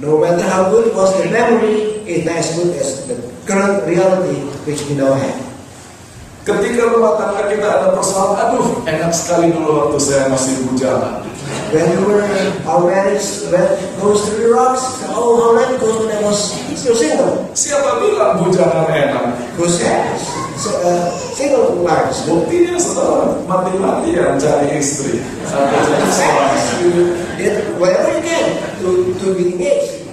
No 0.00 0.20
matter 0.20 0.44
how 0.44 0.68
good 0.72 0.92
was 0.92 1.12
the 1.20 1.28
memory, 1.28 2.04
it's 2.04 2.24
not 2.24 2.36
as 2.36 2.48
good 2.52 2.72
as 2.76 2.88
the 3.08 3.16
current 3.48 3.84
reality 3.88 4.44
which 4.68 4.80
we 4.88 4.96
now 4.96 5.12
have. 5.16 5.55
Ketika 6.46 6.94
rumah 6.94 7.18
tangga 7.18 7.50
kita 7.50 7.66
ada 7.66 7.88
persoalan, 7.90 8.38
aduh 8.38 8.78
enak 8.86 9.10
sekali 9.10 9.50
dulu 9.50 9.82
waktu 9.82 9.98
saya 9.98 10.30
masih 10.30 10.62
bujangan. 10.70 11.26
When 11.74 11.82
we 11.90 11.98
were, 12.06 12.22
our 12.62 12.86
marriage 12.86 13.50
went, 13.50 13.74
goes 13.98 14.22
through 14.30 14.46
the 14.46 14.54
rocks, 14.54 15.02
oh, 15.10 15.42
how 15.42 15.58
it 15.58 15.74
goes 15.82 16.06
when 16.06 16.14
I 16.14 16.22
was 16.22 16.54
still 16.78 16.94
single. 16.94 17.50
Siapa 17.50 17.98
bilang 17.98 18.46
bujangan 18.46 18.86
enak? 18.86 19.34
Goes 19.58 19.82
fast. 19.82 20.30
So, 20.54 20.70
uh, 20.86 21.10
single 21.34 21.82
lives. 21.82 22.22
Buktinya 22.30 22.78
setelah 22.78 23.42
mati-matian 23.50 24.38
cari 24.38 24.78
istri. 24.78 25.18
Sampai 25.50 25.82
jadi 25.82 26.08
seorang 26.14 26.52
istri. 26.54 26.86
Whatever 27.82 28.10
you 28.14 28.22
can 28.22 28.46
to, 28.78 28.88
to 29.18 29.26
be 29.34 29.50
engaged. 29.50 30.06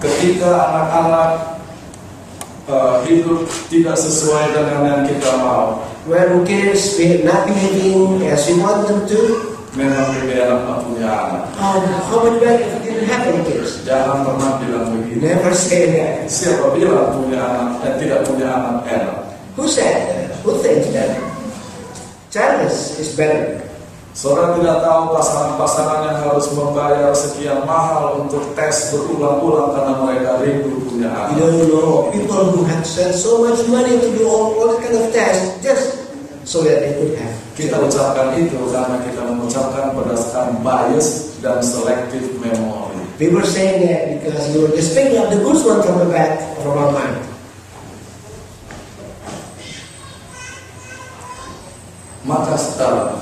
Ketika 0.00 0.48
anak-anak 0.48 1.59
eh, 2.70 2.96
hidup 3.10 3.42
tidak 3.66 3.98
sesuai 3.98 4.54
dengan 4.54 4.80
yang 4.86 5.02
kita 5.02 5.30
mau, 5.42 5.82
When 6.08 6.48
kids 6.48 6.96
be 6.96 7.20
not 7.22 7.44
behaving 7.44 8.24
as 8.24 8.48
we 8.48 8.56
want 8.56 8.88
them 8.88 9.04
to, 9.04 9.20
memang 9.76 10.10
enak 10.26 10.58
nggak 10.64 10.78
punya 10.88 11.06
anak. 11.06 11.44
how, 11.54 11.76
how 12.08 12.18
much 12.24 12.40
better 12.40 12.66
if 12.66 12.72
we 12.72 12.88
didn't 12.88 13.06
have 13.06 13.28
any 13.28 13.44
kids? 13.44 13.84
Jangan 13.84 14.26
pernah 14.26 14.58
bilang 14.58 14.96
begini. 14.96 15.20
Never 15.30 15.52
say 15.52 15.92
that. 15.94 16.26
Siapa 16.26 16.72
bilang 16.74 17.14
punya 17.20 17.38
anak 17.38 17.84
dan 17.84 17.92
tidak 18.00 18.20
punya 18.26 18.48
anak 18.48 18.76
enak? 18.88 19.16
Who 19.54 19.68
said 19.68 20.08
that? 20.08 20.40
Who 20.42 20.56
thinks 20.64 20.88
that? 20.96 21.20
Childless 22.32 22.96
is 22.96 23.12
better. 23.14 23.69
Saudara 24.10 24.58
tidak 24.58 24.82
tahu 24.82 25.14
pasangan-pasangan 25.14 26.00
yang 26.02 26.18
harus 26.26 26.50
membayar 26.50 27.14
sekian 27.14 27.62
mahal 27.62 28.26
untuk 28.26 28.42
tes 28.58 28.90
berulang-ulang 28.90 29.70
karena 29.70 29.94
mereka 30.02 30.30
rindu 30.42 30.82
punya 30.82 31.30
You 31.30 31.38
anak. 31.38 31.38
don't 31.38 31.70
know 31.70 32.10
people 32.10 32.42
who 32.50 32.66
have 32.66 32.82
spent 32.82 33.14
so 33.14 33.46
much 33.46 33.62
money 33.70 34.02
to 34.02 34.08
do 34.10 34.26
all, 34.26 34.58
all 34.58 34.74
kind 34.82 34.98
of 34.98 35.14
tests 35.14 35.62
just 35.62 36.02
so 36.42 36.66
that 36.66 36.82
they 36.82 36.98
could 36.98 37.14
have. 37.22 37.36
Kita 37.54 37.78
ucapkan 37.78 38.34
itu 38.34 38.58
karena 38.74 38.98
kita 39.06 39.22
mengucapkan 39.30 39.94
berdasarkan 39.94 40.58
bias 40.66 41.38
dan 41.38 41.62
selective 41.62 42.34
memory. 42.42 42.98
We 43.22 43.30
were 43.30 43.46
saying 43.46 43.86
that 43.86 44.18
because 44.18 44.42
we 44.50 44.64
were 44.64 44.74
just 44.74 44.90
picking 44.90 45.22
up 45.22 45.30
the 45.30 45.38
good 45.38 45.60
one 45.62 45.86
from 45.86 46.02
the 46.02 46.08
back 46.10 46.40
from 46.66 46.74
our 46.74 46.90
mind. 46.90 47.20
Maka 52.26 52.58
sekarang 52.58 53.19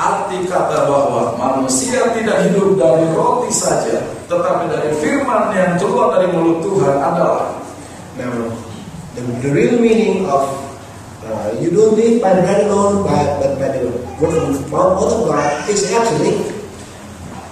arti 0.00 0.48
kata 0.48 0.88
bahwa 0.88 1.36
manusia 1.36 2.08
tidak 2.16 2.48
hidup 2.48 2.80
dari 2.80 3.04
roti 3.12 3.52
saja, 3.52 4.00
tetapi 4.24 4.72
dari 4.72 4.96
firman 4.96 5.52
yang 5.52 5.76
keluar 5.76 6.16
dari 6.16 6.32
mulut 6.32 6.64
Tuhan 6.64 6.96
adalah 6.96 7.60
Now, 8.18 8.52
the, 9.14 9.22
the 9.40 9.50
real 9.54 9.80
meaning 9.80 10.28
of 10.28 10.44
uh, 11.24 11.56
you 11.60 11.70
don't 11.70 11.96
live 11.96 12.20
by 12.20 12.36
the 12.36 12.42
bread 12.42 12.66
alone, 12.68 13.06
but, 13.06 13.40
but 13.40 13.52
by 13.56 13.68
the 13.76 13.86
word 14.20 14.36
of, 14.36 14.72
word 14.72 14.98
of 14.98 15.12
God 15.30 15.68
is 15.70 15.88
actually 15.94 16.36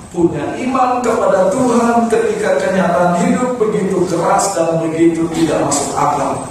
punya 0.09 0.57
iman 0.57 1.05
kepada 1.05 1.53
Tuhan 1.53 2.09
ketika 2.09 2.57
kenyataan 2.59 3.29
hidup 3.29 3.61
begitu 3.61 4.09
keras 4.09 4.57
dan 4.57 4.81
begitu 4.81 5.29
tidak 5.37 5.69
masuk 5.69 5.93
akal. 5.95 6.49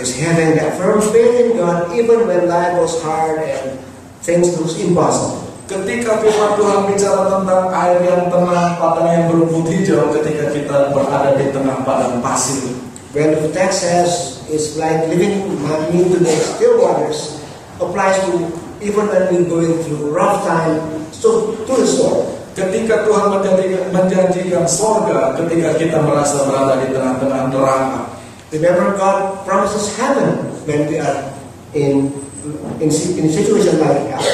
is 0.00 0.16
having 0.16 0.56
that 0.56 0.78
firm 0.80 1.02
faith 1.12 1.34
in 1.44 1.60
God 1.60 1.92
even 1.92 2.24
when 2.24 2.48
life 2.48 2.78
was 2.80 2.96
hard 3.04 3.42
and 3.42 3.76
things 4.22 4.52
was 4.58 4.76
impossible. 4.80 5.40
Ketika 5.70 6.18
firman 6.18 6.58
Tuhan 6.58 6.80
bicara 6.90 7.30
tentang 7.30 7.70
air 7.70 8.02
yang 8.02 8.26
tenang, 8.26 8.74
padang 8.82 9.06
yang 9.06 9.24
berumput 9.30 9.70
hijau, 9.70 10.10
ketika 10.18 10.50
kita 10.50 10.76
berada 10.90 11.38
di 11.38 11.46
tengah 11.54 11.86
padang 11.86 12.18
pasir, 12.18 12.74
When 13.10 13.34
the 13.34 13.50
text 13.50 13.82
says 13.82 14.38
it's 14.46 14.78
like 14.78 15.10
living 15.10 15.42
into 15.90 16.22
the 16.22 16.30
still 16.30 16.78
waters, 16.78 17.42
applies 17.82 18.14
to 18.30 18.54
even 18.78 19.10
when 19.10 19.26
we're 19.34 19.50
going 19.50 19.74
through 19.82 20.14
rough 20.14 20.46
time, 20.46 20.78
so 21.10 21.58
to 21.66 21.72
the 21.74 21.86
storm. 21.86 22.40
ketika 22.50 23.06
Tuhan 23.06 23.30
menjanjikan, 23.30 23.82
menjanjikan 23.94 24.66
sorga, 24.66 25.38
ketika 25.38 25.78
kita 25.78 25.98
merasa 26.02 26.44
berada 26.50 26.82
di 26.82 26.92
tengah-tengah 26.92 27.42
neraka, 27.50 28.00
Remember, 28.50 28.98
God 28.98 29.46
promises 29.46 29.94
heaven 29.94 30.42
when 30.66 30.90
we 30.90 30.98
are 30.98 31.22
in 31.70 32.10
in, 32.80 32.90
si- 32.90 33.18
in 33.20 33.28
a 33.28 33.32
situation 33.32 33.78
like 33.80 34.08
that. 34.08 34.24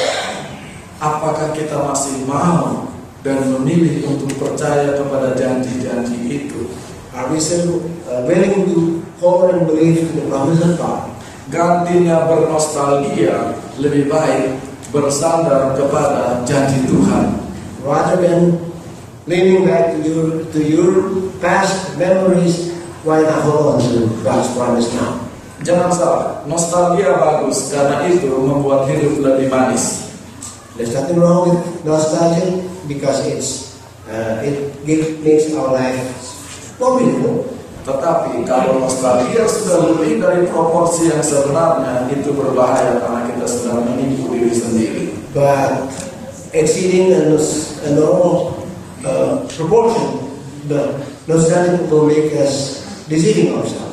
apakah 0.97 1.53
kita 1.53 1.77
masih 1.77 2.25
mau 2.25 2.89
dan 3.21 3.43
memilih 3.53 4.07
untuk 4.07 4.33
percaya 4.39 4.97
kepada 4.97 5.37
janji-janji 5.37 6.17
itu? 6.25 6.71
Are 7.13 7.27
we 7.33 7.41
still 7.41 7.81
uh, 8.05 8.25
willing 8.29 8.65
to 8.69 9.01
hold 9.17 9.49
and 9.53 9.65
believe 9.65 10.05
in 10.05 10.13
the 10.21 10.25
promise 10.29 10.61
of 10.61 10.77
God? 10.77 11.09
Gantinya 11.49 12.27
bernostalgia 12.27 13.57
lebih 13.79 14.11
baik 14.11 14.59
bersandar 14.91 15.75
kepada 15.75 16.43
janji 16.47 16.85
Tuhan. 16.87 17.47
rather 17.87 18.19
than 18.19 18.59
leaning 19.27 19.63
back 19.63 19.95
to 19.95 20.03
your 20.03 20.43
to 20.51 20.59
your 20.59 20.91
past 21.39 21.95
memories. 21.95 22.75
Why 23.07 23.23
not 23.23 23.47
hold 23.47 23.75
on 23.75 23.79
to 23.79 24.11
God's 24.19 24.51
promise 24.51 24.91
now? 24.91 25.26
Jangan 25.65 25.89
salah, 25.89 26.45
nostalgia 26.45 27.17
bagus 27.17 27.73
karena 27.73 28.05
itu 28.05 28.29
membuat 28.29 28.85
hidup 28.93 29.25
lebih 29.25 29.49
manis. 29.49 30.13
There's 30.77 30.93
nothing 30.93 31.17
wrong 31.17 31.49
with 31.49 31.61
nostalgia 31.81 32.61
because 32.85 33.25
it's 33.25 33.81
uh, 34.05 34.37
it 34.45 34.85
give, 34.85 35.17
makes 35.25 35.49
our 35.57 35.73
life 35.73 35.97
more 36.77 37.01
beautiful. 37.01 37.49
Tetapi 37.89 38.45
kalau 38.45 38.85
nostalgia 38.85 39.49
sudah 39.49 39.89
lebih 39.89 40.21
dari 40.21 40.45
proporsi 40.45 41.09
yang 41.09 41.25
sebenarnya 41.25 42.05
itu 42.13 42.29
berbahaya 42.37 43.01
karena 43.01 43.25
kita 43.33 43.45
sedang 43.49 43.81
menipu 43.89 44.29
diri 44.37 44.53
sendiri. 44.53 45.03
But 45.33 45.89
exceeding 46.53 47.17
a, 47.17 47.33
a 47.81 47.89
normal 47.97 48.61
uh, 49.01 49.41
proportion, 49.49 50.29
the 50.69 51.01
nostalgia 51.25 51.81
will 51.89 52.05
make 52.05 52.29
us 52.37 52.85
deceiving 53.09 53.57
ourselves. 53.57 53.86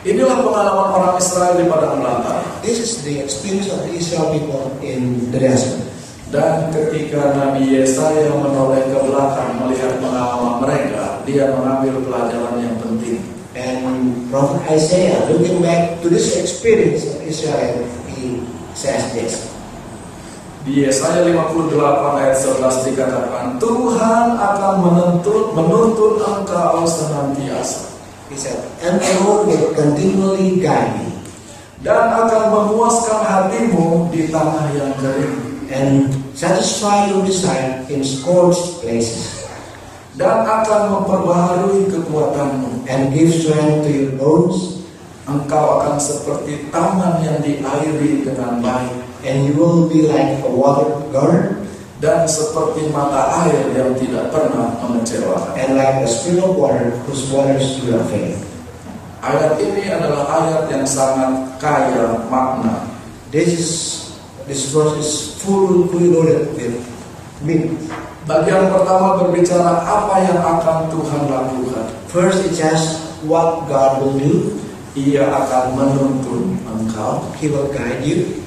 Inilah 0.00 0.40
pengalaman 0.40 0.96
orang 0.96 1.14
Israel 1.20 1.60
di 1.60 1.68
padang 1.68 2.00
belantara. 2.00 2.40
This 2.64 2.80
is 2.80 3.04
the 3.04 3.20
experience 3.20 3.68
of 3.68 3.84
the 3.84 3.92
Israel 3.92 4.32
people 4.32 4.72
in 4.80 5.28
the 5.28 5.36
desert. 5.36 5.76
Dan 6.32 6.72
ketika 6.72 7.36
Nabi 7.36 7.68
Yesaya 7.68 8.32
menoleh 8.32 8.80
ke 8.88 8.96
belakang 8.96 9.60
melihat 9.60 10.00
pengalaman 10.00 10.64
mereka, 10.64 11.20
dia 11.28 11.52
mengambil 11.52 12.00
pelajaran 12.00 12.64
yang 12.64 12.80
penting. 12.80 13.20
And 13.52 14.24
Prophet 14.32 14.64
Isaiah, 14.72 15.20
looking 15.28 15.60
back 15.60 16.00
to 16.00 16.08
this 16.08 16.32
experience 16.40 17.04
of 17.04 17.20
Israel, 17.20 17.84
he 18.08 18.40
says 18.72 19.04
this. 19.12 19.52
Di 20.64 20.80
Yesaya 20.80 21.28
58 21.28 21.76
ayat 22.24 22.36
11 22.40 22.88
dikatakan, 22.88 23.44
Tuhan 23.60 24.26
akan 24.32 24.74
menuntut, 24.80 25.52
menuntut 25.52 26.24
engkau 26.24 26.88
senantiasa 26.88 27.89
He 28.30 28.38
said, 28.38 28.62
And 28.78 29.02
the 29.02 29.12
Lord 29.26 29.50
will 29.50 29.74
continually 29.74 30.62
guide 30.62 31.02
me 31.02 31.10
dan 31.82 32.12
akan 32.12 32.52
memuaskan 32.52 33.24
hatimu 33.24 34.12
di 34.12 34.28
tanah 34.28 34.70
yang 34.76 34.92
kering 35.00 35.66
and 35.72 36.12
satisfy 36.36 37.08
your 37.08 37.24
desire 37.24 37.82
in 37.88 38.04
scorched 38.04 38.84
places 38.84 39.48
dan 40.14 40.44
akan 40.44 41.00
memperbaharui 41.00 41.88
kekuatanmu. 41.88 42.84
and 42.84 43.14
give 43.16 43.32
strength 43.32 43.86
to 43.86 43.90
your 43.90 44.12
bones, 44.20 44.84
Engkau 45.24 45.80
akan 45.80 45.96
seperti 45.96 46.68
taman 46.74 47.22
yang 47.22 47.38
diairi 47.40 48.26
dengan 48.26 48.60
baik 48.60 48.94
and 49.24 49.46
you 49.48 49.54
will 49.56 49.86
be 49.86 50.04
like 50.04 50.42
a 50.42 50.50
water 50.50 50.90
garden 51.14 51.59
dan 52.00 52.24
seperti 52.24 52.88
mata 52.88 53.44
air 53.44 53.76
yang 53.76 53.92
tidak 53.92 54.32
pernah 54.32 54.72
mengecewakan. 54.80 55.52
and 55.60 55.76
like 55.76 56.00
a 56.00 56.08
spring 56.08 56.40
of 56.40 56.56
water 56.56 56.96
whose 57.04 57.28
waters 57.28 57.76
do 57.76 57.92
not 57.92 58.08
fail. 58.08 58.32
Ayat 59.20 59.60
ini 59.60 59.84
adalah 59.92 60.24
ayat 60.32 60.64
yang 60.72 60.84
sangat 60.88 61.60
kaya 61.60 62.24
makna. 62.32 62.88
This 63.28 63.52
is 63.52 63.70
this 64.48 64.72
verse 64.72 64.96
is 64.96 65.36
full, 65.44 65.92
fully 65.92 66.08
loaded 66.08 66.56
with 66.56 66.80
meaning. 67.44 67.76
Bagian 68.24 68.72
pertama 68.72 69.20
berbicara 69.20 69.84
apa 69.84 70.24
yang 70.24 70.40
akan 70.40 70.88
Tuhan 70.88 71.22
lakukan. 71.28 71.86
First, 72.08 72.48
it 72.48 72.56
says 72.56 72.96
what 73.28 73.68
God 73.68 74.00
will 74.00 74.16
do. 74.16 74.56
Ia 74.96 75.28
akan 75.28 75.78
menuntun 75.78 76.58
engkau, 76.66 77.30
He 77.38 77.46
will 77.46 77.70
guide 77.70 78.02
you, 78.02 78.42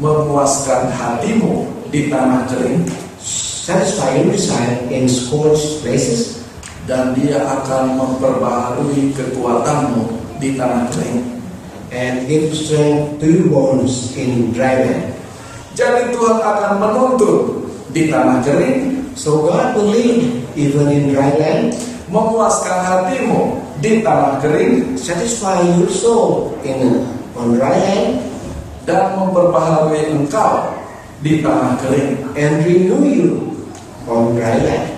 memuaskan 0.00 0.90
hatimu 0.90 1.73
di 1.94 2.10
tanah 2.10 2.50
kering, 2.50 2.82
satisfy 3.22 4.18
your 4.18 4.34
desire 4.34 4.82
in 4.90 5.06
scorched 5.06 5.78
places, 5.86 6.42
dan 6.90 7.14
dia 7.14 7.38
akan 7.38 7.94
memperbaharui 7.94 9.14
kekuatanmu 9.14 10.10
di 10.42 10.58
tanah 10.58 10.90
kering. 10.90 11.34
and 11.94 12.26
give 12.26 12.50
strength 12.50 13.22
to 13.22 13.26
your 13.30 13.46
bones 13.48 14.10
in 14.18 14.50
dry 14.50 14.82
land. 14.82 15.14
Jadi 15.78 16.10
Tuhan 16.10 16.42
akan 16.42 16.72
menuntun 16.82 17.70
di 17.94 18.10
tanah 18.10 18.42
kering, 18.42 19.06
So 19.14 19.46
God 19.46 19.78
will 19.78 19.94
lead 19.94 20.42
even 20.58 20.90
in 20.90 21.14
dry 21.14 21.38
land, 21.38 21.70
memuaskan 22.10 22.82
hatimu 22.82 23.62
di 23.78 24.02
tanah 24.02 24.42
kering, 24.42 24.98
satisfy 24.98 25.62
your 25.78 25.86
soul 25.86 26.58
in 26.66 27.06
on 27.38 27.54
dry 27.54 27.78
land, 27.78 28.26
dan 28.82 29.14
memperbaharui 29.14 30.10
engkau 30.18 30.74
di 31.20 31.38
tanah 31.38 31.76
kering. 31.78 32.18
and 32.34 32.64
renew 32.64 33.02
you 33.04 33.28
on 34.06 34.34
dry 34.34 34.58
land. 34.58 34.90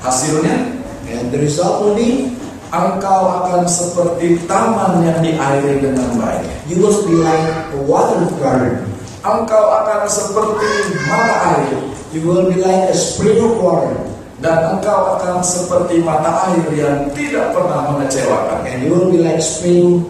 Hasilnya, 0.00 0.76
And 1.06 1.30
the 1.30 1.38
result 1.38 1.86
will 1.86 1.94
be 1.94 2.34
engkau 2.68 3.20
akan 3.46 3.62
seperti 3.62 4.42
taman 4.50 5.06
yang 5.06 5.22
diairi 5.22 5.78
dengan 5.78 6.18
baik. 6.18 6.42
you 6.66 6.82
will 6.82 6.98
be 7.06 7.14
like 7.14 7.46
a 7.70 7.78
water 7.86 8.26
garden. 8.42 8.82
Engkau 9.22 9.64
akan 9.82 10.06
seperti 10.06 10.66
mata 11.06 11.36
air 11.58 11.78
You 12.10 12.22
will 12.26 12.46
be 12.46 12.58
like 12.58 12.90
a 12.90 12.96
spring 12.96 13.38
of 13.38 13.58
water, 13.58 13.94
dan 14.38 14.78
engkau 14.78 15.18
akan 15.18 15.42
seperti 15.42 16.02
mata 16.02 16.50
air 16.50 16.66
yang 16.74 17.06
tidak 17.14 17.54
pernah 17.54 17.90
mengecewakan. 17.94 18.66
and 18.66 18.86
you 18.86 18.90
will 18.90 19.10
be 19.10 19.18
like 19.22 19.38
spring 19.38 20.02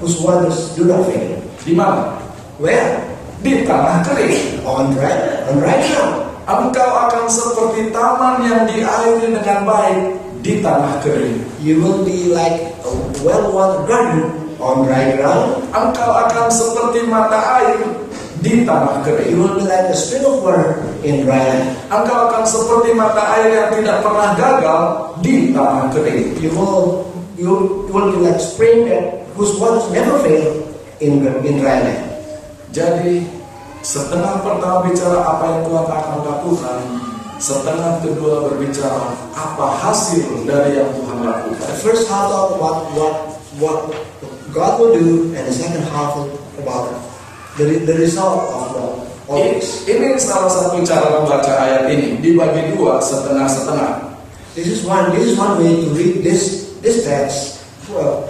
whose 0.00 0.20
waters 0.20 0.72
do 0.76 0.84
not 0.84 1.04
fail. 1.08 1.40
Di 1.64 1.72
mana? 1.72 2.20
Where? 2.60 3.13
Di 3.44 3.60
tanah 3.68 4.00
kering. 4.00 4.64
On 4.64 4.88
dry 4.96 5.44
on 5.52 5.60
dry 5.60 5.76
ground. 5.84 6.24
Engkau 6.48 6.90
akan 7.08 7.24
seperti 7.28 7.92
taman 7.92 8.40
yang 8.48 8.64
diairi 8.64 9.32
dengan 9.32 9.68
baik 9.68 10.16
di 10.40 10.64
tanah 10.64 11.04
kering. 11.04 11.44
You 11.60 11.84
will 11.84 12.00
be 12.08 12.32
like 12.32 12.72
a 12.80 12.92
well-watered 13.20 13.84
garden 13.84 14.32
on 14.56 14.88
dry 14.88 15.12
ground. 15.20 15.60
Engkau 15.76 16.08
akan 16.24 16.48
seperti 16.48 17.04
mata 17.04 17.60
air 17.60 17.84
di 18.40 18.64
tanah 18.64 19.00
You 19.00 19.04
kering. 19.04 19.32
will 19.40 19.56
be 19.60 19.64
like 19.68 19.92
a 19.92 19.96
spring 19.96 20.24
of 20.24 20.40
water 20.40 20.80
in 21.04 21.28
dry 21.28 21.44
land. 21.44 21.76
Engkau 21.92 22.32
akan 22.32 22.44
seperti 22.48 22.96
mata 22.96 23.24
air 23.40 23.48
yang 23.52 23.68
tidak 23.76 24.00
pernah 24.00 24.32
gagal 24.40 24.80
di 25.20 25.52
tanah 25.52 25.92
kering. 25.92 26.32
You 26.40 26.48
will 26.56 27.08
you, 27.36 27.84
you 27.88 27.92
will 27.92 28.08
be 28.08 28.24
like 28.24 28.40
spring 28.40 28.88
that 28.88 29.28
whose 29.36 29.52
waters 29.60 29.84
never 29.92 30.16
fail 30.24 30.64
in 31.04 31.20
in 31.44 31.60
dry 31.60 31.84
land. 31.84 32.13
Jadi 32.74 33.22
setengah 33.86 34.42
pertama 34.42 34.82
bicara 34.90 35.22
apa 35.22 35.44
yang 35.46 35.60
Tuhan 35.62 35.86
akan 35.86 36.18
lakukan, 36.26 36.78
setengah 37.38 38.02
kedua 38.02 38.50
berbicara 38.50 39.14
apa 39.30 39.78
hasil 39.78 40.42
dari 40.42 40.82
yang 40.82 40.90
Tuhan 40.90 41.22
lakukan. 41.22 41.70
The 41.70 41.78
first 41.78 42.10
half 42.10 42.26
talk 42.34 42.58
about 42.58 42.90
what 42.98 43.14
what 43.62 43.78
God 44.50 44.82
will 44.82 44.98
do, 44.98 45.30
and 45.38 45.46
the 45.46 45.54
second 45.54 45.86
half 45.94 46.18
about 46.58 46.98
the, 47.54 47.86
the 47.86 47.94
result 47.94 48.42
of 48.50 48.64
all 48.74 48.94
Ini, 49.24 49.56
ini 49.88 50.20
salah 50.20 50.52
satu 50.52 50.84
cara 50.84 51.16
membaca 51.16 51.48
ayat 51.56 51.88
ini 51.88 52.20
dibagi 52.20 52.76
dua 52.76 53.00
setengah-setengah. 53.00 54.20
This 54.52 54.68
is 54.68 54.80
one. 54.84 55.16
This 55.16 55.32
is 55.32 55.34
one 55.40 55.56
way 55.64 55.80
to 55.80 55.88
read 55.96 56.20
this 56.20 56.76
this 56.84 57.08
text. 57.08 57.64
Well, 57.88 58.28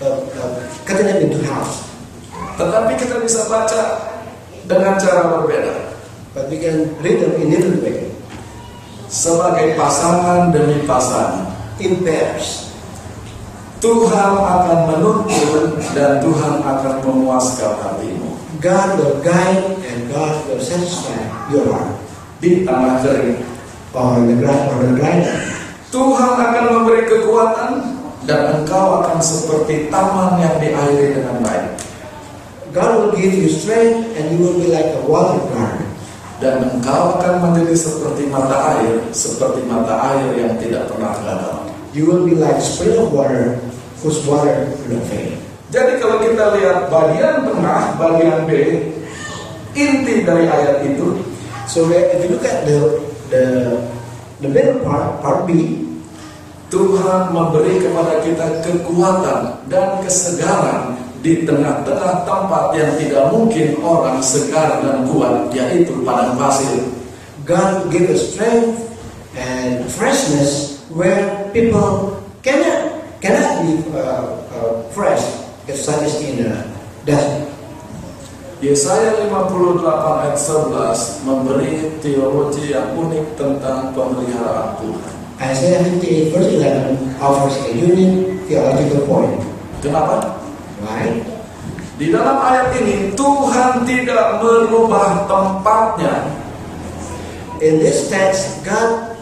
uh, 0.00 0.24
uh, 0.24 0.56
cutting 0.88 1.04
it 1.04 1.20
into 1.28 1.44
half. 1.44 1.81
Tetapi 2.62 2.92
kita 2.94 3.18
bisa 3.18 3.50
baca 3.50 3.80
dengan 4.70 4.94
cara 4.94 5.34
berbeda. 5.34 5.90
But 6.32 6.48
we 6.48 6.62
can 6.62 6.94
read 7.02 7.20
them 7.20 7.36
in 7.36 7.52
different 7.52 7.82
way, 7.84 8.08
Sebagai 9.10 9.76
pasangan 9.76 10.48
demi 10.54 10.86
pasangan. 10.88 11.52
in 11.82 12.00
pairs. 12.06 12.70
Tuhan 13.82 14.38
akan 14.38 14.78
menuntun 14.94 15.74
dan 15.92 16.22
Tuhan 16.22 16.62
akan 16.62 16.94
memuaskan 17.02 17.74
hatimu. 17.82 18.30
God 18.62 18.88
will 18.94 19.18
guide 19.26 19.82
and 19.82 20.06
God 20.06 20.38
will 20.46 20.62
satisfy 20.62 21.18
your 21.50 21.66
heart 21.66 21.98
Di 22.38 22.62
tanah 22.62 23.02
kering. 23.02 23.42
on 23.92 24.24
the 24.30 24.38
ground 24.38 24.70
on 24.72 24.78
the 24.86 24.92
land. 25.02 25.26
Tuhan 25.92 26.32
akan 26.38 26.64
memberi 26.70 27.04
kekuatan 27.10 27.72
dan 28.24 28.62
engkau 28.62 29.02
akan 29.02 29.18
seperti 29.20 29.90
taman 29.92 30.40
yang 30.40 30.56
diairi 30.62 31.18
dengan 31.18 31.42
baik. 31.44 31.71
God 32.72 32.90
will 32.96 33.12
give 33.12 33.36
you 33.36 33.52
strength 33.52 34.16
and 34.16 34.32
you 34.32 34.38
will 34.40 34.56
be 34.56 34.72
like 34.72 34.96
a 34.96 35.02
water 35.04 35.40
garden. 35.52 35.88
Dan 36.42 36.66
engkau 36.66 37.20
akan 37.20 37.38
menjadi 37.38 37.76
seperti 37.78 38.26
mata 38.26 38.80
air, 38.80 38.98
seperti 39.14 39.62
mata 39.68 39.94
air 40.16 40.34
yang 40.34 40.58
tidak 40.58 40.90
pernah 40.90 41.14
gagal. 41.22 41.70
You 41.92 42.08
will 42.08 42.24
be 42.26 42.34
like 42.34 42.58
a 42.58 42.64
spring 42.64 42.98
of 42.98 43.12
water 43.14 43.60
whose 44.00 44.18
water 44.26 44.72
will 44.88 44.98
not 44.98 45.06
fail. 45.06 45.36
Jadi 45.70 46.02
kalau 46.02 46.18
kita 46.18 46.56
lihat 46.58 46.90
bagian 46.90 47.46
tengah, 47.46 47.94
bagian 48.00 48.44
B, 48.48 48.50
inti 49.72 50.26
dari 50.26 50.50
ayat 50.50 50.84
itu, 50.84 51.32
So 51.72 51.88
if 51.88 52.20
you 52.20 52.36
look 52.36 52.44
at 52.44 52.66
the 52.66 53.00
the 53.30 53.44
the 54.44 54.48
middle 54.50 54.82
part, 54.84 55.22
part 55.22 55.48
B, 55.48 55.80
Tuhan 56.68 57.32
memberi 57.32 57.80
kepada 57.80 58.20
kita 58.20 58.60
kekuatan 58.60 59.68
dan 59.70 60.02
kesegaran 60.04 60.98
di 61.22 61.46
tengah-tengah 61.46 62.26
tempat 62.26 62.74
yang 62.74 62.90
tidak 62.98 63.30
mungkin 63.30 63.78
orang 63.78 64.18
segar 64.18 64.82
dan 64.82 65.06
kuat, 65.06 65.54
yaitu 65.54 66.02
padang 66.02 66.34
pasir. 66.34 66.82
God 67.46 67.90
give 67.94 68.10
us 68.10 68.34
strength 68.34 68.90
and 69.38 69.86
freshness 69.86 70.82
where 70.90 71.46
people 71.54 72.18
cannot 72.42 73.06
cannot 73.22 73.62
be 73.62 73.78
uh, 73.94 74.42
uh, 74.50 74.70
fresh, 74.90 75.22
if 75.70 75.78
such 75.78 76.02
as 76.02 76.18
in 76.26 76.42
a 76.42 76.66
desert. 77.06 77.50
Yesaya 78.62 79.26
58 79.26 79.82
ayat 79.82 80.38
11 80.38 81.26
memberi 81.26 81.98
teologi 81.98 82.70
yang 82.70 82.94
unik 82.94 83.34
tentang 83.34 83.90
pemeliharaan 83.90 84.78
Tuhan. 84.78 85.12
Isaiah 85.42 85.82
58 85.82 86.30
verse 86.30 86.50
11 86.62 87.18
offers 87.18 87.58
a 87.66 87.70
unique 87.74 88.46
theological 88.46 89.02
point. 89.10 89.34
Kenapa? 89.82 90.41
Why? 90.82 91.22
Di 92.02 92.10
dalam 92.10 92.42
ayat 92.42 92.74
ini 92.82 93.14
Tuhan 93.14 93.86
tidak 93.86 94.42
merubah 94.42 95.22
tempatnya. 95.30 96.26
In 97.62 97.78
this 97.78 98.10
text, 98.10 98.66
God 98.66 99.14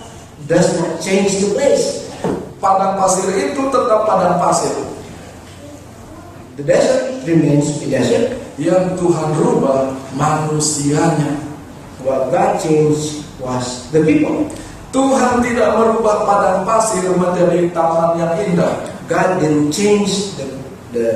does 0.49 0.73
not 0.81 0.97
change 1.05 1.45
the 1.45 1.53
place. 1.53 2.09
Padang 2.57 2.97
pasir 2.97 3.29
itu 3.37 3.61
tetap 3.69 4.09
padang 4.09 4.41
pasir. 4.41 4.73
The 6.57 6.65
desert 6.65 7.21
remains 7.29 7.85
a 7.85 7.87
desert. 7.89 8.27
Yang 8.57 8.97
Tuhan 8.97 9.29
rubah 9.37 9.93
manusianya. 10.17 11.37
What 12.01 12.33
God 12.33 12.57
changed 12.65 13.29
was 13.41 13.93
the 13.93 14.01
people. 14.01 14.49
Tuhan 14.89 15.45
tidak 15.45 15.77
merubah 15.77 16.25
padang 16.25 16.65
pasir 16.65 17.05
menjadi 17.13 17.69
taman 17.77 18.17
yang 18.17 18.33
indah. 18.41 18.89
God 19.05 19.37
didn't 19.37 19.69
change 19.73 20.33
the, 20.41 20.47
the 20.97 21.07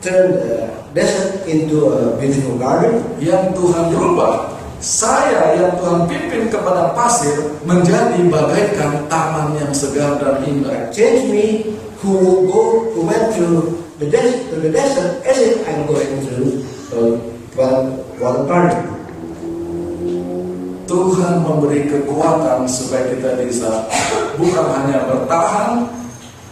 turn 0.00 0.38
the 0.38 0.70
desert 0.94 1.46
into 1.46 1.90
a 1.90 2.16
beautiful 2.18 2.58
garden. 2.58 3.02
Yang 3.18 3.58
Tuhan 3.58 3.86
rubah 3.94 4.58
saya 4.78 5.58
yang 5.58 5.74
Tuhan 5.74 6.06
pimpin 6.06 6.46
kepada 6.54 6.94
pasir 6.94 7.34
menjadi 7.66 8.22
bagaikan 8.30 9.10
taman 9.10 9.58
yang 9.58 9.74
segar 9.74 10.22
dan 10.22 10.38
indah. 10.46 10.86
Change 10.94 11.26
me 11.34 11.46
who 11.98 12.46
go 12.46 12.94
who 12.94 13.02
went 13.02 13.34
to 13.34 13.74
the 13.98 14.06
desert 14.06 14.54
to 14.54 14.62
the 14.62 14.70
desert 14.70 15.18
as 15.26 15.38
if 15.42 15.66
I'm 15.66 15.82
going 15.90 16.22
through 16.22 16.62
a 16.94 17.00
well 17.58 17.78
water 18.22 18.44
garden. 18.46 18.84
Tuhan 20.88 21.44
memberi 21.44 21.84
kekuatan 21.84 22.64
supaya 22.64 23.12
kita 23.12 23.36
bisa 23.44 23.84
bukan 24.40 24.66
hanya 24.72 25.04
bertahan, 25.04 25.84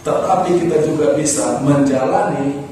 tetapi 0.05 0.61
kita 0.61 0.84
juga 0.84 1.16
bisa 1.16 1.64
menjalani 1.64 2.65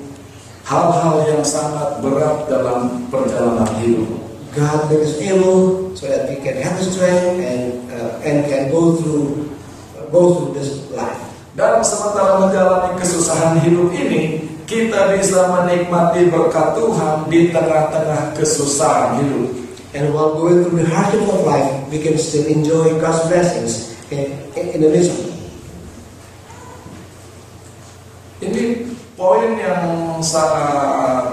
hal-hal 0.64 1.28
yang 1.28 1.44
sangat 1.44 2.00
berat 2.00 2.48
dalam 2.48 3.04
perjalanan 3.12 3.68
hidup. 3.84 4.08
God 4.56 4.88
made 4.88 5.02
us 5.02 5.18
able 5.20 5.92
so 5.98 6.08
that 6.08 6.30
we 6.30 6.40
can 6.40 6.56
have 6.62 6.78
the 6.78 6.86
strength 6.86 7.42
and 7.42 7.90
uh, 7.90 8.22
and 8.22 8.46
can 8.46 8.70
go 8.70 8.96
through 8.96 9.50
uh, 9.98 10.08
go 10.08 10.38
through 10.38 10.56
this 10.56 10.88
life. 10.94 11.20
Dan 11.54 11.82
sementara 11.86 12.42
menjalani 12.42 12.98
kesusahan 12.98 13.62
hidup 13.62 13.94
ini, 13.94 14.42
kita 14.66 15.14
bisa 15.14 15.54
menikmati 15.54 16.26
berkat 16.26 16.74
Tuhan 16.74 17.30
di 17.30 17.54
tengah-tengah 17.54 18.34
kesusahan 18.34 19.22
hidup. 19.22 19.50
And 19.94 20.10
while 20.10 20.34
going 20.34 20.66
through 20.66 20.82
the 20.82 20.90
hardship 20.90 21.22
of 21.22 21.46
life, 21.46 21.70
we 21.94 22.02
can 22.02 22.18
still 22.18 22.42
enjoy 22.50 22.98
God's 22.98 23.30
blessings 23.30 23.94
in, 24.10 24.34
in, 24.58 24.64
in 24.74 24.78
the 24.82 24.90
midst. 24.90 25.14
of 25.14 25.30
it. 25.30 25.34
Ini 28.42 28.64
poin 29.24 29.56
yang 29.56 30.20
sangat 30.20 31.32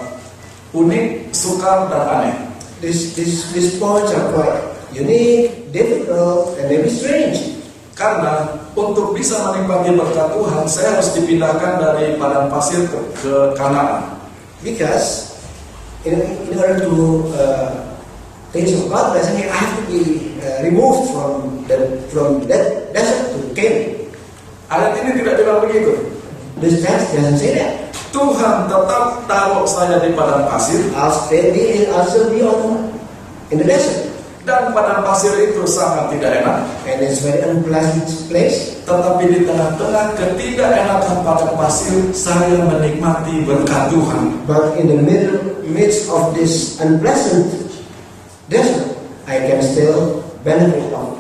unik, 0.72 1.36
sukar, 1.36 1.92
dan 1.92 2.04
aneh. 2.08 2.36
This, 2.80 3.12
this, 3.20 3.52
these 3.52 3.76
points 3.76 4.16
are 4.16 4.32
quite 4.32 4.64
unique, 4.96 5.76
difficult, 5.76 6.56
and 6.56 6.72
maybe 6.72 6.88
strange. 6.88 7.60
Karena 7.92 8.64
untuk 8.74 9.12
bisa 9.12 9.52
menikmati 9.52 9.92
berkat 9.92 10.32
Tuhan, 10.32 10.64
saya 10.72 10.96
harus 10.96 11.12
dipindahkan 11.20 11.84
dari 11.84 12.16
padang 12.16 12.48
pasir 12.48 12.88
ke, 12.88 13.00
ke 13.20 13.34
Kanaan. 13.60 14.16
Because 14.64 15.36
in, 16.08 16.24
in 16.48 16.56
order 16.56 16.88
to 16.88 16.96
uh, 17.36 17.70
things 18.56 18.72
of 18.72 18.88
God 18.88 19.14
blessing, 19.14 19.44
I 19.52 19.54
have 19.54 19.74
to 19.78 19.84
be 19.92 20.02
uh, 20.40 20.64
removed 20.64 21.12
from 21.12 21.68
the 21.68 22.00
from 22.10 22.48
that 22.48 22.96
desert 22.96 23.36
to 23.36 23.52
Canaan. 23.52 24.08
Ayat 24.72 25.04
ini 25.04 25.20
tidak 25.20 25.44
bilang 25.44 25.60
begitu. 25.68 26.21
This 26.62 26.86
text 26.86 27.18
doesn't 27.18 27.42
say 27.42 27.58
that. 27.58 27.90
Tuhan 28.14 28.70
tetap 28.70 29.26
taruh 29.26 29.66
saya 29.66 29.98
di 29.98 30.14
padang 30.14 30.46
pasir 30.46 30.94
I'll 30.94 31.10
stay 31.10 31.50
be, 31.50 31.90
I'll 31.90 32.06
still 32.06 32.30
be 32.30 32.46
on 32.46 32.92
in 33.50 33.58
the 33.58 33.66
desert, 33.66 34.14
dan 34.46 34.70
padang 34.76 35.02
pasir 35.02 35.32
itu 35.42 35.66
sangat 35.66 36.14
tidak 36.14 36.46
enak. 36.46 36.60
and 36.86 37.02
it's 37.02 37.26
very 37.26 37.42
unpleasant 37.50 38.06
place. 38.30 38.78
Tetapi 38.86 39.24
di 39.32 39.40
tengah-tengah 39.48 40.14
ketidakenakan 40.14 41.26
padang 41.26 41.58
pasir, 41.58 42.14
saya 42.14 42.62
menikmati 42.68 43.42
berkat 43.42 43.90
Tuhan. 43.90 44.46
But 44.46 44.78
in 44.78 44.86
the 44.92 45.00
middle 45.02 45.66
midst 45.66 46.14
of 46.14 46.38
this 46.38 46.78
unpleasant 46.78 47.50
desert, 48.54 49.02
I 49.26 49.50
can 49.50 49.66
still 49.66 50.22
benefit 50.46 50.94
of 50.94 51.18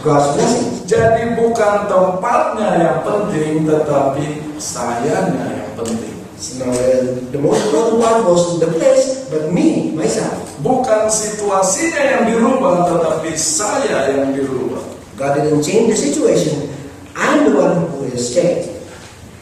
God's 0.00 0.32
blessings. 0.38 0.86
Jadi 0.88 1.36
bukan 1.36 1.84
tempatnya 1.90 2.68
yang 2.80 2.98
penting, 3.04 3.68
tetapi 3.68 4.47
sayanya 4.60 5.64
yang 5.64 5.72
penting. 5.78 6.18
So 6.38 6.62
now, 6.62 6.70
uh, 6.70 7.18
the 7.34 7.40
most 7.42 7.66
important 7.66 7.98
part 7.98 8.22
was 8.22 8.62
the 8.62 8.70
place, 8.70 9.26
but 9.26 9.50
me, 9.50 9.90
myself. 9.90 10.38
Bukan 10.62 11.10
situasinya 11.10 11.98
yang 11.98 12.22
dirubah, 12.30 12.94
tetapi 12.94 13.34
saya 13.34 14.14
yang 14.14 14.30
dirubah. 14.30 14.82
God 15.18 15.34
didn't 15.34 15.66
change 15.66 15.90
the 15.90 15.98
situation. 15.98 16.70
I'm 17.18 17.50
the 17.50 17.54
one 17.58 17.90
who 17.90 18.06
is 18.06 18.30
changed. 18.30 18.70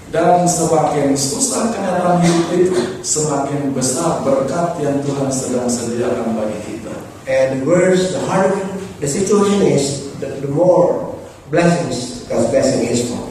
Dan 0.09 0.49
semakin 0.49 1.13
susah 1.13 1.77
kenyataan 1.77 2.25
hidup 2.25 2.49
itu, 2.57 2.77
semakin 3.05 3.77
besar 3.77 4.25
berkat 4.25 4.81
yang 4.81 4.97
Tuhan 5.05 5.29
sedang 5.29 5.69
sediakan 5.69 6.33
bagi 6.33 6.57
kita. 6.65 6.97
And 7.29 7.61
the 7.61 7.69
worse, 7.69 8.17
the 8.17 8.23
harder 8.25 8.65
the 9.05 9.09
situation 9.09 9.69
is, 9.69 10.17
the, 10.17 10.33
the 10.41 10.49
more 10.49 11.13
blessings 11.53 12.25
God's 12.25 12.49
blessing 12.49 12.89
is 12.89 13.13
for. 13.13 13.26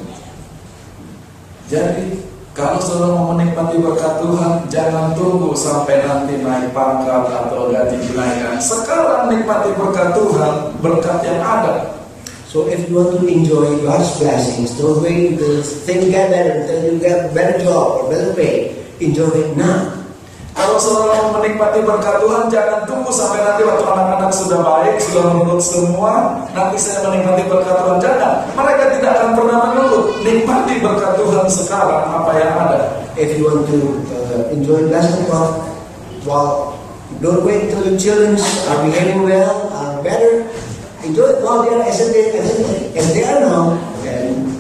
Jadi, 1.66 2.22
kalau 2.54 2.78
saudara 2.78 3.18
mau 3.18 3.34
menikmati 3.34 3.82
berkat 3.82 4.22
Tuhan, 4.22 4.54
jangan 4.70 5.18
tunggu 5.18 5.52
sampai 5.58 6.06
nanti 6.06 6.40
naik 6.40 6.72
pangkat 6.72 7.26
atau 7.28 7.74
gaji 7.74 8.00
dinaikkan. 8.00 8.62
Sekarang 8.62 9.28
nikmati 9.34 9.74
berkat 9.74 10.14
Tuhan, 10.14 10.54
berkat 10.80 11.20
yang 11.26 11.42
ada. 11.42 12.00
So 12.46 12.72
if 12.72 12.88
you 12.88 12.96
want 12.96 13.20
to 13.20 13.28
enjoy 13.28 13.84
God's 13.84 14.16
blessings, 14.16 14.78
don't 14.80 15.04
wait 15.04 15.36
until 15.36 15.60
things 15.60 16.08
get 16.08 16.32
better, 16.32 16.64
until 16.64 16.80
you 16.88 16.96
get 17.04 17.36
better 17.36 17.60
job 17.60 18.00
or 18.00 18.04
better 18.08 18.32
pay. 18.32 18.72
Enjoy 19.04 19.28
it 19.36 19.58
now. 19.60 20.05
Kalau 20.56 20.80
saudara 20.80 21.20
mau 21.20 21.36
menikmati 21.36 21.84
berkat 21.84 22.24
Tuhan, 22.24 22.48
jangan 22.48 22.88
tunggu 22.88 23.12
sampai 23.12 23.44
nanti 23.44 23.68
waktu 23.68 23.84
anak-anak 23.92 24.32
sudah 24.32 24.64
baik, 24.64 24.96
sudah 25.04 25.36
menurut 25.36 25.60
semua, 25.60 26.12
nanti 26.56 26.80
saya 26.80 27.12
menikmati 27.12 27.44
berkat 27.44 27.76
Tuhan. 27.76 28.00
Jangan, 28.00 28.32
mereka 28.56 28.84
tidak 28.96 29.12
akan 29.20 29.30
pernah 29.36 29.58
menurut. 29.68 30.06
Nikmati 30.24 30.74
berkat 30.80 31.12
Tuhan 31.20 31.46
sekarang, 31.52 32.08
apa 32.08 32.32
yang 32.40 32.56
ada. 32.56 32.80
If 33.20 33.36
you 33.36 33.52
want 33.52 33.68
to 33.68 33.80
uh, 34.16 34.56
enjoy 34.56 34.88
blessing 34.88 35.28
God, 35.28 35.60
well, 36.24 36.80
don't 37.20 37.44
wait 37.44 37.68
until 37.68 37.92
your 37.92 38.00
children 38.00 38.40
are 38.72 38.80
behaving 38.88 39.28
well, 39.28 39.52
are 39.76 40.00
better. 40.08 40.48
Enjoy 41.04 41.36
it 41.36 41.44
while 41.44 41.68
they 41.68 41.76
are 41.76 41.84
as 41.84 42.00
they, 42.00 42.32
as 42.96 43.08
they, 43.12 43.28
are 43.28 43.44
now, 43.44 43.76
and 44.08 44.56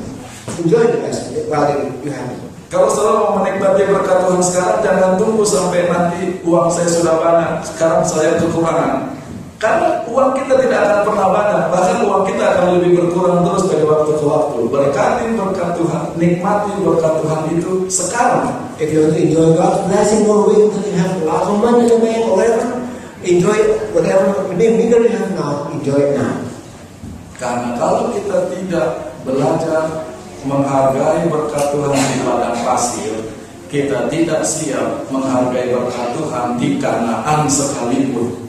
enjoy 0.60 0.92
the 0.92 1.00
blessing 1.08 1.40
while 1.48 1.72
you 2.04 2.12
have 2.12 2.36
it. 2.36 2.45
Kalau 2.66 2.90
saudara 2.90 3.18
mau 3.22 3.32
menikmati 3.40 3.86
berkat 3.86 4.26
Tuhan 4.26 4.42
sekarang, 4.42 4.78
jangan 4.82 5.12
tunggo 5.22 5.46
sampai 5.46 5.86
nanti 5.86 6.42
uang 6.42 6.68
saya 6.74 6.90
sudah 6.90 7.16
banyak, 7.22 7.52
sekarang 7.62 8.02
saya 8.02 8.42
kekurangan. 8.42 9.14
Karena 9.56 10.04
uang 10.12 10.36
kita 10.36 10.60
tidak 10.60 10.80
akan 10.84 11.00
pernah 11.08 11.28
banyak, 11.32 11.62
bahkan 11.72 11.98
uang 12.04 12.24
kita 12.28 12.44
akan 12.44 12.66
lebih 12.76 12.92
berkurang 13.00 13.40
terus 13.48 13.66
dari 13.72 13.86
waktu 13.88 14.12
ke 14.18 14.26
waktu. 14.28 14.60
Berkati 14.68 15.26
berkat 15.38 15.70
Tuhan, 15.80 16.04
nikmati 16.20 16.72
berkat 16.84 17.14
Tuhan 17.24 17.42
itu 17.56 17.72
sekarang. 17.88 18.52
If 18.76 18.92
you 18.92 19.08
want 19.08 19.16
to 19.16 19.20
enjoy 19.24 19.48
God's 19.56 19.80
blessing, 19.88 20.28
don't 20.28 20.44
wait 20.52 20.60
until 20.68 20.84
you 20.84 20.96
have 21.00 21.16
lots 21.24 21.48
of 21.48 21.58
money 21.64 21.88
in 21.88 21.90
the 21.90 21.98
bank 22.04 22.22
or 22.28 22.36
whatever. 22.36 22.68
Enjoy 23.26 23.58
whatever 23.96 24.28
bigger 24.54 25.02
you 25.02 25.14
have 25.16 25.32
now. 25.34 25.72
Enjoy 25.72 25.98
it 25.98 26.14
now. 26.20 26.36
Karena 27.40 27.74
kalau 27.80 28.14
kita 28.14 28.52
tidak 28.54 29.18
belajar 29.26 30.05
menghargai 30.46 31.26
berkat 31.28 31.74
Tuhan 31.74 31.98
di 31.98 32.18
padang 32.22 32.58
pasir, 32.62 33.14
kita 33.68 34.08
tidak 34.14 34.46
siap 34.46 35.10
menghargai 35.10 35.74
berkat 35.74 36.14
Tuhan 36.16 36.48
di 36.62 36.78
Kanaan 36.78 37.50
sekalipun. 37.50 38.46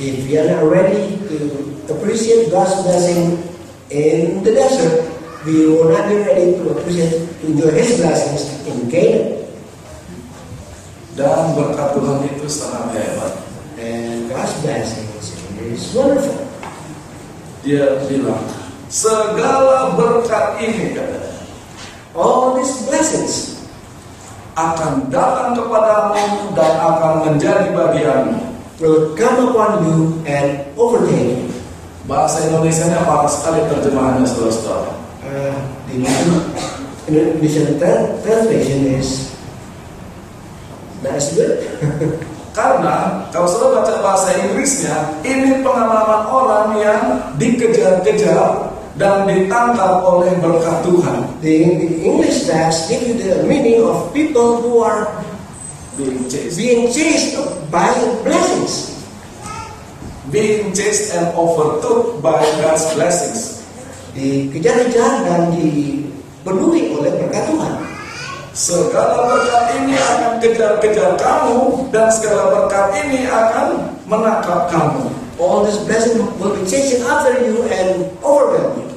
If 0.00 0.26
we 0.26 0.34
are 0.40 0.50
not 0.50 0.66
ready 0.66 1.22
to 1.30 1.36
appreciate 1.86 2.50
God's 2.50 2.82
blessing 2.82 3.38
in 3.92 4.42
the 4.42 4.50
desert, 4.50 5.06
we 5.46 5.70
will 5.70 5.92
not 5.92 6.10
be 6.10 6.18
ready 6.18 6.58
to 6.58 6.74
appreciate, 6.74 7.14
to 7.14 7.44
enjoy 7.46 7.70
His 7.76 8.00
blessings 8.02 8.42
in 8.66 8.90
Canaan. 8.90 9.46
Dan 11.14 11.54
berkat 11.54 11.94
Tuhan 11.94 12.26
itu 12.26 12.46
sangat 12.50 12.90
hebat. 12.98 13.32
And 13.78 14.26
God's 14.26 14.50
blessings 14.66 15.30
is 15.62 15.84
wonderful. 15.94 16.42
Dia 17.62 18.02
bilang, 18.10 18.42
segala 18.90 19.94
berkat 19.94 20.58
ini 20.58 20.90
katanya, 20.90 21.23
All 22.14 22.54
these 22.54 22.86
blessings 22.86 23.58
akan 24.54 25.10
datang 25.10 25.58
kepadamu 25.58 26.54
dan 26.54 26.72
akan 26.78 27.12
menjadi 27.26 27.74
bagianmu. 27.74 28.54
will 28.80 29.14
come 29.14 29.50
upon 29.50 29.86
you 29.86 29.98
and 30.26 30.66
overtake 30.74 31.38
you. 31.38 31.50
Bahasa 32.04 32.50
Indonesia-nya 32.50 33.06
parah 33.06 33.30
sekali 33.30 33.64
terjemahannya 33.70 34.28
saudara-saudara. 34.28 34.92
Uh, 35.24 35.56
the 35.88 36.04
Indonesian 37.08 37.80
tra- 37.80 38.12
translation 38.20 39.00
is 39.00 39.32
that's 41.00 41.32
good. 41.36 41.64
Karena 42.52 43.24
kalau 43.32 43.48
saudara 43.48 43.82
baca 43.82 43.94
bahasa 44.04 44.36
Inggrisnya, 44.36 45.16
ini 45.24 45.64
pengalaman 45.64 46.22
orang 46.28 46.68
yang 46.76 47.02
dikejar-kejar 47.40 48.73
dan 48.94 49.26
ditangkap 49.26 50.06
oleh 50.06 50.32
berkat 50.38 50.86
Tuhan. 50.86 51.18
the, 51.42 51.54
the 51.82 51.88
English 52.06 52.46
text 52.46 52.86
give 52.86 53.02
you 53.02 53.18
the 53.18 53.42
meaning 53.44 53.82
of 53.82 54.14
people 54.14 54.62
who 54.62 54.82
are 54.82 55.10
Being 55.94 56.26
chased, 56.26 56.58
being 56.58 56.90
chased 56.90 57.38
by 57.70 57.86
blessings. 58.26 58.98
being 60.34 60.74
chased 60.74 61.14
and 61.14 61.30
overtook 61.38 62.18
by 62.18 62.42
God's 62.58 62.82
blessings. 62.98 63.62
Dikejar-kejar 64.18 65.22
dan 65.22 65.54
dipenuhi 65.54 66.90
oleh 66.98 67.14
berkat 67.14 67.46
Tuhan. 67.46 67.74
Segala 68.54 69.30
berkat 69.30 69.64
ini 69.78 69.94
akan 69.94 70.32
kejar-kejar 70.42 71.14
kamu 71.14 71.90
dan 71.94 72.10
segala 72.10 72.50
berkat 72.50 72.86
ini 73.06 73.30
akan 73.30 73.94
menangkap 74.10 74.70
kamu. 74.74 75.23
All 75.38 75.66
this 75.66 75.82
blessing 75.82 76.22
will 76.38 76.54
be 76.54 76.62
chasing 76.62 77.02
after 77.02 77.42
you 77.42 77.66
and 77.66 78.06
overwhelm 78.22 78.78
you. 78.78 78.88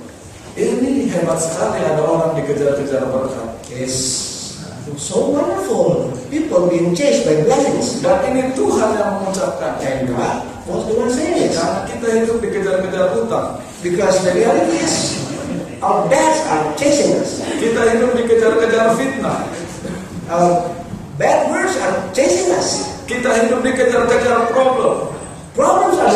Ini 0.57 1.09
hebat 1.09 1.37
sekali 1.37 1.81
ada 1.81 2.01
orang 2.01 2.37
dikejar-kejar 2.37 3.09
berkat. 3.09 3.49
It's 3.73 4.57
so 4.97 5.33
wonderful. 5.33 6.13
People 6.29 6.69
being 6.69 6.93
chased 6.97 7.25
by 7.25 7.41
blessings. 7.45 8.01
Dan 8.05 8.21
ini 8.33 8.53
Tuhan 8.53 8.89
yang 8.97 9.21
mengucapkan. 9.21 9.81
And 9.81 10.09
God 10.13 10.45
was 10.69 10.85
the 10.89 10.93
one 10.97 11.09
saying 11.13 11.49
it. 11.49 11.57
Karena 11.57 11.85
kita 11.89 12.05
hidup 12.21 12.37
dikejar-kejar 12.41 13.05
utang. 13.17 13.61
Because 13.81 14.17
the 14.25 14.33
reality 14.33 14.77
is, 14.81 15.21
our 15.81 16.05
debts 16.09 16.41
are 16.49 16.69
chasing 16.77 17.17
us. 17.17 17.41
Kita 17.57 17.81
hidup 17.97 18.13
dikejar-kejar 18.17 18.93
fitnah. 18.93 19.45
Our 20.29 20.69
bad 21.17 21.49
words 21.49 21.73
are 21.81 21.97
chasing 22.13 22.53
us. 22.53 22.97
Kita 23.09 23.29
hidup 23.45 23.61
dikejar-kejar 23.65 24.53
problem. 24.53 25.16
Problems 25.57 25.97
are 25.97 26.13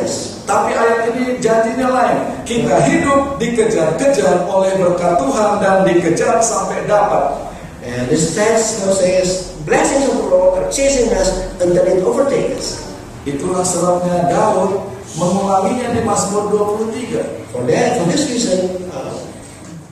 us. 0.00 0.40
Tapi 0.48 0.72
ayat 0.72 1.12
ini 1.12 1.36
janjinya 1.36 1.92
lain. 1.92 2.18
Kita 2.48 2.80
hidup 2.88 3.36
dikejar-kejar 3.36 4.48
oleh 4.48 4.72
berkat 4.80 5.20
Tuhan 5.20 5.60
dan 5.60 5.84
dikejar 5.84 6.40
sampai 6.40 6.88
dapat. 6.88 7.52
And 7.84 8.08
this 8.08 8.32
text 8.32 8.80
now 8.80 8.96
says, 8.96 9.52
blessings 9.68 10.08
of 10.08 10.16
the 10.24 10.26
Lord 10.32 10.64
are 10.64 10.68
chasing 10.72 11.12
us 11.12 11.28
until 11.60 11.84
it 11.84 12.00
overtakes 12.00 12.56
us. 12.56 12.68
Itulah 13.28 13.60
sebabnya 13.60 14.32
Daud 14.32 14.80
mengulanginya 15.20 15.92
di 15.92 16.00
Mazmur 16.00 16.48
23. 16.48 17.52
For 17.52 17.62
that, 17.68 18.00
for 18.00 18.08
this 18.08 18.32
reason, 18.32 18.88
uh, 18.96 19.12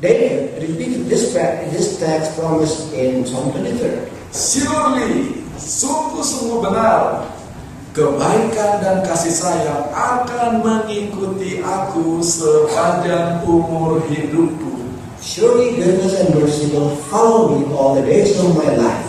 David 0.01 0.65
repeated 0.65 1.13
this, 1.13 1.29
pra- 1.37 1.61
this 1.69 2.01
text 2.01 2.41
promised 2.41 2.89
in 2.97 3.21
Psalm 3.29 3.53
23. 3.53 4.09
Surely, 4.33 5.45
sungguh-sungguh 5.61 6.65
benar, 6.65 7.29
kebaikan 7.99 8.79
dan 8.79 8.97
kasih 9.03 9.35
sayang 9.35 9.91
akan 9.91 10.63
mengikuti 10.63 11.59
aku 11.59 12.23
sepanjang 12.23 13.43
umur 13.43 13.99
hidupku. 14.07 14.87
Surely 15.19 15.75
goodness 15.75 16.15
and 16.15 16.31
mercy 16.39 16.71
will 16.71 16.95
follow 17.11 17.59
me 17.59 17.67
all 17.75 17.99
the 17.99 18.07
days 18.07 18.39
of 18.39 18.55
my 18.55 18.71
life. 18.79 19.03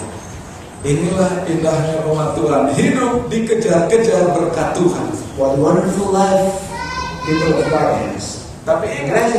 Inilah 0.81 1.45
indahnya 1.45 2.01
umat 2.09 2.33
Tuhan, 2.33 2.73
hidup 2.73 3.29
dikejar-kejar 3.29 4.33
berkat 4.33 4.73
Tuhan. 4.73 5.05
What 5.37 5.53
a 5.53 5.57
wonderful 5.61 6.09
life 6.09 6.49
people 7.29 7.61
of 7.61 7.69
God 7.69 7.93
has. 7.93 8.49
Tapi 8.65 8.89
ingat, 9.05 9.37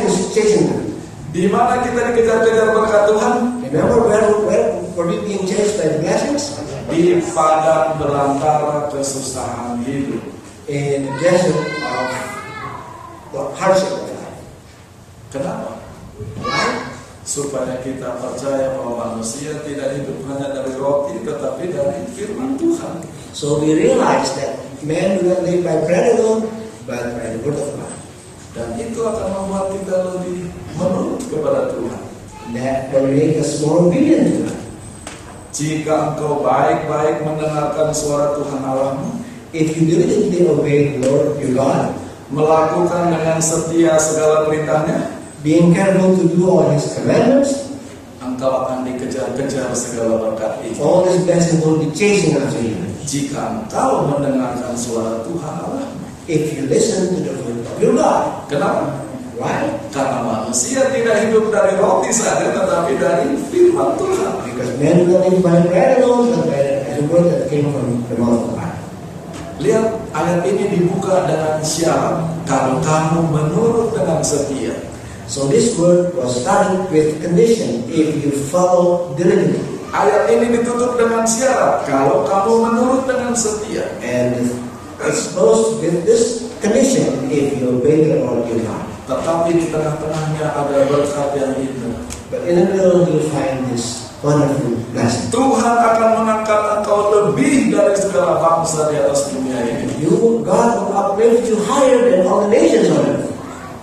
di 1.35 1.43
mana 1.51 1.83
kita 1.83 2.15
dikejar-kejar 2.15 2.71
berkat 2.71 3.03
Tuhan? 3.11 3.35
Remember 3.67 3.99
where, 4.07 4.27
where 4.47 4.65
were 4.95 5.07
we 5.11 5.19
being 5.27 5.43
chased 5.43 5.75
by 5.75 5.91
the 5.91 5.99
blessings? 5.99 6.70
Di 6.91 7.23
padang 7.31 7.95
belantara 7.95 8.91
kesusahan 8.91 9.79
hidup. 9.87 10.19
In 10.67 11.07
the 11.07 11.13
desert 11.23 11.71
of 11.71 12.11
the 13.31 13.41
hardship 13.55 13.95
of 13.95 14.11
life. 14.11 14.43
Kenapa? 15.31 15.79
Supaya 17.23 17.79
kita 17.79 18.19
percaya 18.19 18.75
bahwa 18.75 19.15
manusia 19.15 19.55
tidak 19.63 19.95
hidup 19.95 20.19
hanya 20.27 20.51
dari 20.51 20.75
roti 20.75 21.15
tetapi 21.23 21.71
dari 21.71 22.03
firman 22.11 22.59
Tuhan. 22.59 23.07
So 23.31 23.63
we 23.63 23.71
realize 23.71 24.35
that 24.35 24.59
man 24.83 25.23
not 25.23 25.47
live 25.47 25.63
by 25.63 25.79
bread 25.87 26.19
alone, 26.19 26.51
but 26.83 27.15
by 27.15 27.25
the 27.31 27.39
word 27.39 27.55
of 27.55 27.71
God. 27.79 27.95
Dan 28.51 28.75
itu 28.75 28.99
akan 28.99 29.27
membuat 29.31 29.65
kita 29.79 29.95
lebih 30.11 30.51
menurut 30.75 31.23
kepada 31.31 31.71
Tuhan. 31.71 32.03
That 32.51 32.91
will 32.91 33.07
make 33.07 33.39
us 33.39 33.63
more 33.63 33.87
obedient 33.87 34.27
to 34.27 34.35
God. 34.43 34.60
Jika 35.51 36.15
engkau 36.15 36.39
baik-baik 36.39 37.27
mendengarkan 37.27 37.91
suara 37.91 38.39
Tuhan 38.39 38.63
Allahmu, 38.63 39.19
If 39.51 39.75
you 39.75 39.83
diligently 39.83 40.47
obey 40.47 40.95
the 40.95 41.11
Lord 41.11 41.35
your 41.43 41.51
God, 41.59 41.91
melakukan 42.31 43.11
dengan 43.11 43.43
setia 43.43 43.99
segala 43.99 44.47
perintahnya, 44.47 45.11
being 45.43 45.75
careful 45.75 46.15
to 46.15 46.23
do 46.31 46.47
all 46.47 46.71
His 46.71 46.95
commandments, 46.95 47.75
engkau 48.23 48.63
akan 48.63 48.87
dikejar-kejar 48.87 49.75
segala 49.75 50.23
berkat 50.23 50.71
itu. 50.71 50.79
all 50.79 51.03
His 51.03 51.27
blessings 51.27 51.59
will 51.67 51.83
be 51.83 51.91
chasing 51.91 52.39
after 52.39 52.63
you. 52.63 52.79
Jika 53.03 53.59
engkau 53.59 54.07
mendengarkan 54.07 54.71
suara 54.71 55.19
Tuhan 55.27 55.55
Allahmu. 55.67 56.07
If 56.31 56.55
you 56.55 56.71
listen 56.71 57.11
to 57.11 57.27
the 57.27 57.35
word 57.43 57.59
of 57.67 57.75
your 57.83 57.99
God. 57.99 58.47
Kenapa? 58.47 59.00
Why? 59.41 59.73
Karena 59.89 60.21
manusia 60.21 60.85
tidak 60.93 61.25
hidup 61.25 61.49
dari 61.49 61.73
roti 61.81 62.13
saja, 62.13 62.53
tetapi 62.53 62.93
dari 63.01 63.33
firman 63.49 63.97
Tuhan. 63.97 64.45
Because 64.45 64.71
man 64.77 65.01
do 65.01 65.17
not 65.17 65.25
live 65.25 65.41
by 65.41 65.57
bread 65.65 65.97
alone, 65.97 66.29
but 66.29 66.45
by 66.45 66.61
the 66.93 67.03
word 67.09 67.25
that 67.33 67.49
came 67.49 67.73
from 67.73 68.05
the 68.05 68.21
mouth 68.21 68.45
of 68.45 68.53
God. 68.53 68.77
Lihat 69.57 69.97
ayat 70.13 70.45
ini 70.45 70.63
dibuka 70.77 71.25
dengan 71.25 71.57
syarat 71.65 72.21
kalau 72.45 72.77
kamu 72.85 73.33
menurut 73.33 73.97
dengan 73.97 74.21
setia. 74.21 74.77
So 75.25 75.49
this 75.49 75.73
word 75.73 76.13
was 76.13 76.37
started 76.37 76.85
with 76.93 77.17
condition 77.25 77.89
if 77.89 78.21
you 78.21 78.29
follow 78.53 79.17
diligently. 79.17 79.61
Ayat 79.89 80.29
ini 80.37 80.61
ditutup 80.61 81.01
dengan 81.01 81.25
syarat 81.25 81.89
kalau 81.89 82.29
kamu 82.29 82.53
menurut 82.69 83.09
dengan 83.09 83.33
setia. 83.33 83.89
And 84.05 84.53
it's 85.01 85.33
closed 85.33 85.81
with 85.81 86.05
this 86.05 86.45
condition 86.61 87.25
if 87.33 87.57
you 87.57 87.81
obey 87.81 88.05
the 88.05 88.21
Lord 88.21 88.45
your 88.45 88.61
God. 88.61 88.85
Tetapi 89.11 89.49
di 89.59 89.67
tengah-tengahnya 89.67 90.45
ada 90.55 90.77
berkat 90.87 91.29
yang 91.35 91.51
indah. 91.59 91.99
But 92.31 92.47
in 92.47 92.63
the 92.63 92.65
middle 92.71 93.03
you'll 93.03 93.27
find 93.27 93.67
this 93.67 94.07
wonderful 94.23 94.79
blessing. 94.95 95.27
Tuhan 95.35 95.75
akan 95.83 96.09
mengangkat 96.23 96.61
engkau 96.79 97.11
lebih 97.11 97.75
dari 97.75 97.91
segala 97.99 98.39
bangsa 98.39 98.87
di 98.87 98.95
atas 99.03 99.27
dunia 99.35 99.59
ini. 99.67 99.99
You, 99.99 100.39
God 100.47 100.79
will 100.79 100.95
uplift 100.95 101.43
you 101.43 101.59
higher 101.67 102.07
than 102.07 102.23
all 102.23 102.47
the 102.47 102.55
nations 102.55 102.87
on 102.87 103.03
earth. 103.03 103.27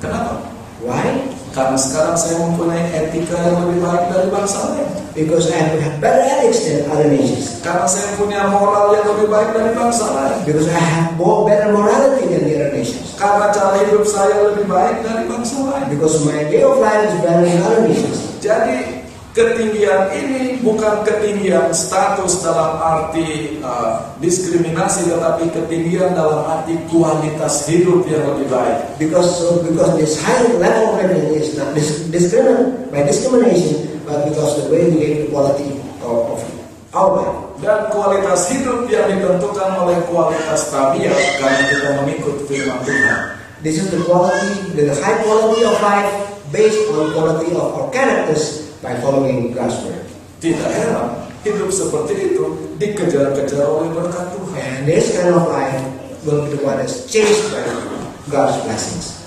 Kenapa? 0.01 0.41
Why? 0.81 1.29
Karena 1.53 1.77
sekarang 1.77 2.17
saya 2.17 2.39
mempunyai 2.39 2.87
etika 2.95 3.35
yang 3.35 3.69
lebih 3.69 3.85
baik 3.85 4.05
dari 4.15 4.29
bangsa 4.33 4.59
lain. 4.73 4.89
Because 5.13 5.51
I 5.51 5.59
have 5.83 5.99
better 5.99 6.23
ethics 6.23 6.63
than 6.65 6.87
other 6.87 7.11
nations. 7.11 7.59
Karena 7.61 7.85
saya 7.85 8.15
punya 8.15 8.47
moral 8.47 8.95
yang 8.95 9.11
lebih 9.13 9.27
baik 9.27 9.51
dari 9.53 9.75
bangsa 9.75 10.07
lain. 10.07 10.39
Because 10.47 10.71
I 10.71 10.79
have 10.79 11.19
more 11.19 11.43
better 11.45 11.75
morality 11.75 12.31
than 12.31 12.47
the 12.47 12.58
Karena 13.19 13.51
cara 13.51 13.83
hidup 13.83 14.05
saya 14.07 14.37
lebih 14.53 14.67
baik 14.71 15.03
dari 15.03 15.27
bangsa 15.27 15.57
lain. 15.63 15.87
Because 15.91 16.23
my 16.23 16.47
way 16.47 16.63
of 16.63 16.79
life 16.79 17.03
is 17.09 17.15
better 17.23 17.43
than 17.43 17.59
other 17.65 17.83
nations. 17.87 18.19
Jadi 18.39 18.99
ketinggian 19.39 20.11
ini 20.19 20.59
bukan 20.63 21.07
ketinggian 21.07 21.71
status 21.71 22.43
dalam 22.43 22.79
arti 22.83 23.59
uh, 23.63 24.15
diskriminasi, 24.19 25.07
tetapi 25.11 25.51
ketinggian 25.55 26.15
dalam 26.15 26.43
arti 26.43 26.75
kualitas 26.91 27.67
hidup 27.71 28.03
yang 28.11 28.27
lebih 28.35 28.51
baik. 28.51 28.99
Because 28.99 29.39
so 29.39 29.63
because 29.63 29.95
this 29.95 30.19
high 30.19 30.43
level 30.59 30.95
of 30.95 31.03
living 31.03 31.39
is 31.39 31.55
not 31.55 31.71
dis- 31.75 32.11
by 32.91 33.07
discrimination, 33.07 34.03
but 34.03 34.27
because 34.27 34.59
the 34.59 34.67
way 34.73 34.91
we 34.91 34.97
live 34.99 35.19
the 35.27 35.29
quality 35.31 35.71
of, 36.03 36.35
of 36.35 36.41
our 36.95 37.11
life. 37.23 37.48
Dan 37.59 37.91
kualitas 37.91 38.55
hidup 38.55 38.87
yang 38.87 39.11
ditentukan 39.11 39.83
oleh 39.83 39.99
kualitas 40.07 40.71
tabiat 40.71 41.43
karena 41.43 41.63
kita 41.67 41.89
mengikut 41.99 42.47
firman 42.47 42.79
Tuhan. 42.87 43.35
This 43.67 43.83
is 43.83 43.91
the 43.91 43.99
quality, 44.07 44.79
the 44.79 44.95
high 45.03 45.19
quality 45.27 45.67
of 45.67 45.75
life 45.83 46.11
based 46.55 46.87
on 46.95 47.11
quality 47.11 47.51
of 47.59 47.75
our 47.75 47.91
characters 47.91 48.71
by 48.79 48.95
following 49.03 49.51
God's 49.51 49.75
word. 49.83 50.07
Tidak 50.39 50.71
heran 50.71 51.27
hidup 51.43 51.67
seperti 51.75 52.31
itu 52.31 52.45
dikejar-kejar 52.79 53.67
oleh 53.67 53.91
berkat 53.91 54.39
Tuhan. 54.39 54.55
And 54.55 54.77
this 54.87 55.19
kind 55.19 55.35
of 55.35 55.51
life 55.51 55.83
will 56.23 56.47
be 56.47 56.55
the 56.55 56.63
one 56.63 56.79
that's 56.79 57.11
changed 57.11 57.51
by 57.51 57.67
God's 58.31 58.55
blessings. 58.63 59.19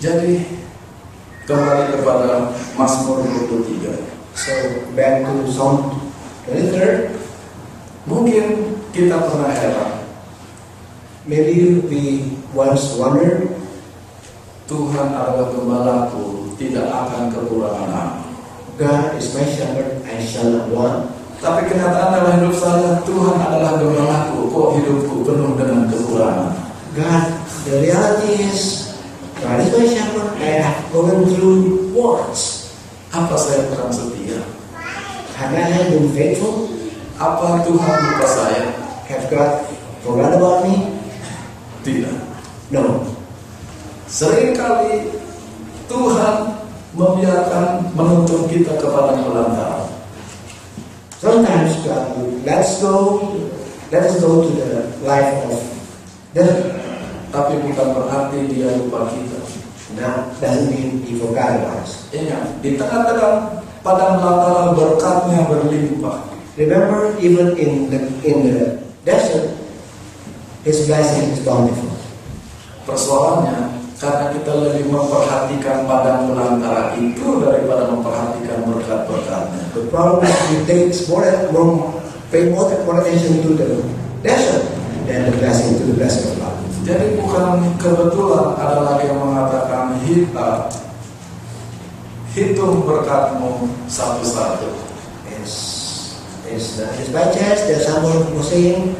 Jadi 0.00 0.44
kembali 1.48 1.96
kepada 1.96 2.52
Mazmur 2.76 3.24
23. 3.24 4.19
So 4.40 4.56
back 4.96 5.20
to 5.28 5.44
Psalm 5.52 6.00
23. 6.48 7.12
Mungkin 8.08 8.72
kita 8.88 9.28
pernah 9.28 9.52
heran, 9.52 10.00
Maybe 11.28 11.76
we 11.84 12.32
once 12.56 12.96
wondered, 12.96 13.52
Tuhan 14.64 15.12
adalah 15.12 15.52
gembalaku, 15.52 16.56
tidak 16.56 16.88
akan 16.88 17.28
kekurangan. 17.28 18.32
God 18.80 19.20
is 19.20 19.28
my 19.36 19.44
shepherd, 19.44 20.00
I 20.08 20.16
shall 20.24 20.48
not 20.48 20.72
want. 20.72 21.12
Tapi 21.44 21.68
kenyataan 21.68 22.08
dalam 22.16 22.32
hidup 22.40 22.56
saya, 22.56 23.04
Tuhan 23.04 23.36
adalah 23.36 23.76
gembalaku, 23.76 24.48
kok 24.48 24.68
hidupku 24.80 25.16
penuh 25.20 25.52
dengan 25.60 25.84
kekurangan. 25.92 26.56
God, 26.96 27.24
the 27.68 27.76
reality 27.84 28.48
is, 28.48 28.96
God 29.44 29.60
is 29.60 29.68
my 29.68 29.84
shepherd, 29.84 30.32
I 30.40 30.64
have 30.64 30.80
gone 30.88 31.28
through 31.28 31.92
wars. 31.92 32.59
Apa 33.10 33.34
saya 33.34 33.66
kurang 33.66 33.90
setia? 33.90 34.38
Have 35.34 35.50
I 35.50 35.90
been 35.90 36.14
faithful? 36.14 36.70
Apa 37.18 37.66
Tuhan 37.66 37.96
lupa 38.06 38.26
saya? 38.30 38.70
Have 39.10 39.26
God 39.26 39.66
forgot 40.06 40.30
about 40.38 40.62
me? 40.62 40.94
Tidak. 41.82 42.14
No. 42.70 43.02
Seringkali 44.06 45.10
Tuhan 45.90 46.34
membiarkan 46.94 47.90
menuntun 47.98 48.46
kita 48.46 48.78
kepada 48.78 49.18
belantara. 49.18 49.90
Sometimes 51.18 51.82
God 51.82 52.14
will 52.14 52.30
let 52.46 52.62
us 52.62 52.78
go, 52.78 53.26
let 53.90 54.06
us 54.06 54.22
go 54.22 54.46
to 54.46 54.50
the 54.54 54.86
life 55.02 55.34
of 55.50 55.58
death. 56.30 56.62
Tapi 57.34 57.58
bukan 57.58 57.86
berarti 57.90 58.38
dia 58.54 58.70
lupa 58.78 59.10
kita. 59.10 59.39
Forgot 61.20 61.62
about 61.62 61.84
us. 61.84 62.08
Ingat, 62.16 62.64
di 62.64 62.80
tengah-tengah 62.80 63.62
padang 63.84 64.18
belantara 64.18 64.72
berkatnya 64.72 65.44
berlimpah. 65.46 66.26
Remember, 66.56 67.14
even 67.20 67.54
in 67.60 67.92
the 67.92 68.00
in 68.24 68.36
the 68.48 68.80
desert, 69.04 69.52
His 70.64 70.88
blessing 70.88 71.36
is 71.36 71.44
bountiful. 71.44 71.92
Persoalannya, 72.88 73.78
karena 74.00 74.32
kita 74.32 74.52
lebih 74.64 74.88
memperhatikan 74.88 75.84
padang 75.84 76.32
belantara 76.32 76.96
itu 76.96 77.44
daripada 77.44 77.92
memperhatikan 77.92 78.64
berkat-berkatnya. 78.64 79.62
The 79.76 79.86
problem 79.92 80.24
is 80.24 80.34
we 80.50 80.56
take 80.64 80.90
more, 81.06 81.28
more 81.52 81.94
pay 82.32 82.48
more, 82.48 82.66
more 82.88 82.98
attention 83.04 83.44
to 83.44 83.50
the 83.54 83.68
desert 84.24 84.66
than 85.04 85.30
the 85.30 85.34
blessing 85.36 85.78
to 85.78 85.84
the 85.84 85.96
blessing 86.00 86.32
of 86.32 86.42
God. 86.42 86.49
Jadi 86.90 87.22
bukan 87.22 87.78
kebetulan 87.78 88.58
ada 88.58 88.82
lagi 88.82 89.14
yang 89.14 89.22
mengatakan 89.22 89.94
hita 90.02 90.66
hitung 92.34 92.82
berkatmu 92.82 93.70
satu-satu. 93.86 94.74
It's, 95.30 95.54
it's, 96.50 96.82
uh, 96.82 96.90
it's 96.98 97.14
by 97.14 97.30
chance 97.30 97.62
that 97.70 97.86
someone 97.86 98.26
was 98.34 98.50
saying, 98.50 98.98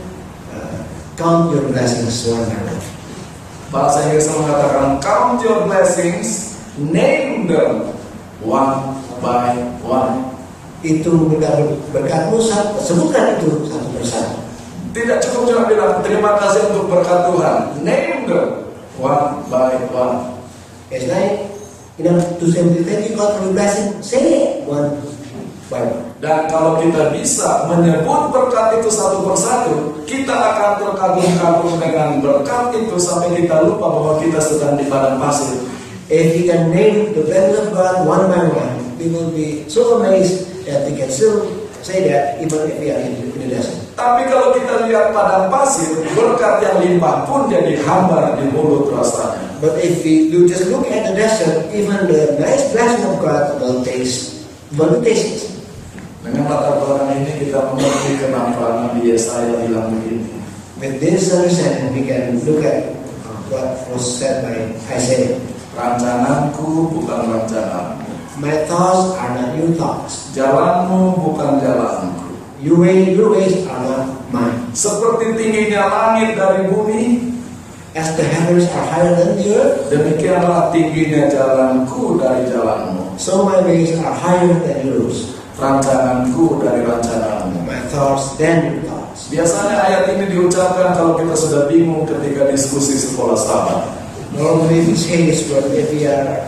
uh, 0.55 0.86
count 1.18 1.51
your 1.51 1.66
blessings 1.66 2.30
one 2.30 2.47
by 2.47 2.62
one. 2.62 2.82
Bahasa 3.74 4.07
Inggris 4.07 4.30
mengatakan 4.38 5.03
count 5.03 5.43
your 5.43 5.66
blessings, 5.66 6.62
name 6.78 7.51
them 7.51 7.91
one 8.38 9.03
by 9.18 9.59
one. 9.82 10.30
Itu 10.86 11.26
berkat 11.26 11.74
berkatmu 11.91 12.38
satu- 12.38 12.78
sebutkan 12.86 13.43
itu 13.43 13.66
satu 13.66 13.91
persatu. 13.99 14.39
Tidak 14.91 15.18
cukup 15.22 15.43
cuma 15.55 15.62
bilang 15.70 16.03
terima 16.03 16.34
kasih 16.43 16.66
untuk 16.74 16.91
berkat 16.91 17.30
Tuhan, 17.30 17.57
name 17.86 18.26
them 18.26 18.49
one 18.99 19.38
by 19.47 19.78
one. 19.95 20.34
It's 20.91 21.07
like, 21.07 21.47
you 21.95 22.11
know, 22.11 22.18
to 22.18 22.45
simply 22.51 22.82
thank 22.82 23.07
you 23.07 23.14
God 23.14 23.38
for 23.38 23.55
blessing, 23.55 24.03
say 24.03 24.59
one 24.66 24.99
by 25.70 25.86
one. 25.86 26.11
Dan 26.20 26.51
kalau 26.51 26.82
kita 26.82 27.14
bisa 27.14 27.70
menyebut 27.70 28.34
berkat 28.34 28.82
itu 28.82 28.91
satu 28.91 29.24
persatu, 29.24 30.05
kita 30.05 30.34
akan 30.34 30.82
terkagum-kagum 30.82 31.80
dengan 31.80 32.20
berkat 32.20 32.74
itu 32.76 32.99
sampai 32.99 33.32
kita 33.38 33.64
lupa 33.64 33.86
bahwa 33.88 34.12
kita 34.18 34.36
sedang 34.43 34.74
di 34.74 34.84
padang 34.91 35.16
pasir. 35.22 35.55
If 36.11 36.34
we 36.34 36.51
can 36.51 36.74
name 36.74 37.14
the 37.14 37.22
blessings 37.22 37.62
of 37.62 37.70
God 37.70 38.03
one 38.03 38.26
by 38.26 38.43
one, 38.51 38.74
we 38.99 39.07
will 39.09 39.30
be 39.30 39.64
so 39.70 40.03
amazed 40.03 40.66
that 40.66 40.82
we 40.84 40.99
can 40.99 41.07
still 41.07 41.60
say 41.83 42.09
that 42.09 42.41
even 42.41 42.68
if 42.68 42.76
we 42.81 42.89
are 42.93 43.01
in, 43.01 43.12
in 43.16 43.28
the 43.37 43.49
desert. 43.57 43.81
Tapi 43.97 44.28
kalau 44.33 44.57
kita 44.57 44.89
lihat 44.89 45.12
padang 45.12 45.53
pasir, 45.53 45.93
berkat 46.16 46.64
yang 46.64 46.76
limpah 46.81 47.28
pun 47.28 47.53
jadi 47.53 47.76
hambar 47.85 48.41
di 48.41 48.49
mulut 48.49 48.89
rasanya. 48.97 49.51
But 49.61 49.76
if 49.85 50.01
we 50.01 50.33
do 50.33 50.49
just 50.49 50.72
look 50.72 50.89
at 50.89 51.05
the 51.05 51.12
desert, 51.12 51.68
even 51.76 52.09
the 52.09 52.41
nice 52.41 52.72
blessing 52.72 53.05
of 53.05 53.20
God 53.20 53.61
will 53.61 53.85
taste, 53.85 54.49
will 54.72 54.97
be 55.01 55.12
tasteless. 55.12 55.53
Dengan 56.20 56.53
latar 56.53 56.81
belakang 56.81 57.16
ini 57.16 57.33
kita 57.45 57.61
mengerti 57.72 58.12
kenapa 58.20 58.89
Nabi 58.89 59.09
Yesaya 59.09 59.57
bilang 59.64 59.89
begini. 59.97 60.37
With 60.81 60.97
this 61.01 61.28
understanding, 61.33 61.93
we 61.93 62.09
can 62.09 62.41
look 62.45 62.64
at 62.64 62.93
what 63.53 63.85
was 63.93 64.05
said 64.05 64.45
by 64.45 64.68
Isaiah. 64.97 65.37
Rancanganku 65.76 66.89
bukan 66.93 67.20
rancanganmu, 67.37 68.00
My 68.41 68.64
thoughts 68.64 69.20
are 69.20 69.36
not 69.36 69.53
your 69.61 69.76
thoughts. 69.76 70.32
jalanmu 70.32 71.20
bukan 71.20 71.61
jalanku. 71.61 72.32
Your, 72.64 72.80
way, 72.80 73.12
your 73.12 73.36
ways 73.36 73.68
are 73.68 73.84
not 73.84 74.05
mine. 74.32 74.72
Seperti 74.72 75.36
tingginya 75.36 75.93
langit 75.93 76.41
dari 76.41 76.72
bumi, 76.72 77.30
As 77.91 78.14
the 78.14 78.22
heavens 78.22 78.70
are 78.70 78.86
higher 78.86 79.18
than 79.18 79.34
the 79.34 79.51
earth, 79.51 79.91
demikianlah 79.91 80.70
tingginya 80.70 81.26
jalanku 81.26 82.22
dari 82.22 82.47
jalanmu. 82.47 83.18
so 83.18 83.43
my 83.43 83.59
ways 83.66 83.99
are 83.99 84.14
higher 84.14 84.55
than 84.62 84.86
yours. 84.86 85.34
Rancanganku 85.59 86.62
dari 86.62 86.86
rancanganmu. 86.86 87.66
My 87.66 87.82
thoughts 87.91 88.38
than 88.38 88.70
your 88.70 88.80
thoughts. 88.86 89.26
Biasanya 89.34 89.91
ayat 89.91 90.03
ini 90.16 90.38
diucapkan 90.38 90.95
kalau 90.95 91.18
kita 91.18 91.34
sudah 91.34 91.66
bingung 91.66 92.07
ketika 92.07 92.47
diskusi 92.49 92.95
sekolah 92.95 93.34
sahabat. 93.34 93.91
Normally 94.38 94.86
we 94.86 94.95
say 94.95 95.26
this 95.26 95.51
word 95.51 95.66
if 95.74 95.91
we 95.91 96.07
are 96.07 96.47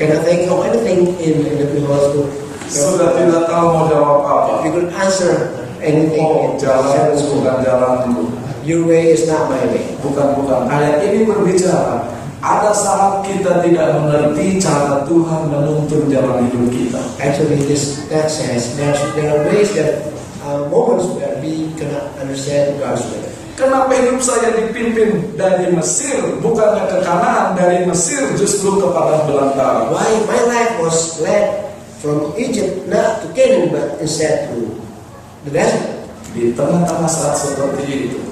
cannot 0.00 0.24
think 0.24 0.48
of 0.48 0.64
anything 0.64 1.12
in, 1.20 1.44
in 1.44 1.56
the 1.60 1.68
school. 1.76 2.24
Sudah 2.70 3.12
tidak 3.20 3.44
tahu 3.50 3.66
mau 3.68 3.84
jawab 3.92 4.18
apa. 4.24 4.52
We 4.64 4.72
could 4.72 4.88
answer 4.96 5.52
anything 5.84 6.24
Oh, 6.24 6.56
Sabbath 6.56 7.20
bukan 7.28 7.60
jalanku. 7.60 8.32
Your 8.64 8.88
way 8.88 9.12
is 9.12 9.28
not 9.28 9.52
my 9.52 9.60
way. 9.68 9.92
Bukan, 10.00 10.40
bukan. 10.40 10.70
Ayat 10.72 11.04
ini 11.04 11.28
berbicara. 11.28 12.08
Ada 12.40 12.72
saat 12.72 13.20
kita 13.28 13.60
tidak 13.60 14.00
mengerti 14.00 14.56
cara 14.56 15.04
Tuhan 15.04 15.52
menuntun 15.52 16.08
jalan 16.08 16.48
hidup 16.48 16.72
kita. 16.72 17.00
Actually, 17.20 17.60
this 17.68 18.08
that 18.08 18.32
says 18.32 18.80
there 18.80 18.96
are 19.28 19.44
ways 19.52 19.76
that 19.76 20.08
uh, 20.40 20.64
moments 20.72 21.12
where 21.12 21.36
we 21.44 21.68
cannot 21.76 22.08
understand 22.16 22.80
God's 22.80 23.04
way. 23.12 23.29
Kenapa 23.60 23.92
hidup 23.92 24.24
saya 24.24 24.56
dipimpin 24.56 25.36
dari 25.36 25.68
Mesir, 25.68 26.16
bukannya 26.40 26.88
ke 26.88 27.04
Kanaan, 27.04 27.52
dari 27.52 27.84
Mesir 27.84 28.32
justru 28.32 28.80
ke 28.80 28.88
padang 28.88 29.28
belantara? 29.28 29.92
Why 29.92 30.08
my 30.24 30.40
life 30.48 30.80
was 30.80 31.20
led 31.20 31.68
from 32.00 32.32
Egypt 32.40 32.88
not 32.88 33.20
to 33.20 33.28
Canaan 33.36 33.68
but 33.68 34.00
instead 34.00 34.48
to 34.48 34.80
the 35.44 35.52
desert 35.52 36.00
Di 36.32 36.56
tengah-tengah 36.56 37.10
saat 37.10 37.36
seperti 37.36 38.06
itu, 38.06 38.22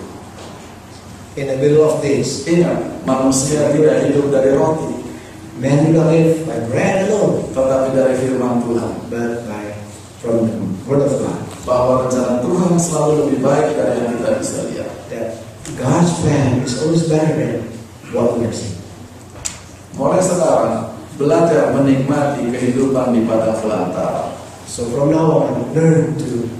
in 1.37 1.51
the 1.51 1.59
middle 1.59 1.83
of 1.83 1.99
this. 1.99 2.47
ingat, 2.47 3.05
manusia 3.05 3.75
tidak 3.75 4.07
hidup 4.07 4.31
dari 4.33 4.55
roti, 4.55 4.97
Men 5.59 5.91
do 5.91 5.99
not 5.99 6.15
live 6.15 6.47
by 6.47 6.55
bread 6.71 7.11
alone, 7.11 7.51
tetapi 7.51 7.91
dari 7.91 8.15
firman 8.23 8.63
Tuhan. 8.63 8.93
but 9.11 9.43
by 9.51 9.67
from 10.23 10.47
the 10.47 10.55
word 10.87 11.03
of 11.03 11.19
God. 11.19 11.43
Bahwa 11.67 12.07
rencana 12.07 12.39
Tuhan 12.47 12.79
selalu 12.79 13.13
lebih 13.27 13.39
baik 13.43 13.75
dari 13.75 13.99
yang 13.99 14.15
kita 14.23 14.31
bisa 14.39 14.57
lihat. 14.71 14.88
God's 15.79 16.11
plan 16.21 16.67
is 16.67 16.83
always 16.83 17.07
better 17.07 17.39
than 17.39 17.63
what 18.11 18.35
we 18.35 18.51
are 18.51 18.55
seeing. 18.55 18.83
Mulai 19.95 20.19
sekarang, 20.19 20.95
belajar 21.15 21.75
menikmati 21.75 22.51
kehidupan 22.51 23.15
di 23.15 23.23
padang 23.27 23.59
belantara. 23.63 24.35
So 24.67 24.91
from 24.91 25.15
now 25.15 25.47
on, 25.47 25.71
learn 25.75 26.19
to 26.19 26.51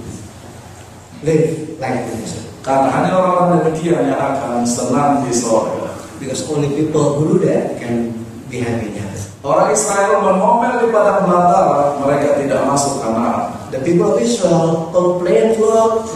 live 1.27 1.75
like 1.83 2.07
this. 2.15 2.47
Karena 2.63 2.91
hanya 2.91 3.11
orang-orang 3.15 3.51
demikian 3.63 4.07
yang 4.07 4.19
akan 4.19 4.63
senang 4.63 5.23
di 5.27 5.31
sorga. 5.35 5.91
Because 6.19 6.43
only 6.51 6.71
people 6.75 7.15
who 7.15 7.35
do 7.39 7.47
that 7.47 7.79
can 7.79 8.11
be 8.51 8.59
happy. 8.59 8.99
Orang 9.39 9.71
Israel 9.71 10.19
mengomel 10.19 10.83
di 10.83 10.91
padang 10.91 11.23
belantara, 11.23 11.95
mereka 12.03 12.43
tidak 12.43 12.59
masuk 12.67 12.99
Kanaan. 12.99 13.55
The 13.71 13.79
people 13.79 14.11
of 14.11 14.19
Israel 14.19 14.91
complained 14.91 15.55
throughout 15.55 16.11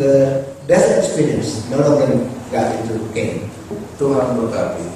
the- 0.00 0.49
the 0.70 0.76
desert 0.76 0.98
experience. 1.04 1.68
None 1.68 1.82
of 1.82 1.98
them 1.98 2.30
got 2.52 2.70
into 2.78 3.02
Canaan. 3.12 3.50
Tuhan 3.98 4.38
berkati. 4.38 4.86